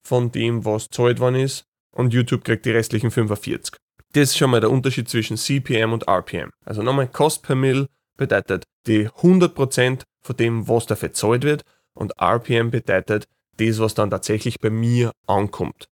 von 0.06 0.32
dem, 0.32 0.66
was 0.66 0.88
zahlt 0.90 1.20
worden 1.20 1.36
ist 1.36 1.64
und 1.96 2.14
YouTube 2.14 2.44
kriegt 2.44 2.66
die 2.66 2.72
restlichen 2.72 3.12
45. 3.12 3.78
Das 4.14 4.30
ist 4.30 4.38
schon 4.38 4.50
mal 4.50 4.60
der 4.60 4.72
Unterschied 4.72 5.08
zwischen 5.08 5.38
CPM 5.38 5.94
und 5.94 6.08
RPM. 6.08 6.50
Also 6.66 6.82
nochmal, 6.82 7.08
Cost 7.08 7.44
per 7.44 7.56
Mill 7.56 7.88
bedeutet 8.18 8.64
die 8.88 9.08
100% 9.08 10.02
von 10.22 10.38
dem, 10.38 10.68
was 10.68 10.88
dafür 10.88 11.14
zahlt 11.14 11.44
wird 11.44 11.64
und 11.94 12.14
RPM 12.20 12.72
bedeutet 12.72 13.28
das, 13.58 13.80
was 13.80 13.94
dann 13.94 14.10
tatsächlich 14.10 14.60
bei 14.60 14.70
mir 14.70 15.12
ankommt. 15.28 15.88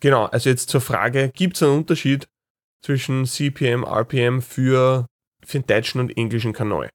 Genau, 0.00 0.24
also 0.26 0.50
jetzt 0.50 0.68
zur 0.68 0.80
Frage, 0.80 1.30
gibt 1.32 1.56
es 1.56 1.62
einen 1.62 1.78
Unterschied 1.78 2.28
zwischen 2.82 3.24
CPM, 3.24 3.84
RPM 3.84 4.42
für, 4.42 5.06
für 5.44 5.60
den 5.60 5.66
deutschen 5.66 6.00
und 6.00 6.16
englischen 6.16 6.52
Kanal? 6.52 6.90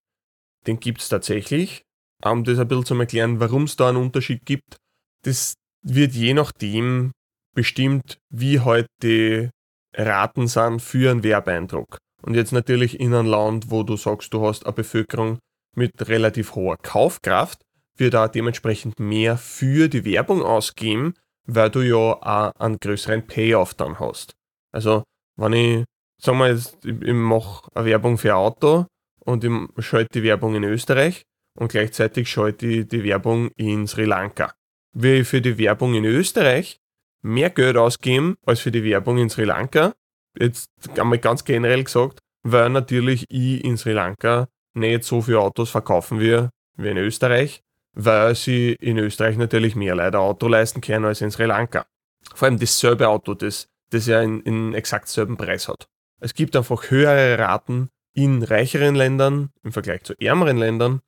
Den 0.65 0.79
gibt 0.79 1.01
es 1.01 1.10
tatsächlich. 1.10 1.83
Um 2.23 2.43
das 2.43 2.57
ein 2.60 2.67
bisschen 2.67 2.86
zu 2.86 2.95
erklären, 2.95 3.39
warum 3.39 3.63
es 3.63 3.75
da 3.75 3.89
einen 3.89 3.97
Unterschied 3.97 4.45
gibt, 4.45 4.77
das 5.23 5.53
wird 5.83 6.13
je 6.13 6.33
nachdem 6.33 7.12
bestimmt, 7.53 8.17
wie 8.29 8.60
heute 8.60 8.88
die 9.03 9.49
Raten 9.95 10.47
sind 10.47 10.81
für 10.81 11.12
einen 11.12 11.23
Werbeeindruck. 11.23 11.97
Und 12.23 12.36
jetzt 12.36 12.51
natürlich 12.51 12.99
in 12.99 13.13
einem 13.13 13.27
Land, 13.27 13.69
wo 13.69 13.83
du 13.83 13.97
sagst, 13.97 14.33
du 14.33 14.45
hast 14.45 14.65
eine 14.65 14.73
Bevölkerung 14.73 15.39
mit 15.75 16.07
relativ 16.07 16.55
hoher 16.55 16.77
Kaufkraft, 16.77 17.62
wird 17.95 18.13
da 18.13 18.27
dementsprechend 18.27 18.99
mehr 18.99 19.38
für 19.38 19.88
die 19.88 20.05
Werbung 20.05 20.41
ausgeben, 20.41 21.13
weil 21.45 21.69
du 21.69 21.81
ja 21.81 21.95
auch 21.95 22.51
einen 22.60 22.77
größeren 22.79 23.25
Payoff 23.25 23.73
dann 23.73 23.99
hast. 23.99 24.36
Also, 24.71 25.03
wenn 25.36 25.53
ich, 25.53 25.86
sagen 26.21 26.38
wir 26.39 26.49
jetzt, 26.49 26.77
ich, 26.86 27.01
ich 27.01 27.13
mache 27.13 27.69
eine 27.73 27.86
Werbung 27.86 28.17
für 28.17 28.30
ein 28.30 28.38
Auto 28.38 28.86
und 29.19 29.43
ich 29.43 29.86
schalte 29.86 30.19
die 30.19 30.23
Werbung 30.23 30.56
in 30.56 30.63
Österreich 30.63 31.23
und 31.58 31.71
gleichzeitig 31.71 32.30
schalte 32.30 32.67
ich 32.67 32.88
die 32.88 33.03
Werbung 33.03 33.49
in 33.56 33.88
Sri 33.88 34.06
Lanka. 34.06 34.53
Will 34.93 35.21
ich 35.21 35.27
für 35.27 35.41
die 35.41 35.58
Werbung 35.58 35.93
in 35.95 36.06
Österreich 36.06 36.80
mehr 37.21 37.49
Geld 37.49 37.77
ausgeben 37.77 38.38
als 38.45 38.60
für 38.60 38.71
die 38.71 38.84
Werbung 38.84 39.17
in 39.17 39.30
Sri 39.30 39.43
Lanka, 39.43 39.93
jetzt 40.39 40.69
einmal 40.97 41.19
ganz 41.19 41.43
generell 41.43 41.84
gesagt, 41.84 42.19
weil 42.43 42.69
natürlich 42.69 43.25
ich 43.30 43.63
in 43.63 43.77
Sri 43.77 43.91
Lanka 43.91 44.47
nicht 44.73 45.03
so 45.03 45.21
viele 45.21 45.39
Autos 45.39 45.69
verkaufen 45.69 46.19
will 46.19 46.49
wie 46.75 46.89
in 46.89 46.97
Österreich, 46.97 47.63
weil 47.93 48.36
sie 48.36 48.73
in 48.73 48.97
Österreich 48.97 49.38
natürlich 49.38 49.75
mehr 49.75 49.95
Leute 49.95 50.19
Auto 50.19 50.47
leisten 50.47 50.82
können 50.82 51.06
als 51.06 51.21
in 51.21 51.32
Sri 51.32 51.45
Lanka. 51.45 51.86
Vor 52.34 52.47
allem 52.47 52.60
dasselbe 52.60 53.08
Auto, 53.08 53.34
das, 53.34 53.67
das 53.89 54.06
ja 54.06 54.21
in, 54.21 54.41
in 54.41 54.73
exakt 54.73 55.08
selben 55.08 55.38
Preis 55.38 55.67
hat. 55.67 55.88
Es 56.19 56.34
gibt 56.34 56.56
einfach 56.56 56.89
höhere 56.89 57.38
Raten 57.38 57.89
in 58.13 58.41
reicheren 58.41 58.95
Ländern 58.95 59.49
im 59.63 59.71
Vergleich 59.71 60.03
zu 60.03 60.13
ärmeren 60.19 60.58
Ländern 60.58 61.01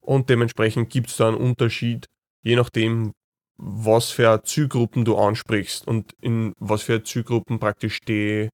und 0.00 0.28
dementsprechend 0.28 0.90
gibt 0.90 1.10
es 1.10 1.16
da 1.16 1.28
einen 1.28 1.36
Unterschied, 1.36 2.06
je 2.42 2.56
nachdem, 2.56 3.12
was 3.56 4.10
für 4.10 4.42
Zielgruppen 4.42 5.04
du 5.04 5.16
ansprichst 5.16 5.86
und 5.86 6.12
in 6.20 6.52
was 6.58 6.82
für 6.82 7.02
Zielgruppen 7.02 7.58
praktisch 7.58 8.00
die 8.00 8.48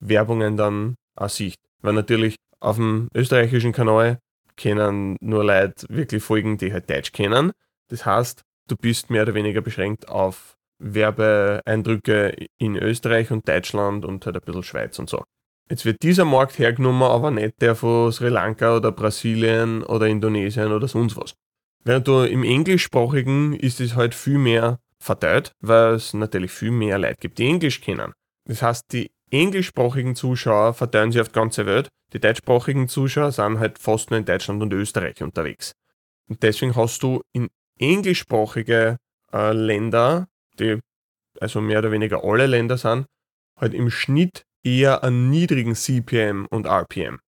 Werbungen 0.00 0.56
dann 0.56 0.96
auch 1.16 1.28
siehst. 1.28 1.58
Weil 1.80 1.94
natürlich 1.94 2.36
auf 2.60 2.76
dem 2.76 3.08
österreichischen 3.14 3.72
Kanal 3.72 4.18
kennen 4.56 5.16
nur 5.20 5.44
Leute 5.44 5.86
wirklich 5.88 6.22
Folgen, 6.22 6.58
die 6.58 6.72
halt 6.72 6.90
Deutsch 6.90 7.12
kennen. 7.12 7.52
Das 7.88 8.04
heißt, 8.04 8.42
du 8.68 8.76
bist 8.76 9.10
mehr 9.10 9.22
oder 9.22 9.34
weniger 9.34 9.60
beschränkt 9.60 10.08
auf 10.08 10.56
Werbeeindrücke 10.78 12.46
in 12.58 12.76
Österreich 12.76 13.30
und 13.30 13.48
Deutschland 13.48 14.04
und 14.04 14.26
halt 14.26 14.36
ein 14.36 14.42
bisschen 14.42 14.62
Schweiz 14.62 14.98
und 14.98 15.08
so. 15.08 15.22
Jetzt 15.70 15.84
wird 15.84 16.02
dieser 16.02 16.24
Markt 16.24 16.58
hergenommen, 16.58 17.02
aber 17.02 17.30
nicht 17.30 17.60
der 17.60 17.74
von 17.74 18.12
Sri 18.12 18.28
Lanka 18.28 18.76
oder 18.76 18.92
Brasilien 18.92 19.82
oder 19.82 20.06
Indonesien 20.06 20.72
oder 20.72 20.88
sonst 20.88 21.16
was. 21.16 21.34
Während 21.84 22.06
du 22.06 22.22
im 22.22 22.44
Englischsprachigen 22.44 23.54
ist 23.54 23.80
es 23.80 23.96
halt 23.96 24.14
viel 24.14 24.38
mehr 24.38 24.78
verteilt, 25.00 25.52
weil 25.60 25.94
es 25.94 26.14
natürlich 26.14 26.52
viel 26.52 26.70
mehr 26.70 26.98
Leute 26.98 27.16
gibt, 27.20 27.38
die 27.38 27.46
Englisch 27.46 27.80
kennen. 27.80 28.12
Das 28.44 28.62
heißt, 28.62 28.92
die 28.92 29.10
englischsprachigen 29.30 30.14
Zuschauer 30.14 30.74
verteilen 30.74 31.10
sich 31.10 31.20
auf 31.20 31.28
die 31.28 31.34
ganze 31.34 31.66
Welt. 31.66 31.88
Die 32.12 32.20
deutschsprachigen 32.20 32.88
Zuschauer 32.88 33.32
sind 33.32 33.58
halt 33.58 33.78
fast 33.78 34.10
nur 34.10 34.18
in 34.18 34.26
Deutschland 34.26 34.62
und 34.62 34.72
Österreich 34.72 35.22
unterwegs. 35.22 35.72
Und 36.28 36.42
deswegen 36.42 36.76
hast 36.76 37.02
du 37.02 37.22
in 37.32 37.48
englischsprachige 37.78 38.98
äh, 39.32 39.52
Länder, 39.52 40.28
die 40.58 40.78
also 41.40 41.60
mehr 41.60 41.78
oder 41.78 41.90
weniger 41.90 42.22
alle 42.24 42.46
Länder 42.46 42.76
sind, 42.76 43.06
halt 43.56 43.74
im 43.74 43.90
Schnitt 43.90 44.44
eher 44.64 45.02
einen 45.02 45.30
niedrigen 45.30 45.74
CPM 45.74 46.46
und 46.46 46.66
RPM. 46.66 47.20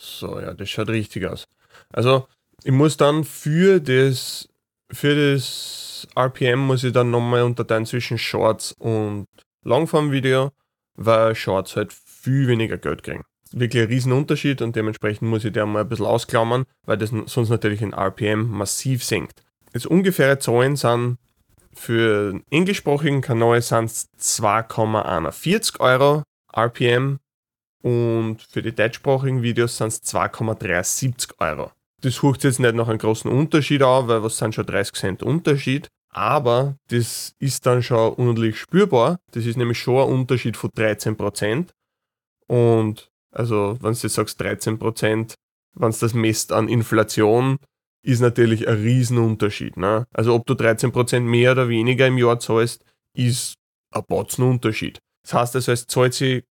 So, 0.00 0.40
ja, 0.40 0.54
das 0.54 0.68
schaut 0.68 0.88
richtig 0.88 1.26
aus. 1.26 1.48
Also, 1.90 2.28
ich 2.64 2.72
muss 2.72 2.96
dann 2.96 3.24
für 3.24 3.80
das, 3.80 4.48
für 4.92 5.32
das 5.34 6.06
RPM 6.16 6.60
muss 6.60 6.84
ich 6.84 6.92
dann 6.92 7.10
nochmal 7.10 7.42
unterteilen 7.42 7.86
zwischen 7.86 8.18
Shorts 8.18 8.72
und 8.72 9.26
Longform-Video 9.62 10.52
weil 10.96 11.34
Shorts 11.34 11.76
halt 11.76 11.92
viel 11.92 12.48
weniger 12.48 12.78
Geld 12.78 13.02
kriegen. 13.02 13.24
Wirklich 13.52 13.82
ein 13.82 13.88
Riesenunterschied 13.88 14.60
und 14.62 14.74
dementsprechend 14.74 15.28
muss 15.28 15.44
ich 15.44 15.52
der 15.52 15.66
mal 15.66 15.82
ein 15.82 15.88
bisschen 15.88 16.06
ausklammern, 16.06 16.64
weil 16.84 16.98
das 16.98 17.12
sonst 17.26 17.48
natürlich 17.48 17.80
in 17.80 17.92
RPM 17.92 18.48
massiv 18.50 19.04
senkt. 19.04 19.42
Jetzt 19.72 19.86
ungefähre 19.86 20.38
Zahlen 20.38 20.76
sind 20.76 21.18
für 21.72 22.32
den 22.32 22.42
englischsprachigen 22.50 23.20
Kanal 23.20 23.60
sind 23.60 23.84
es 23.84 24.08
2,41 24.18 25.78
Euro 25.78 26.22
RPM 26.56 27.18
und 27.82 28.42
für 28.42 28.62
die 28.62 28.74
deutschsprachigen 28.74 29.42
Videos 29.42 29.76
sind 29.76 29.88
es 29.88 30.02
2,73 30.02 31.38
Euro. 31.38 31.70
Das 32.00 32.22
hucht 32.22 32.44
jetzt 32.44 32.60
nicht 32.60 32.74
noch 32.74 32.88
einen 32.88 32.98
großen 32.98 33.30
Unterschied 33.30 33.82
an, 33.82 34.08
weil 34.08 34.22
was 34.22 34.38
sind 34.38 34.54
schon 34.54 34.66
30 34.66 34.94
Cent 34.94 35.22
Unterschied. 35.22 35.88
Aber 36.10 36.76
das 36.88 37.34
ist 37.38 37.66
dann 37.66 37.82
schon 37.82 38.14
unendlich 38.14 38.58
spürbar. 38.58 39.18
Das 39.32 39.44
ist 39.44 39.56
nämlich 39.56 39.78
schon 39.78 40.02
ein 40.08 40.14
Unterschied 40.14 40.56
von 40.56 40.70
13%. 40.70 41.68
Und 42.46 43.10
also, 43.32 43.76
wenn 43.82 43.92
du 43.92 43.98
jetzt 43.98 44.14
sagst 44.14 44.40
13%, 44.40 45.34
wenn 45.74 45.88
es 45.90 45.98
das 45.98 46.14
messt 46.14 46.52
an 46.52 46.68
Inflation, 46.68 47.58
ist 48.02 48.20
natürlich 48.20 48.66
ein 48.66 48.76
Riesenunterschied. 48.76 49.76
Ne? 49.76 50.06
Also 50.12 50.34
ob 50.34 50.46
du 50.46 50.54
13% 50.54 51.20
mehr 51.20 51.52
oder 51.52 51.68
weniger 51.68 52.06
im 52.06 52.18
Jahr 52.18 52.40
zahlst, 52.40 52.82
ist 53.12 53.56
ein 53.90 54.02
Batzen 54.08 54.44
Unterschied. 54.44 55.00
Das 55.26 55.34
heißt 55.34 55.56
also, 55.56 55.72
es 55.72 55.86
zahlt 55.86 56.14
sich 56.14 56.44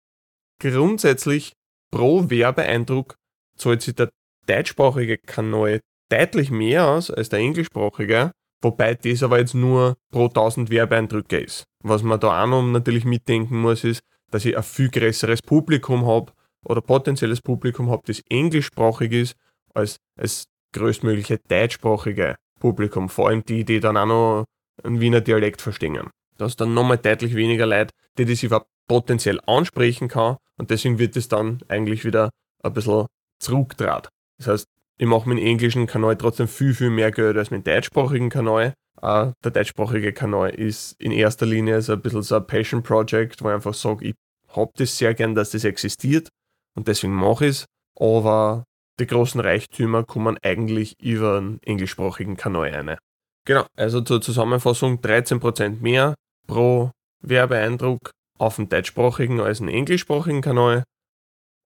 grundsätzlich 0.59 1.53
pro 1.91 2.30
Werbeeindruck 2.30 3.15
zahlt 3.55 3.84
sich 3.84 3.93
der 3.93 4.09
deutschsprachige 4.47 5.19
Kanal 5.19 5.80
deutlich 6.09 6.49
mehr 6.49 6.88
aus 6.88 7.11
als 7.11 7.30
der 7.30 7.39
englischsprachige, 7.39 8.32
wobei 8.63 8.95
das 8.95 9.21
aber 9.21 9.38
jetzt 9.38 9.53
nur 9.53 9.95
pro 10.11 10.26
1000 10.26 10.71
Werbeeindrücke 10.71 11.39
ist. 11.39 11.65
Was 11.84 12.01
man 12.01 12.19
da 12.19 12.43
auch 12.43 12.47
noch 12.47 12.63
natürlich 12.63 13.05
mitdenken 13.05 13.57
muss, 13.57 13.84
ist, 13.84 14.01
dass 14.32 14.45
ich 14.45 14.57
ein 14.57 14.63
viel 14.63 14.89
größeres 14.89 15.43
Publikum 15.43 16.07
habe 16.07 16.32
oder 16.65 16.82
potenzielles 16.82 17.41
Publikum 17.41 17.91
habe, 17.91 18.01
das 18.07 18.24
englischsprachig 18.28 19.11
ist, 19.11 19.36
als, 19.76 19.97
als 20.17 20.45
größtmögliche 20.74 21.39
deutschsprachige 21.47 22.38
Publikum, 22.59 23.09
vor 23.09 23.30
allem 23.30 23.43
die, 23.43 23.65
die 23.65 23.80
dann 23.80 23.97
auch 23.97 24.05
noch 24.05 24.45
einen 24.84 24.99
Wiener 24.99 25.21
Dialekt 25.21 25.61
verstehen. 25.61 26.09
Da 26.38 26.45
ist 26.45 26.59
dann 26.59 26.73
nochmal 26.73 26.97
deutlich 26.97 27.36
weniger 27.36 27.65
Leute, 27.65 27.93
die 28.17 28.25
das 28.25 28.43
überhaupt 28.43 28.67
potenziell 28.88 29.39
ansprechen 29.45 30.07
kann 30.07 30.38
und 30.57 30.69
deswegen 30.69 30.99
wird 30.99 31.15
es 31.15 31.27
dann 31.27 31.59
eigentlich 31.67 32.05
wieder 32.05 32.29
ein 32.63 32.73
bisschen 32.73 33.07
zurückdraht. 33.39 34.09
Das 34.38 34.47
heißt, 34.47 34.67
ich 34.97 35.07
mache 35.07 35.27
mit 35.27 35.39
dem 35.39 35.45
englischen 35.45 35.88
Kanal 35.88 36.15
trotzdem 36.15 36.47
viel, 36.47 36.73
viel 36.73 36.89
mehr 36.89 37.11
Geld 37.11 37.38
als 37.38 37.51
mit 37.51 37.65
dem 37.65 37.73
deutschsprachigen 37.73 38.29
Kanal. 38.29 38.73
Uh, 39.01 39.34
der 39.43 39.51
deutschsprachige 39.51 40.13
Kanal 40.13 40.51
ist 40.51 40.95
in 40.97 41.11
erster 41.11 41.45
Linie 41.45 41.81
so 41.81 41.91
ein 41.91 42.01
bisschen 42.01 42.21
so 42.21 42.36
ein 42.36 42.47
Passion 42.47 42.84
Project, 42.84 43.43
wo 43.43 43.49
ich 43.49 43.55
einfach 43.55 43.73
sage, 43.73 44.05
ich 44.05 44.15
habe 44.55 44.71
das 44.75 44.97
sehr 44.97 45.13
gern, 45.13 45.36
dass 45.36 45.49
das 45.49 45.65
existiert 45.65 46.29
und 46.75 46.88
deswegen 46.88 47.13
mache 47.13 47.45
ich 47.45 47.51
es. 47.51 47.65
Aber 47.99 48.63
die 48.99 49.07
großen 49.07 49.41
Reichtümer 49.41 50.03
kommen 50.03 50.38
eigentlich 50.41 50.95
über 51.01 51.38
einen 51.38 51.59
englischsprachigen 51.63 52.38
Kanal 52.38 52.69
rein. 52.69 52.97
Genau, 53.45 53.65
also 53.75 54.01
zur 54.01 54.21
Zusammenfassung 54.21 54.99
13% 54.99 55.81
mehr 55.81 56.15
pro 56.47 56.91
Werbeeindruck 57.21 58.11
auf 58.37 58.55
dem 58.55 58.69
deutschsprachigen 58.69 59.39
als 59.39 59.59
im 59.59 59.67
englischsprachigen 59.67 60.41
Kanal, 60.41 60.83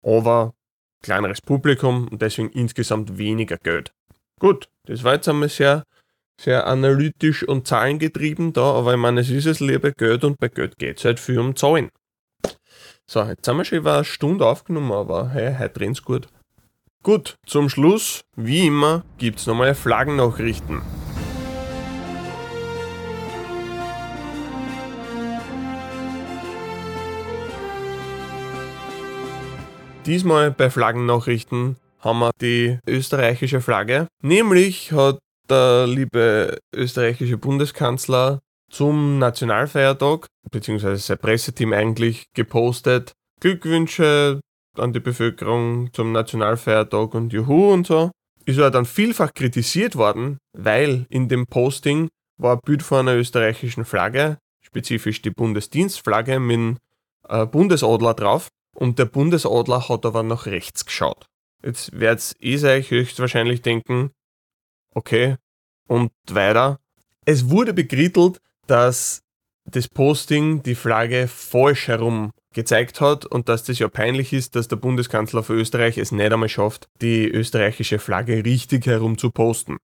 aber 0.04 0.54
kleineres 1.04 1.42
Publikum 1.42 2.08
und 2.08 2.22
deswegen 2.22 2.50
insgesamt 2.50 3.18
weniger 3.18 3.58
Geld. 3.58 3.92
Gut, 4.40 4.68
das 4.86 5.04
war 5.04 5.16
jetzt 5.16 5.28
einmal 5.28 5.50
sehr, 5.50 5.84
sehr 6.40 6.68
analytisch 6.68 7.48
und 7.48 7.68
zahlengetrieben 7.68 8.54
da, 8.54 8.74
aber 8.74 8.94
ich 8.94 9.00
meine, 9.00 9.22
es 9.22 9.30
ist 9.30 9.48
das 9.48 9.60
liebe 9.60 9.94
Geld 9.94 10.24
und 10.24 10.38
bei 10.40 10.48
Geld 10.48 10.78
geht 10.78 10.98
es 11.00 11.06
halt 11.06 11.20
viel 11.20 11.40
um 11.40 11.56
Zahlen. 11.56 11.90
So, 13.06 13.24
jetzt 13.24 13.48
haben 13.48 13.58
wir 13.58 13.66
schon 13.66 13.80
über 13.80 13.96
eine 13.96 14.04
Stunde 14.04 14.46
aufgenommen, 14.46 14.92
aber 14.92 15.30
hey, 15.30 15.56
heute 15.58 15.80
rennt's 15.80 16.04
gut. 16.04 16.28
Gut, 17.04 17.36
zum 17.46 17.70
Schluss, 17.70 18.22
wie 18.36 18.68
immer, 18.68 19.06
gibt 19.18 19.40
es 19.40 19.48
nochmal 19.48 19.76
Flaggennachrichten. 19.76 20.82
Diesmal 30.08 30.52
bei 30.52 30.70
Flaggennachrichten 30.70 31.76
haben 32.00 32.20
wir 32.20 32.32
die 32.40 32.80
österreichische 32.88 33.60
Flagge. 33.60 34.08
Nämlich 34.24 34.94
hat 34.94 35.20
der 35.50 35.86
liebe 35.86 36.60
österreichische 36.74 37.38
Bundeskanzler 37.38 38.40
zum 38.72 39.20
Nationalfeiertag, 39.20 40.28
beziehungsweise 40.50 41.02
sein 41.02 41.18
Presseteam 41.18 41.74
eigentlich, 41.74 42.24
gepostet. 42.34 43.12
Glückwünsche 43.42 44.40
an 44.78 44.94
die 44.94 45.02
Bevölkerung 45.02 45.90
zum 45.92 46.14
Nationalfeiertag 46.14 47.14
und 47.14 47.34
Juhu 47.34 47.74
und 47.74 47.86
so, 47.86 48.12
ist 48.46 48.60
er 48.60 48.72
dann 48.72 48.86
vielfach 48.86 49.34
kritisiert 49.34 49.98
worden, 49.98 50.38
weil 50.58 51.06
in 51.10 51.28
dem 51.28 51.48
Posting 51.48 52.08
war 52.38 52.56
ein 52.56 52.62
Bild 52.66 52.82
von 52.82 53.00
einer 53.00 53.18
österreichischen 53.18 53.84
Flagge, 53.84 54.38
spezifisch 54.62 55.22
die 55.22 55.32
Bundesdienstflagge 55.32 56.40
mit 56.40 56.56
einem 56.56 56.78
äh, 57.28 57.46
Bundesadler 57.46 58.14
drauf 58.14 58.48
und 58.78 59.00
der 59.00 59.06
Bundesadler 59.06 59.90
hat 59.90 60.06
aber 60.06 60.22
nach 60.22 60.46
rechts 60.46 60.86
geschaut. 60.86 61.28
Jetzt 61.64 62.00
werdet 62.00 62.36
ihr 62.40 62.64
euch 62.64 62.92
höchstwahrscheinlich 62.92 63.64
denken, 63.64 64.12
okay, 64.94 65.38
und 65.88 66.12
weiter. 66.30 66.80
Es 67.26 67.50
wurde 67.50 67.74
bekrittelt, 67.74 68.40
dass 68.68 69.24
das 69.66 69.88
Posting 69.88 70.62
die 70.62 70.76
Flagge 70.76 71.28
falsch 71.28 71.88
herum 71.88 72.32
gezeigt 72.54 73.02
hat 73.02 73.26
und 73.26 73.50
dass 73.50 73.64
das 73.64 73.80
ja 73.80 73.88
peinlich 73.88 74.32
ist, 74.32 74.56
dass 74.56 74.68
der 74.68 74.76
Bundeskanzler 74.76 75.44
für 75.44 75.54
Österreich 75.54 75.98
es 75.98 76.12
nicht 76.12 76.32
einmal 76.32 76.50
schafft, 76.50 76.88
die 77.02 77.28
österreichische 77.28 78.00
Flagge 78.00 78.46
richtig 78.46 78.86
herum 78.86 79.18
zu 79.18 79.32
posten. 79.32 79.78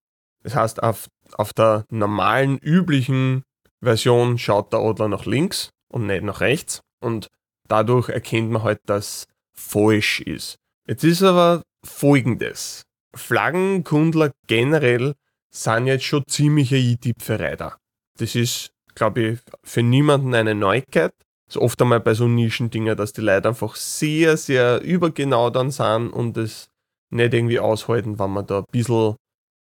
Das 0.43 0.55
heißt, 0.55 0.83
auf, 0.83 1.07
auf 1.33 1.53
der 1.53 1.85
normalen, 1.89 2.59
üblichen 2.59 3.43
Version 3.81 4.37
schaut 4.37 4.71
der 4.71 4.79
Adler 4.79 5.07
nach 5.07 5.25
links 5.25 5.71
und 5.91 6.05
nicht 6.05 6.23
nach 6.23 6.41
rechts 6.41 6.81
und 7.01 7.29
dadurch 7.67 8.09
erkennt 8.09 8.51
man 8.51 8.63
halt, 8.63 8.79
dass 8.85 9.25
falsch 9.53 10.21
ist. 10.21 10.55
Jetzt 10.87 11.03
ist 11.03 11.23
aber 11.23 11.63
folgendes. 11.85 12.83
Flaggenkundler 13.15 14.31
generell 14.47 15.13
sind 15.51 15.87
jetzt 15.87 16.05
schon 16.05 16.23
ziemliche 16.27 16.77
i-Tippferei 16.77 17.55
da. 17.55 17.77
Das 18.17 18.35
ist, 18.35 18.71
glaube 18.95 19.21
ich, 19.21 19.39
für 19.63 19.83
niemanden 19.83 20.33
eine 20.33 20.55
Neuigkeit 20.55 21.13
ist 21.47 21.57
oft 21.57 21.81
einmal 21.81 21.99
bei 21.99 22.13
so 22.13 22.27
Nischendingen, 22.27 22.97
dass 22.97 23.13
die 23.13 23.21
Leute 23.21 23.49
einfach 23.49 23.75
sehr, 23.75 24.37
sehr 24.37 24.81
übergenau 24.81 25.49
dann 25.49 25.71
sind 25.71 26.09
und 26.09 26.37
es 26.37 26.67
nicht 27.11 27.33
irgendwie 27.33 27.59
aushalten, 27.59 28.17
wenn 28.17 28.31
man 28.31 28.47
da 28.47 28.59
ein 28.59 28.65
bisschen 28.71 29.15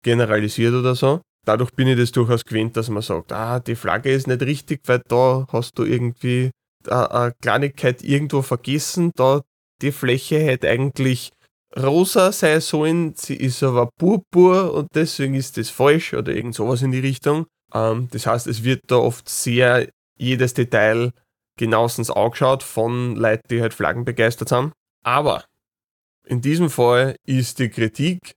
generalisiert 0.03 0.74
oder 0.74 0.95
so. 0.95 1.20
Dadurch 1.45 1.72
bin 1.72 1.88
ich 1.88 1.99
das 1.99 2.12
durchaus 2.12 2.45
gewöhnt, 2.45 2.76
dass 2.76 2.88
man 2.88 3.03
sagt, 3.03 3.32
ah, 3.32 3.61
die 3.61 3.74
Flagge 3.74 4.12
ist 4.12 4.26
nicht 4.26 4.40
richtig, 4.42 4.80
weil 4.86 5.03
da 5.09 5.47
hast 5.53 5.78
du 5.78 5.84
irgendwie 5.84 6.51
eine 6.89 7.32
Kleinigkeit 7.41 8.03
irgendwo 8.03 8.43
vergessen, 8.43 9.11
da 9.14 9.43
die 9.82 9.93
Fläche 9.93 10.39
hätte 10.39 10.68
eigentlich 10.68 11.30
rosa 11.76 12.32
sein 12.32 12.61
sollen, 12.61 13.14
sie 13.16 13.35
ist 13.35 13.62
aber 13.62 13.91
purpur 13.99 14.72
und 14.74 14.89
deswegen 14.95 15.35
ist 15.35 15.57
das 15.57 15.70
falsch 15.70 16.14
oder 16.14 16.32
irgend 16.32 16.55
sowas 16.55 16.82
in 16.82 16.93
die 16.93 17.01
Richtung. 17.01 17.47
Ähm, 17.72 18.09
das 18.12 18.26
heißt, 18.26 18.47
es 18.47 18.62
wird 18.62 18.82
da 18.87 18.97
oft 18.97 19.28
sehr 19.28 19.89
jedes 20.16 20.55
Detail 20.55 21.12
genauestens 21.57 22.11
angeschaut 22.11 22.62
von 22.62 23.16
Leuten, 23.16 23.49
die 23.49 23.61
halt 23.61 23.74
Flaggen 23.74 24.05
begeistert 24.05 24.49
sind. 24.49 24.72
Aber 25.03 25.45
in 26.24 26.41
diesem 26.41 26.70
Fall 26.70 27.16
ist 27.26 27.59
die 27.59 27.68
Kritik, 27.68 28.35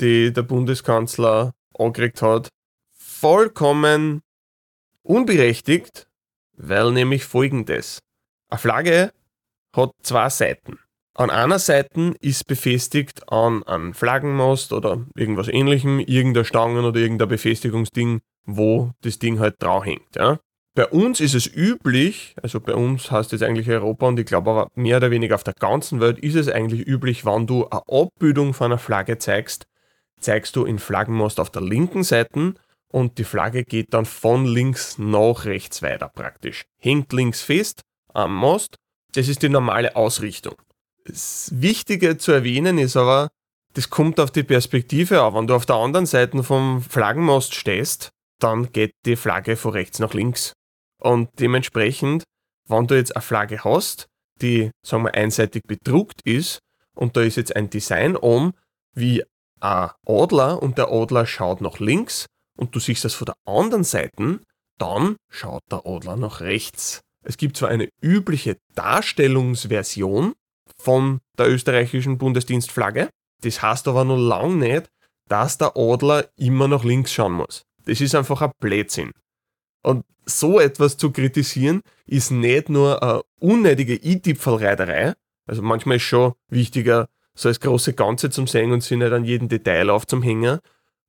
die 0.00 0.32
der 0.32 0.42
Bundeskanzler 0.42 1.52
angekriegt 1.76 2.22
hat, 2.22 2.48
vollkommen 2.92 4.20
unberechtigt, 5.02 6.06
weil 6.56 6.92
nämlich 6.92 7.24
folgendes. 7.24 8.00
Eine 8.48 8.58
Flagge 8.58 9.12
hat 9.74 9.92
zwei 10.02 10.28
Seiten. 10.28 10.78
An 11.16 11.30
einer 11.30 11.60
Seite 11.60 12.14
ist 12.20 12.46
befestigt 12.46 13.30
an 13.30 13.62
einem 13.64 13.94
Flaggenmast 13.94 14.72
oder 14.72 15.06
irgendwas 15.16 15.46
ähnlichem, 15.48 16.00
irgendeiner 16.00 16.44
Stangen 16.44 16.84
oder 16.84 16.98
irgendein 16.98 17.28
Befestigungsding, 17.28 18.20
wo 18.44 18.90
das 19.02 19.20
Ding 19.20 19.38
halt 19.38 19.62
drauf 19.62 19.84
hängt. 19.84 20.16
Ja? 20.16 20.40
Bei 20.74 20.88
uns 20.88 21.20
ist 21.20 21.34
es 21.34 21.46
üblich, 21.46 22.34
also 22.42 22.58
bei 22.58 22.74
uns 22.74 23.12
heißt 23.12 23.32
es 23.32 23.42
eigentlich 23.42 23.70
Europa 23.70 24.08
und 24.08 24.18
ich 24.18 24.26
glaube 24.26 24.50
aber 24.50 24.68
mehr 24.74 24.96
oder 24.96 25.12
weniger 25.12 25.36
auf 25.36 25.44
der 25.44 25.54
ganzen 25.54 26.00
Welt 26.00 26.18
ist 26.18 26.34
es 26.34 26.48
eigentlich 26.48 26.84
üblich, 26.84 27.24
wenn 27.24 27.46
du 27.46 27.68
eine 27.68 27.82
Abbildung 27.88 28.54
von 28.54 28.72
einer 28.72 28.78
Flagge 28.78 29.18
zeigst, 29.18 29.68
zeigst 30.18 30.56
du 30.56 30.64
in 30.64 30.80
Flaggenmast 30.80 31.38
auf 31.38 31.50
der 31.50 31.62
linken 31.62 32.02
Seite 32.02 32.54
und 32.94 33.18
die 33.18 33.24
Flagge 33.24 33.64
geht 33.64 33.92
dann 33.92 34.04
von 34.04 34.46
links 34.46 34.98
nach 34.98 35.46
rechts 35.46 35.82
weiter 35.82 36.08
praktisch. 36.08 36.64
Hängt 36.78 37.12
links 37.12 37.42
fest 37.42 37.80
am 38.12 38.36
Mast, 38.36 38.76
das 39.14 39.26
ist 39.26 39.42
die 39.42 39.48
normale 39.48 39.96
Ausrichtung. 39.96 40.54
Das 41.04 41.50
Wichtige 41.52 42.18
zu 42.18 42.30
erwähnen 42.30 42.78
ist 42.78 42.96
aber, 42.96 43.30
das 43.72 43.90
kommt 43.90 44.20
auf 44.20 44.30
die 44.30 44.44
Perspektive 44.44 45.22
an. 45.22 45.34
Wenn 45.34 45.46
du 45.48 45.56
auf 45.56 45.66
der 45.66 45.74
anderen 45.74 46.06
Seite 46.06 46.44
vom 46.44 46.82
Flaggenmast 46.82 47.56
stehst, 47.56 48.10
dann 48.38 48.70
geht 48.70 48.92
die 49.06 49.16
Flagge 49.16 49.56
von 49.56 49.72
rechts 49.72 49.98
nach 49.98 50.14
links. 50.14 50.52
Und 51.00 51.30
dementsprechend, 51.40 52.22
wenn 52.68 52.86
du 52.86 52.94
jetzt 52.94 53.16
eine 53.16 53.22
Flagge 53.22 53.64
hast, 53.64 54.06
die, 54.40 54.70
sagen 54.86 55.02
wir, 55.02 55.14
einseitig 55.14 55.64
bedruckt 55.66 56.20
ist 56.24 56.60
und 56.94 57.16
da 57.16 57.22
ist 57.22 57.38
jetzt 57.38 57.56
ein 57.56 57.70
Design 57.70 58.14
um, 58.14 58.54
wie 58.94 59.24
ein 59.58 59.90
Adler 60.06 60.62
und 60.62 60.78
der 60.78 60.92
Adler 60.92 61.26
schaut 61.26 61.60
nach 61.60 61.80
links 61.80 62.26
und 62.56 62.74
du 62.74 62.80
siehst 62.80 63.04
das 63.04 63.14
von 63.14 63.26
der 63.26 63.36
anderen 63.46 63.84
Seite, 63.84 64.40
dann 64.78 65.16
schaut 65.30 65.62
der 65.70 65.86
Adler 65.86 66.16
nach 66.16 66.40
rechts. 66.40 67.00
Es 67.24 67.36
gibt 67.36 67.56
zwar 67.56 67.70
eine 67.70 67.88
übliche 68.00 68.58
Darstellungsversion 68.74 70.34
von 70.78 71.20
der 71.38 71.48
österreichischen 71.48 72.18
Bundesdienstflagge, 72.18 73.08
das 73.42 73.62
heißt 73.62 73.88
aber 73.88 74.04
noch 74.04 74.18
lange 74.18 74.56
nicht, 74.56 74.88
dass 75.28 75.58
der 75.58 75.76
Adler 75.76 76.28
immer 76.36 76.68
nach 76.68 76.84
links 76.84 77.12
schauen 77.12 77.32
muss. 77.32 77.64
Das 77.86 78.00
ist 78.00 78.14
einfach 78.14 78.42
ein 78.42 78.52
Blödsinn. 78.60 79.12
Und 79.82 80.04
so 80.26 80.58
etwas 80.58 80.96
zu 80.96 81.10
kritisieren, 81.10 81.82
ist 82.06 82.30
nicht 82.30 82.68
nur 82.68 83.02
eine 83.02 83.22
unnötige 83.40 83.94
i-Tipfelreiterei, 83.94 85.14
also 85.46 85.62
manchmal 85.62 85.96
ist 85.96 86.04
schon 86.04 86.32
wichtiger, 86.48 87.06
so 87.34 87.48
das 87.48 87.60
große 87.60 87.94
Ganze 87.94 88.30
zum 88.30 88.46
Sehen 88.46 88.72
und 88.72 88.82
sich 88.82 88.96
nicht 88.96 89.12
an 89.12 89.24
jedem 89.24 89.48
Detail 89.48 89.90
auf 89.90 90.06
zum 90.06 90.22
Hängen, 90.22 90.60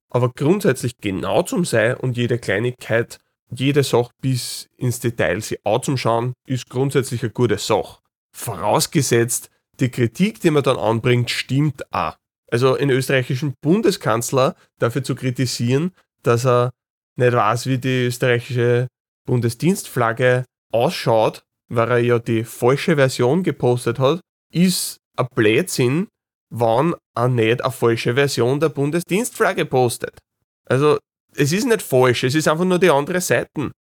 aber 0.09 0.29
grundsätzlich 0.29 0.97
genau 0.97 1.43
zum 1.43 1.65
Sein 1.65 1.97
und 1.97 2.17
jede 2.17 2.37
Kleinigkeit, 2.37 3.19
jede 3.51 3.83
Sache 3.83 4.11
bis 4.21 4.69
ins 4.77 4.99
Detail 4.99 5.41
sie 5.41 5.59
auch 5.63 5.81
zum 5.81 5.97
Schauen, 5.97 6.33
ist 6.47 6.69
grundsätzlich 6.69 7.23
eine 7.23 7.31
gute 7.31 7.57
Sache. 7.57 7.99
Vorausgesetzt, 8.35 9.49
die 9.79 9.89
Kritik, 9.89 10.39
die 10.39 10.51
man 10.51 10.63
dann 10.63 10.77
anbringt, 10.77 11.29
stimmt 11.29 11.91
auch. 11.93 12.15
Also 12.51 12.75
einen 12.75 12.91
österreichischen 12.91 13.53
Bundeskanzler 13.61 14.55
dafür 14.79 15.03
zu 15.03 15.15
kritisieren, 15.15 15.91
dass 16.23 16.45
er 16.45 16.71
nicht 17.15 17.33
weiß, 17.33 17.65
wie 17.67 17.77
die 17.77 18.05
österreichische 18.05 18.87
Bundesdienstflagge 19.25 20.45
ausschaut, 20.71 21.43
weil 21.69 21.91
er 21.91 21.97
ja 21.97 22.19
die 22.19 22.43
falsche 22.43 22.95
Version 22.95 23.43
gepostet 23.43 23.99
hat, 23.99 24.21
ist 24.51 24.97
ein 25.17 25.27
Blödsinn, 25.33 26.07
wann 26.49 26.95
er 27.15 27.27
nicht 27.27 27.63
eine 27.63 27.71
falsche 27.71 28.15
Version 28.15 28.59
der 28.59 28.69
Bundesdienstflagge 28.69 29.65
postet. 29.65 30.17
Also, 30.65 30.99
es 31.35 31.51
ist 31.51 31.65
nicht 31.65 31.81
falsch, 31.81 32.23
es 32.23 32.35
ist 32.35 32.47
einfach 32.47 32.65
nur 32.65 32.79
die 32.79 32.89
andere 32.89 33.21
Seite. 33.21 33.71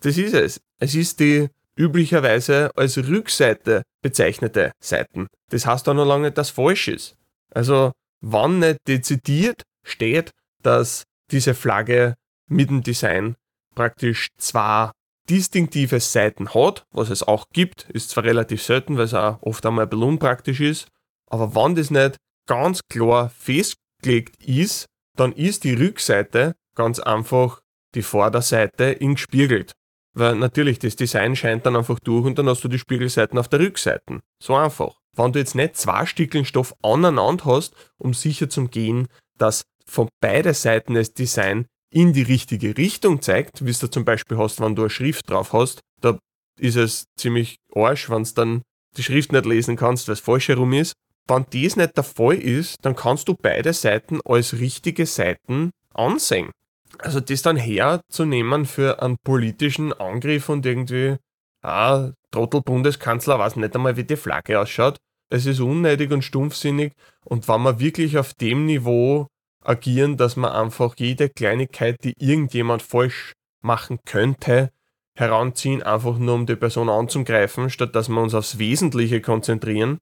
Das 0.00 0.18
ist 0.18 0.34
es. 0.34 0.60
Es 0.80 0.94
ist 0.94 1.20
die 1.20 1.48
üblicherweise 1.76 2.70
als 2.76 2.98
Rückseite 2.98 3.82
bezeichnete 4.02 4.72
Seiten. 4.82 5.28
Das 5.50 5.66
heißt 5.66 5.88
auch 5.88 5.94
noch 5.94 6.04
lange 6.04 6.26
nicht, 6.26 6.38
dass 6.38 6.50
falsch 6.50 6.88
ist. 6.88 7.16
Also, 7.50 7.92
wann 8.20 8.58
nicht 8.58 8.78
dezidiert 8.86 9.62
steht, 9.84 10.30
dass 10.62 11.04
diese 11.30 11.54
Flagge 11.54 12.14
mit 12.48 12.70
dem 12.70 12.82
Design 12.82 13.36
praktisch 13.74 14.28
zwei 14.38 14.90
distinktive 15.28 16.00
Seiten 16.00 16.52
hat, 16.54 16.84
was 16.92 17.10
es 17.10 17.22
auch 17.22 17.46
gibt, 17.52 17.88
ist 17.90 18.10
zwar 18.10 18.24
relativ 18.24 18.62
selten, 18.62 18.96
weil 18.96 19.04
es 19.04 19.14
auch 19.14 19.40
oft 19.42 19.64
einmal 19.64 19.86
ein 19.86 19.88
bisschen 19.88 20.04
unpraktisch 20.04 20.60
ist, 20.60 20.88
aber 21.34 21.54
wenn 21.54 21.74
das 21.74 21.90
nicht 21.90 22.16
ganz 22.46 22.80
klar 22.88 23.30
festgelegt 23.30 24.42
ist, 24.44 24.86
dann 25.16 25.32
ist 25.32 25.64
die 25.64 25.74
Rückseite 25.74 26.54
ganz 26.76 26.98
einfach 26.98 27.60
die 27.94 28.02
Vorderseite 28.02 28.84
in 28.84 29.14
gespiegelt. 29.14 29.72
Weil 30.16 30.36
natürlich 30.36 30.78
das 30.78 30.96
Design 30.96 31.34
scheint 31.34 31.66
dann 31.66 31.76
einfach 31.76 31.98
durch 31.98 32.24
und 32.24 32.38
dann 32.38 32.48
hast 32.48 32.62
du 32.62 32.68
die 32.68 32.78
Spiegelseiten 32.78 33.38
auf 33.38 33.48
der 33.48 33.60
Rückseite. 33.60 34.20
So 34.40 34.54
einfach. 34.54 35.00
Wenn 35.16 35.32
du 35.32 35.38
jetzt 35.38 35.54
nicht 35.54 35.76
zwei 35.76 36.06
Stückeln 36.06 36.44
Stoff 36.44 36.74
aneinander 36.82 37.44
hast, 37.44 37.74
um 37.98 38.14
sicher 38.14 38.48
zu 38.48 38.66
gehen, 38.68 39.08
dass 39.38 39.64
von 39.86 40.08
beiden 40.20 40.54
Seiten 40.54 40.94
das 40.94 41.12
Design 41.12 41.66
in 41.92 42.12
die 42.12 42.22
richtige 42.22 42.76
Richtung 42.76 43.22
zeigt, 43.22 43.64
wie 43.64 43.70
es 43.70 43.78
du 43.78 43.88
zum 43.88 44.04
Beispiel 44.04 44.38
hast, 44.38 44.60
wenn 44.60 44.74
du 44.74 44.82
eine 44.82 44.90
Schrift 44.90 45.30
drauf 45.30 45.52
hast, 45.52 45.80
da 46.00 46.18
ist 46.58 46.76
es 46.76 47.04
ziemlich 47.16 47.56
arsch, 47.74 48.10
wenn 48.10 48.24
du 48.24 48.30
dann 48.34 48.62
die 48.96 49.02
Schrift 49.02 49.32
nicht 49.32 49.46
lesen 49.46 49.76
kannst, 49.76 50.08
weil 50.08 50.14
es 50.14 50.20
falsch 50.20 50.48
herum 50.48 50.72
ist. 50.72 50.94
Wenn 51.26 51.46
das 51.50 51.76
nicht 51.76 51.96
der 51.96 52.04
Fall 52.04 52.34
ist, 52.34 52.76
dann 52.82 52.96
kannst 52.96 53.28
du 53.28 53.34
beide 53.34 53.72
Seiten 53.72 54.20
als 54.24 54.54
richtige 54.54 55.06
Seiten 55.06 55.70
ansehen. 55.94 56.50
Also 56.98 57.20
das 57.20 57.42
dann 57.42 57.56
herzunehmen 57.56 58.66
für 58.66 59.02
einen 59.02 59.16
politischen 59.24 59.92
Angriff 59.92 60.48
und 60.48 60.66
irgendwie, 60.66 61.16
ah, 61.62 62.10
Trottel-Bundeskanzler 62.30 63.38
weiß 63.38 63.56
nicht 63.56 63.74
einmal, 63.74 63.96
wie 63.96 64.04
die 64.04 64.16
Flagge 64.16 64.60
ausschaut. 64.60 64.96
Es 65.30 65.46
ist 65.46 65.60
unnötig 65.60 66.12
und 66.12 66.22
stumpfsinnig 66.22 66.92
und 67.24 67.48
wenn 67.48 67.62
man 67.62 67.80
wirklich 67.80 68.18
auf 68.18 68.34
dem 68.34 68.66
Niveau 68.66 69.26
agieren, 69.64 70.16
dass 70.16 70.36
man 70.36 70.52
einfach 70.52 70.94
jede 70.98 71.30
Kleinigkeit, 71.30 72.04
die 72.04 72.14
irgendjemand 72.18 72.82
falsch 72.82 73.32
machen 73.62 73.98
könnte, 74.04 74.70
heranziehen, 75.16 75.82
einfach 75.82 76.18
nur 76.18 76.34
um 76.34 76.46
die 76.46 76.56
Person 76.56 76.88
anzugreifen, 76.88 77.70
statt 77.70 77.94
dass 77.94 78.08
wir 78.08 78.20
uns 78.20 78.34
aufs 78.34 78.58
Wesentliche 78.58 79.20
konzentrieren. 79.20 79.98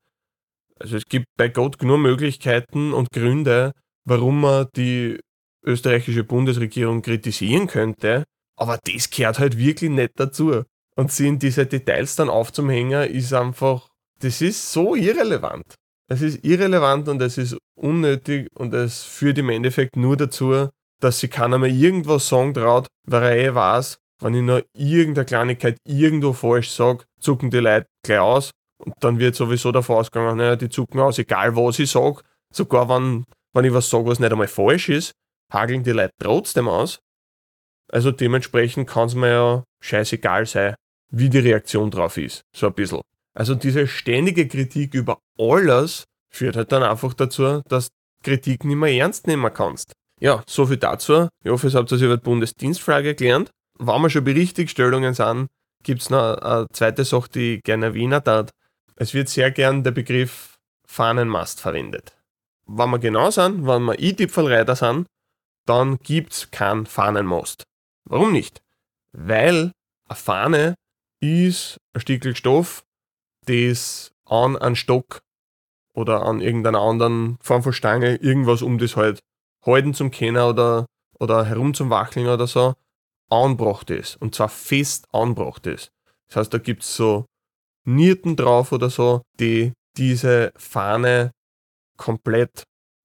Also 0.82 0.96
es 0.96 1.04
gibt 1.06 1.26
bei 1.36 1.48
Gott 1.48 1.78
genug 1.78 2.00
Möglichkeiten 2.00 2.92
und 2.92 3.12
Gründe, 3.12 3.72
warum 4.04 4.40
man 4.40 4.66
die 4.74 5.20
österreichische 5.64 6.24
Bundesregierung 6.24 7.02
kritisieren 7.02 7.68
könnte, 7.68 8.24
aber 8.56 8.80
das 8.84 9.08
gehört 9.10 9.38
halt 9.38 9.56
wirklich 9.56 9.90
nicht 9.90 10.12
dazu. 10.16 10.64
Und 10.96 11.12
sie 11.12 11.28
in 11.28 11.38
diese 11.38 11.66
Details 11.66 12.16
dann 12.16 12.28
aufzuhängen, 12.28 13.08
ist 13.08 13.32
einfach, 13.32 13.88
das 14.20 14.42
ist 14.42 14.72
so 14.72 14.96
irrelevant. 14.96 15.74
Es 16.10 16.20
ist 16.20 16.44
irrelevant 16.44 17.08
und 17.08 17.22
es 17.22 17.38
ist 17.38 17.56
unnötig 17.76 18.48
und 18.54 18.74
es 18.74 19.04
führt 19.04 19.38
im 19.38 19.50
Endeffekt 19.50 19.94
nur 19.94 20.16
dazu, 20.16 20.68
dass 21.00 21.20
sie 21.20 21.28
keiner 21.28 21.58
mehr 21.58 21.70
irgendwas 21.70 22.28
sagen 22.28 22.54
traut, 22.54 22.88
weil 23.06 23.22
er 23.22 23.36
eh 23.36 23.54
weiß, 23.54 23.98
wenn 24.20 24.34
ich 24.34 24.42
nur 24.42 24.64
irgendeine 24.74 25.26
Kleinigkeit 25.26 25.78
irgendwo 25.86 26.32
falsch 26.32 26.70
sage, 26.70 27.04
zucken 27.20 27.50
die 27.50 27.58
Leute 27.58 27.86
gleich 28.04 28.18
aus 28.18 28.50
und 28.84 28.94
dann 29.00 29.18
wird 29.18 29.34
sowieso 29.34 29.72
davon 29.72 29.96
ausgegangen, 29.96 30.38
naja, 30.38 30.56
die 30.56 30.68
zucken 30.68 31.00
aus, 31.00 31.18
egal 31.18 31.56
was 31.56 31.78
ich 31.78 31.90
sage, 31.90 32.22
sogar 32.52 32.88
wenn, 32.88 33.24
wenn 33.52 33.64
ich 33.64 33.72
was 33.72 33.88
sage, 33.88 34.06
was 34.06 34.18
nicht 34.18 34.32
einmal 34.32 34.48
falsch 34.48 34.88
ist, 34.88 35.12
hageln 35.52 35.82
die 35.82 35.92
Leute 35.92 36.12
trotzdem 36.18 36.68
aus. 36.68 37.00
Also 37.90 38.10
dementsprechend 38.10 38.88
kann 38.88 39.06
es 39.06 39.14
mir 39.14 39.30
ja 39.30 39.64
scheißegal 39.80 40.46
sein, 40.46 40.74
wie 41.10 41.28
die 41.28 41.38
Reaktion 41.38 41.90
drauf 41.90 42.16
ist, 42.16 42.42
so 42.54 42.66
ein 42.66 42.74
bisschen. 42.74 43.02
Also 43.34 43.54
diese 43.54 43.86
ständige 43.86 44.48
Kritik 44.48 44.94
über 44.94 45.18
alles 45.38 46.04
führt 46.30 46.56
halt 46.56 46.72
dann 46.72 46.82
einfach 46.82 47.14
dazu, 47.14 47.62
dass 47.68 47.88
Kritik 48.22 48.64
nicht 48.64 48.76
mehr 48.76 48.92
ernst 48.92 49.26
nehmen 49.26 49.52
kannst. 49.52 49.92
Ja, 50.20 50.42
so 50.46 50.66
viel 50.66 50.76
dazu. 50.76 51.28
Ich 51.44 51.50
hoffe, 51.50 51.68
ihr 51.68 51.74
habt 51.74 51.90
das 51.90 52.00
über 52.00 52.16
die 52.16 52.22
Bundesdienstfrage 52.22 53.14
gelernt. 53.14 53.50
Wenn 53.78 54.02
wir 54.02 54.10
schon 54.10 54.24
bei 54.24 54.32
Richtigstellungen 54.32 55.14
sind, 55.14 55.48
gibt 55.82 56.02
es 56.02 56.10
noch 56.10 56.36
eine 56.36 56.66
zweite 56.72 57.04
Sache, 57.04 57.28
die 57.30 57.54
ich 57.56 57.62
gerne 57.62 57.86
erwähnen 57.86 58.20
darf. 58.22 58.50
Es 59.02 59.14
wird 59.14 59.28
sehr 59.28 59.50
gern 59.50 59.82
der 59.82 59.90
Begriff 59.90 60.60
Fahnenmast 60.86 61.60
verwendet. 61.60 62.16
Wenn 62.68 62.90
wir 62.90 63.00
genau 63.00 63.32
sind, 63.32 63.66
wenn 63.66 63.82
wir 63.82 63.98
i-Tipfelreiter 63.98 64.76
sind, 64.76 65.08
dann 65.66 65.98
gibt 65.98 66.34
es 66.34 66.52
keinen 66.52 66.86
Fahnenmast. 66.86 67.64
Warum 68.04 68.30
nicht? 68.30 68.62
Weil 69.10 69.72
eine 70.08 70.16
Fahne 70.16 70.74
ist 71.18 71.78
ein 71.92 72.00
Stückel 72.00 72.36
Stoff, 72.36 72.84
das 73.46 74.12
an 74.24 74.56
einen 74.56 74.76
Stock 74.76 75.18
oder 75.94 76.22
an 76.22 76.40
irgendeiner 76.40 76.78
anderen 76.78 77.38
Form 77.42 77.64
von 77.64 77.72
Stange 77.72 78.14
irgendwas 78.14 78.62
um 78.62 78.78
das 78.78 78.94
halt 78.94 79.18
halten 79.66 79.94
zum 79.94 80.12
Kennen 80.12 80.44
oder, 80.44 80.86
oder 81.18 81.44
herum 81.44 81.74
zum 81.74 81.90
Wackeln 81.90 82.28
oder 82.28 82.46
so, 82.46 82.74
anbracht 83.30 83.90
ist. 83.90 84.14
Und 84.22 84.36
zwar 84.36 84.48
fest 84.48 85.08
anbracht 85.12 85.66
ist. 85.66 85.90
Das 86.28 86.36
heißt, 86.36 86.54
da 86.54 86.58
gibt 86.58 86.84
es 86.84 86.94
so 86.94 87.26
Nierten 87.84 88.36
drauf 88.36 88.72
oder 88.72 88.90
so, 88.90 89.22
die 89.40 89.72
diese 89.96 90.52
Fahne 90.56 91.32
komplett 91.96 92.64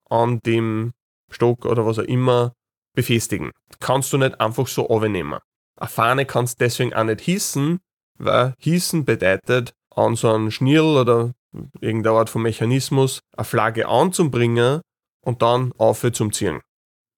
an 0.09 0.39
dem 0.45 0.93
Stock 1.29 1.65
oder 1.65 1.85
was 1.85 1.99
auch 1.99 2.03
immer 2.03 2.53
befestigen. 2.95 3.51
Kannst 3.79 4.13
du 4.13 4.17
nicht 4.17 4.39
einfach 4.39 4.67
so 4.67 4.89
aufnehmen. 4.89 5.39
Eine 5.75 5.89
Fahne 5.89 6.25
kannst 6.25 6.59
deswegen 6.61 6.93
auch 6.93 7.03
nicht 7.03 7.21
hissen, 7.21 7.79
weil 8.17 8.53
hissen 8.59 9.05
bedeutet, 9.05 9.73
an 9.91 10.15
so 10.15 10.31
einen 10.31 10.51
Schnirl 10.51 10.97
oder 10.97 11.33
irgendeine 11.81 12.17
Art 12.17 12.29
von 12.29 12.43
Mechanismus 12.43 13.19
eine 13.35 13.45
Flagge 13.45 13.87
anzubringen 13.87 14.81
und 15.21 15.41
dann 15.41 15.73
auf 15.77 16.05
zum 16.11 16.31
Ziehen, 16.31 16.61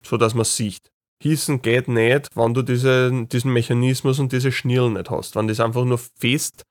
so 0.03 0.17
man 0.17 0.45
sieht. 0.45 0.91
Hissen 1.21 1.63
geht 1.63 1.89
nicht, 1.89 2.29
wenn 2.37 2.55
du 2.55 2.63
diese, 2.63 3.27
diesen 3.27 3.53
Mechanismus 3.53 4.21
und 4.21 4.33
diese 4.33 4.53
Schnirl 4.53 4.91
nicht 4.91 5.11
hast. 5.11 5.35
Wenn 5.35 5.49
das 5.49 5.59
einfach 5.59 5.85
nur 5.85 5.99
fest 5.99 6.63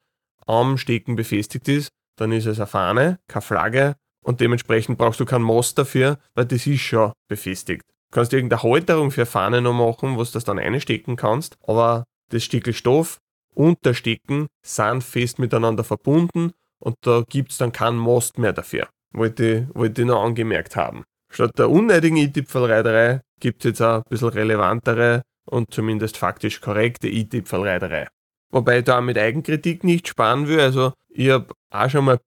am 0.48 0.78
Stecken 0.78 1.16
befestigt 1.16 1.68
ist, 1.68 1.90
dann 2.18 2.32
ist 2.32 2.46
es 2.46 2.60
eine 2.60 2.68
Fahne, 2.68 3.20
keine 3.28 3.42
Flagge 3.42 3.96
und 4.24 4.42
dementsprechend 4.42 4.98
brauchst 4.98 5.20
du 5.20 5.26
keinen 5.26 5.44
Most 5.44 5.78
dafür, 5.78 6.18
weil 6.36 6.46
das 6.46 6.68
ist 6.68 6.82
schon 6.82 7.14
befestigt. 7.30 7.84
Du 8.10 8.16
kannst 8.16 8.34
irgendeine 8.34 8.64
Halterung 8.64 9.12
für 9.12 9.26
Fahne 9.26 9.62
noch 9.62 9.74
machen, 9.74 10.18
wo 10.18 10.24
du 10.24 10.30
das 10.32 10.44
dann 10.44 10.60
einstecken 10.60 11.16
kannst, 11.16 11.58
aber 11.66 12.06
das 12.30 12.44
Stückel 12.44 12.74
Stoff 12.74 13.18
und 13.54 13.78
der 13.86 13.94
Stecken 13.94 14.48
sind 14.66 15.04
fest 15.04 15.40
miteinander 15.40 15.84
verbunden 15.84 16.52
und 16.80 16.96
da 17.02 17.24
gibt 17.28 17.52
es 17.52 17.58
dann 17.58 17.72
keinen 17.72 17.98
Most 17.98 18.38
mehr 18.38 18.54
dafür. 18.54 18.88
Wollte, 19.14 19.68
wollte 19.74 20.02
ich 20.02 20.08
noch 20.08 20.24
angemerkt 20.24 20.76
haben. 20.76 21.04
Statt 21.30 21.52
der 21.58 21.70
unnötigen 21.70 22.18
i-Tipfelreiterei 22.18 23.22
gibt 23.40 23.66
es 23.66 23.70
jetzt 23.70 23.82
auch 23.82 23.98
ein 23.98 24.04
bisschen 24.10 24.30
relevantere 24.30 25.24
und 25.46 25.74
zumindest 25.74 26.18
faktisch 26.18 26.62
korrekte 26.62 27.08
i-Tipfelreiterei. 27.08 28.08
Wobei 28.52 28.80
ich 28.80 28.86
da 28.86 28.98
auch 28.98 29.04
mit 29.04 29.18
Eigenkritik 29.18 29.84
nicht 29.84 30.08
sparen 30.08 30.48
will. 30.48 30.60
Also 30.60 30.94
ich 31.10 31.30
habe 31.30 31.54
auch 31.72 31.90
schon 31.90 32.06
mal 32.06 32.20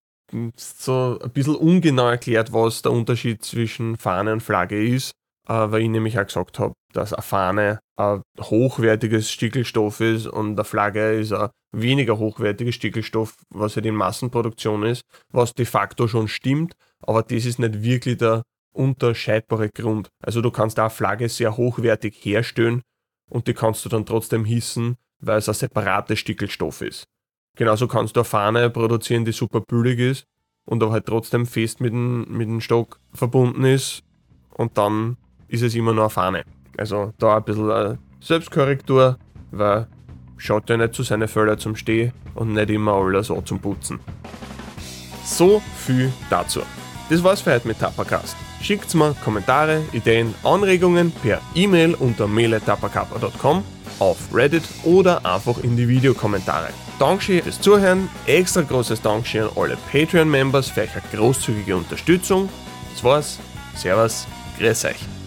so 0.56 1.18
ein 1.22 1.30
bisschen 1.30 1.56
ungenau 1.56 2.08
erklärt, 2.08 2.52
was 2.52 2.82
der 2.82 2.92
Unterschied 2.92 3.42
zwischen 3.44 3.96
Fahne 3.96 4.32
und 4.32 4.42
Flagge 4.42 4.82
ist, 4.82 5.12
äh, 5.48 5.52
weil 5.52 5.82
ich 5.82 5.88
nämlich 5.88 6.18
auch 6.18 6.26
gesagt 6.26 6.58
habe, 6.58 6.74
dass 6.92 7.12
eine 7.12 7.22
Fahne 7.22 7.80
ein 7.96 8.22
hochwertiges 8.40 9.30
Stickelstoff 9.30 10.00
ist 10.00 10.26
und 10.26 10.52
eine 10.52 10.64
Flagge 10.64 11.12
ist 11.12 11.32
ein 11.32 11.50
weniger 11.72 12.18
hochwertiges 12.18 12.76
Stickelstoff, 12.76 13.34
was 13.50 13.76
halt 13.76 13.86
in 13.86 13.94
Massenproduktion 13.94 14.84
ist, 14.84 15.02
was 15.32 15.54
de 15.54 15.66
facto 15.66 16.08
schon 16.08 16.28
stimmt, 16.28 16.74
aber 17.02 17.22
das 17.22 17.44
ist 17.44 17.58
nicht 17.58 17.82
wirklich 17.82 18.18
der 18.18 18.42
unterscheidbare 18.72 19.68
Grund. 19.70 20.08
Also 20.22 20.40
du 20.40 20.50
kannst 20.50 20.78
da 20.78 20.88
Flagge 20.88 21.28
sehr 21.28 21.56
hochwertig 21.56 22.14
herstellen 22.24 22.82
und 23.28 23.48
die 23.48 23.54
kannst 23.54 23.84
du 23.84 23.88
dann 23.88 24.06
trotzdem 24.06 24.44
hissen, 24.44 24.96
weil 25.20 25.38
es 25.38 25.48
ein 25.48 25.54
separater 25.54 26.16
Stickelstoff 26.16 26.82
ist. 26.82 27.04
Genauso 27.56 27.88
kannst 27.88 28.16
du 28.16 28.20
eine 28.20 28.24
Fahne 28.24 28.70
produzieren, 28.70 29.24
die 29.24 29.32
super 29.32 29.60
billig 29.60 29.98
ist 29.98 30.24
und 30.64 30.82
aber 30.82 30.92
halt 30.92 31.06
trotzdem 31.06 31.46
fest 31.46 31.80
mit 31.80 31.92
dem, 31.92 32.26
mit 32.28 32.48
dem 32.48 32.60
Stock 32.60 33.00
verbunden 33.12 33.64
ist 33.64 34.02
und 34.54 34.78
dann 34.78 35.16
ist 35.48 35.62
es 35.62 35.74
immer 35.74 35.92
nur 35.92 36.04
eine 36.04 36.10
Fahne. 36.10 36.44
Also 36.78 37.12
da 37.18 37.36
ein 37.36 37.44
bisschen 37.44 37.98
Selbstkorrektur, 38.20 39.18
weil 39.50 39.86
schaut 40.36 40.70
ja 40.70 40.76
nicht 40.76 40.94
zu 40.94 41.02
seinen 41.02 41.28
Felder 41.28 41.58
zum 41.58 41.76
Stehen 41.76 42.12
und 42.34 42.54
nicht 42.54 42.70
immer 42.70 42.94
alles 42.94 43.26
so 43.26 43.40
zum 43.42 43.58
Putzen. 43.58 44.00
So 45.24 45.60
viel 45.76 46.12
dazu. 46.30 46.60
Das 47.08 47.22
war's 47.22 47.40
für 47.40 47.52
heute 47.52 47.68
mit 47.68 47.78
Tapacast. 47.78 48.36
Schickt 48.62 48.94
mir 48.94 49.14
Kommentare, 49.24 49.82
Ideen, 49.92 50.34
Anregungen 50.44 51.12
per 51.12 51.40
E-Mail 51.54 51.94
unter 51.94 52.26
mailetapacapa.com, 52.26 53.64
auf 54.00 54.16
Reddit 54.32 54.64
oder 54.84 55.24
einfach 55.24 55.58
in 55.58 55.76
die 55.76 55.88
Videokommentare. 55.88 56.70
Dankeschön 56.98 57.42
fürs 57.42 57.60
Zuhören, 57.60 58.08
extra 58.26 58.62
großes 58.62 59.00
Dankeschön 59.00 59.44
an 59.44 59.50
alle 59.56 59.78
Patreon-Members 59.92 60.68
für 60.68 60.80
eure 60.80 61.02
großzügige 61.12 61.76
Unterstützung. 61.76 62.48
Das 62.92 63.04
war's, 63.04 63.38
Servus, 63.76 64.26
grüß 64.58 64.86
euch. 64.86 65.19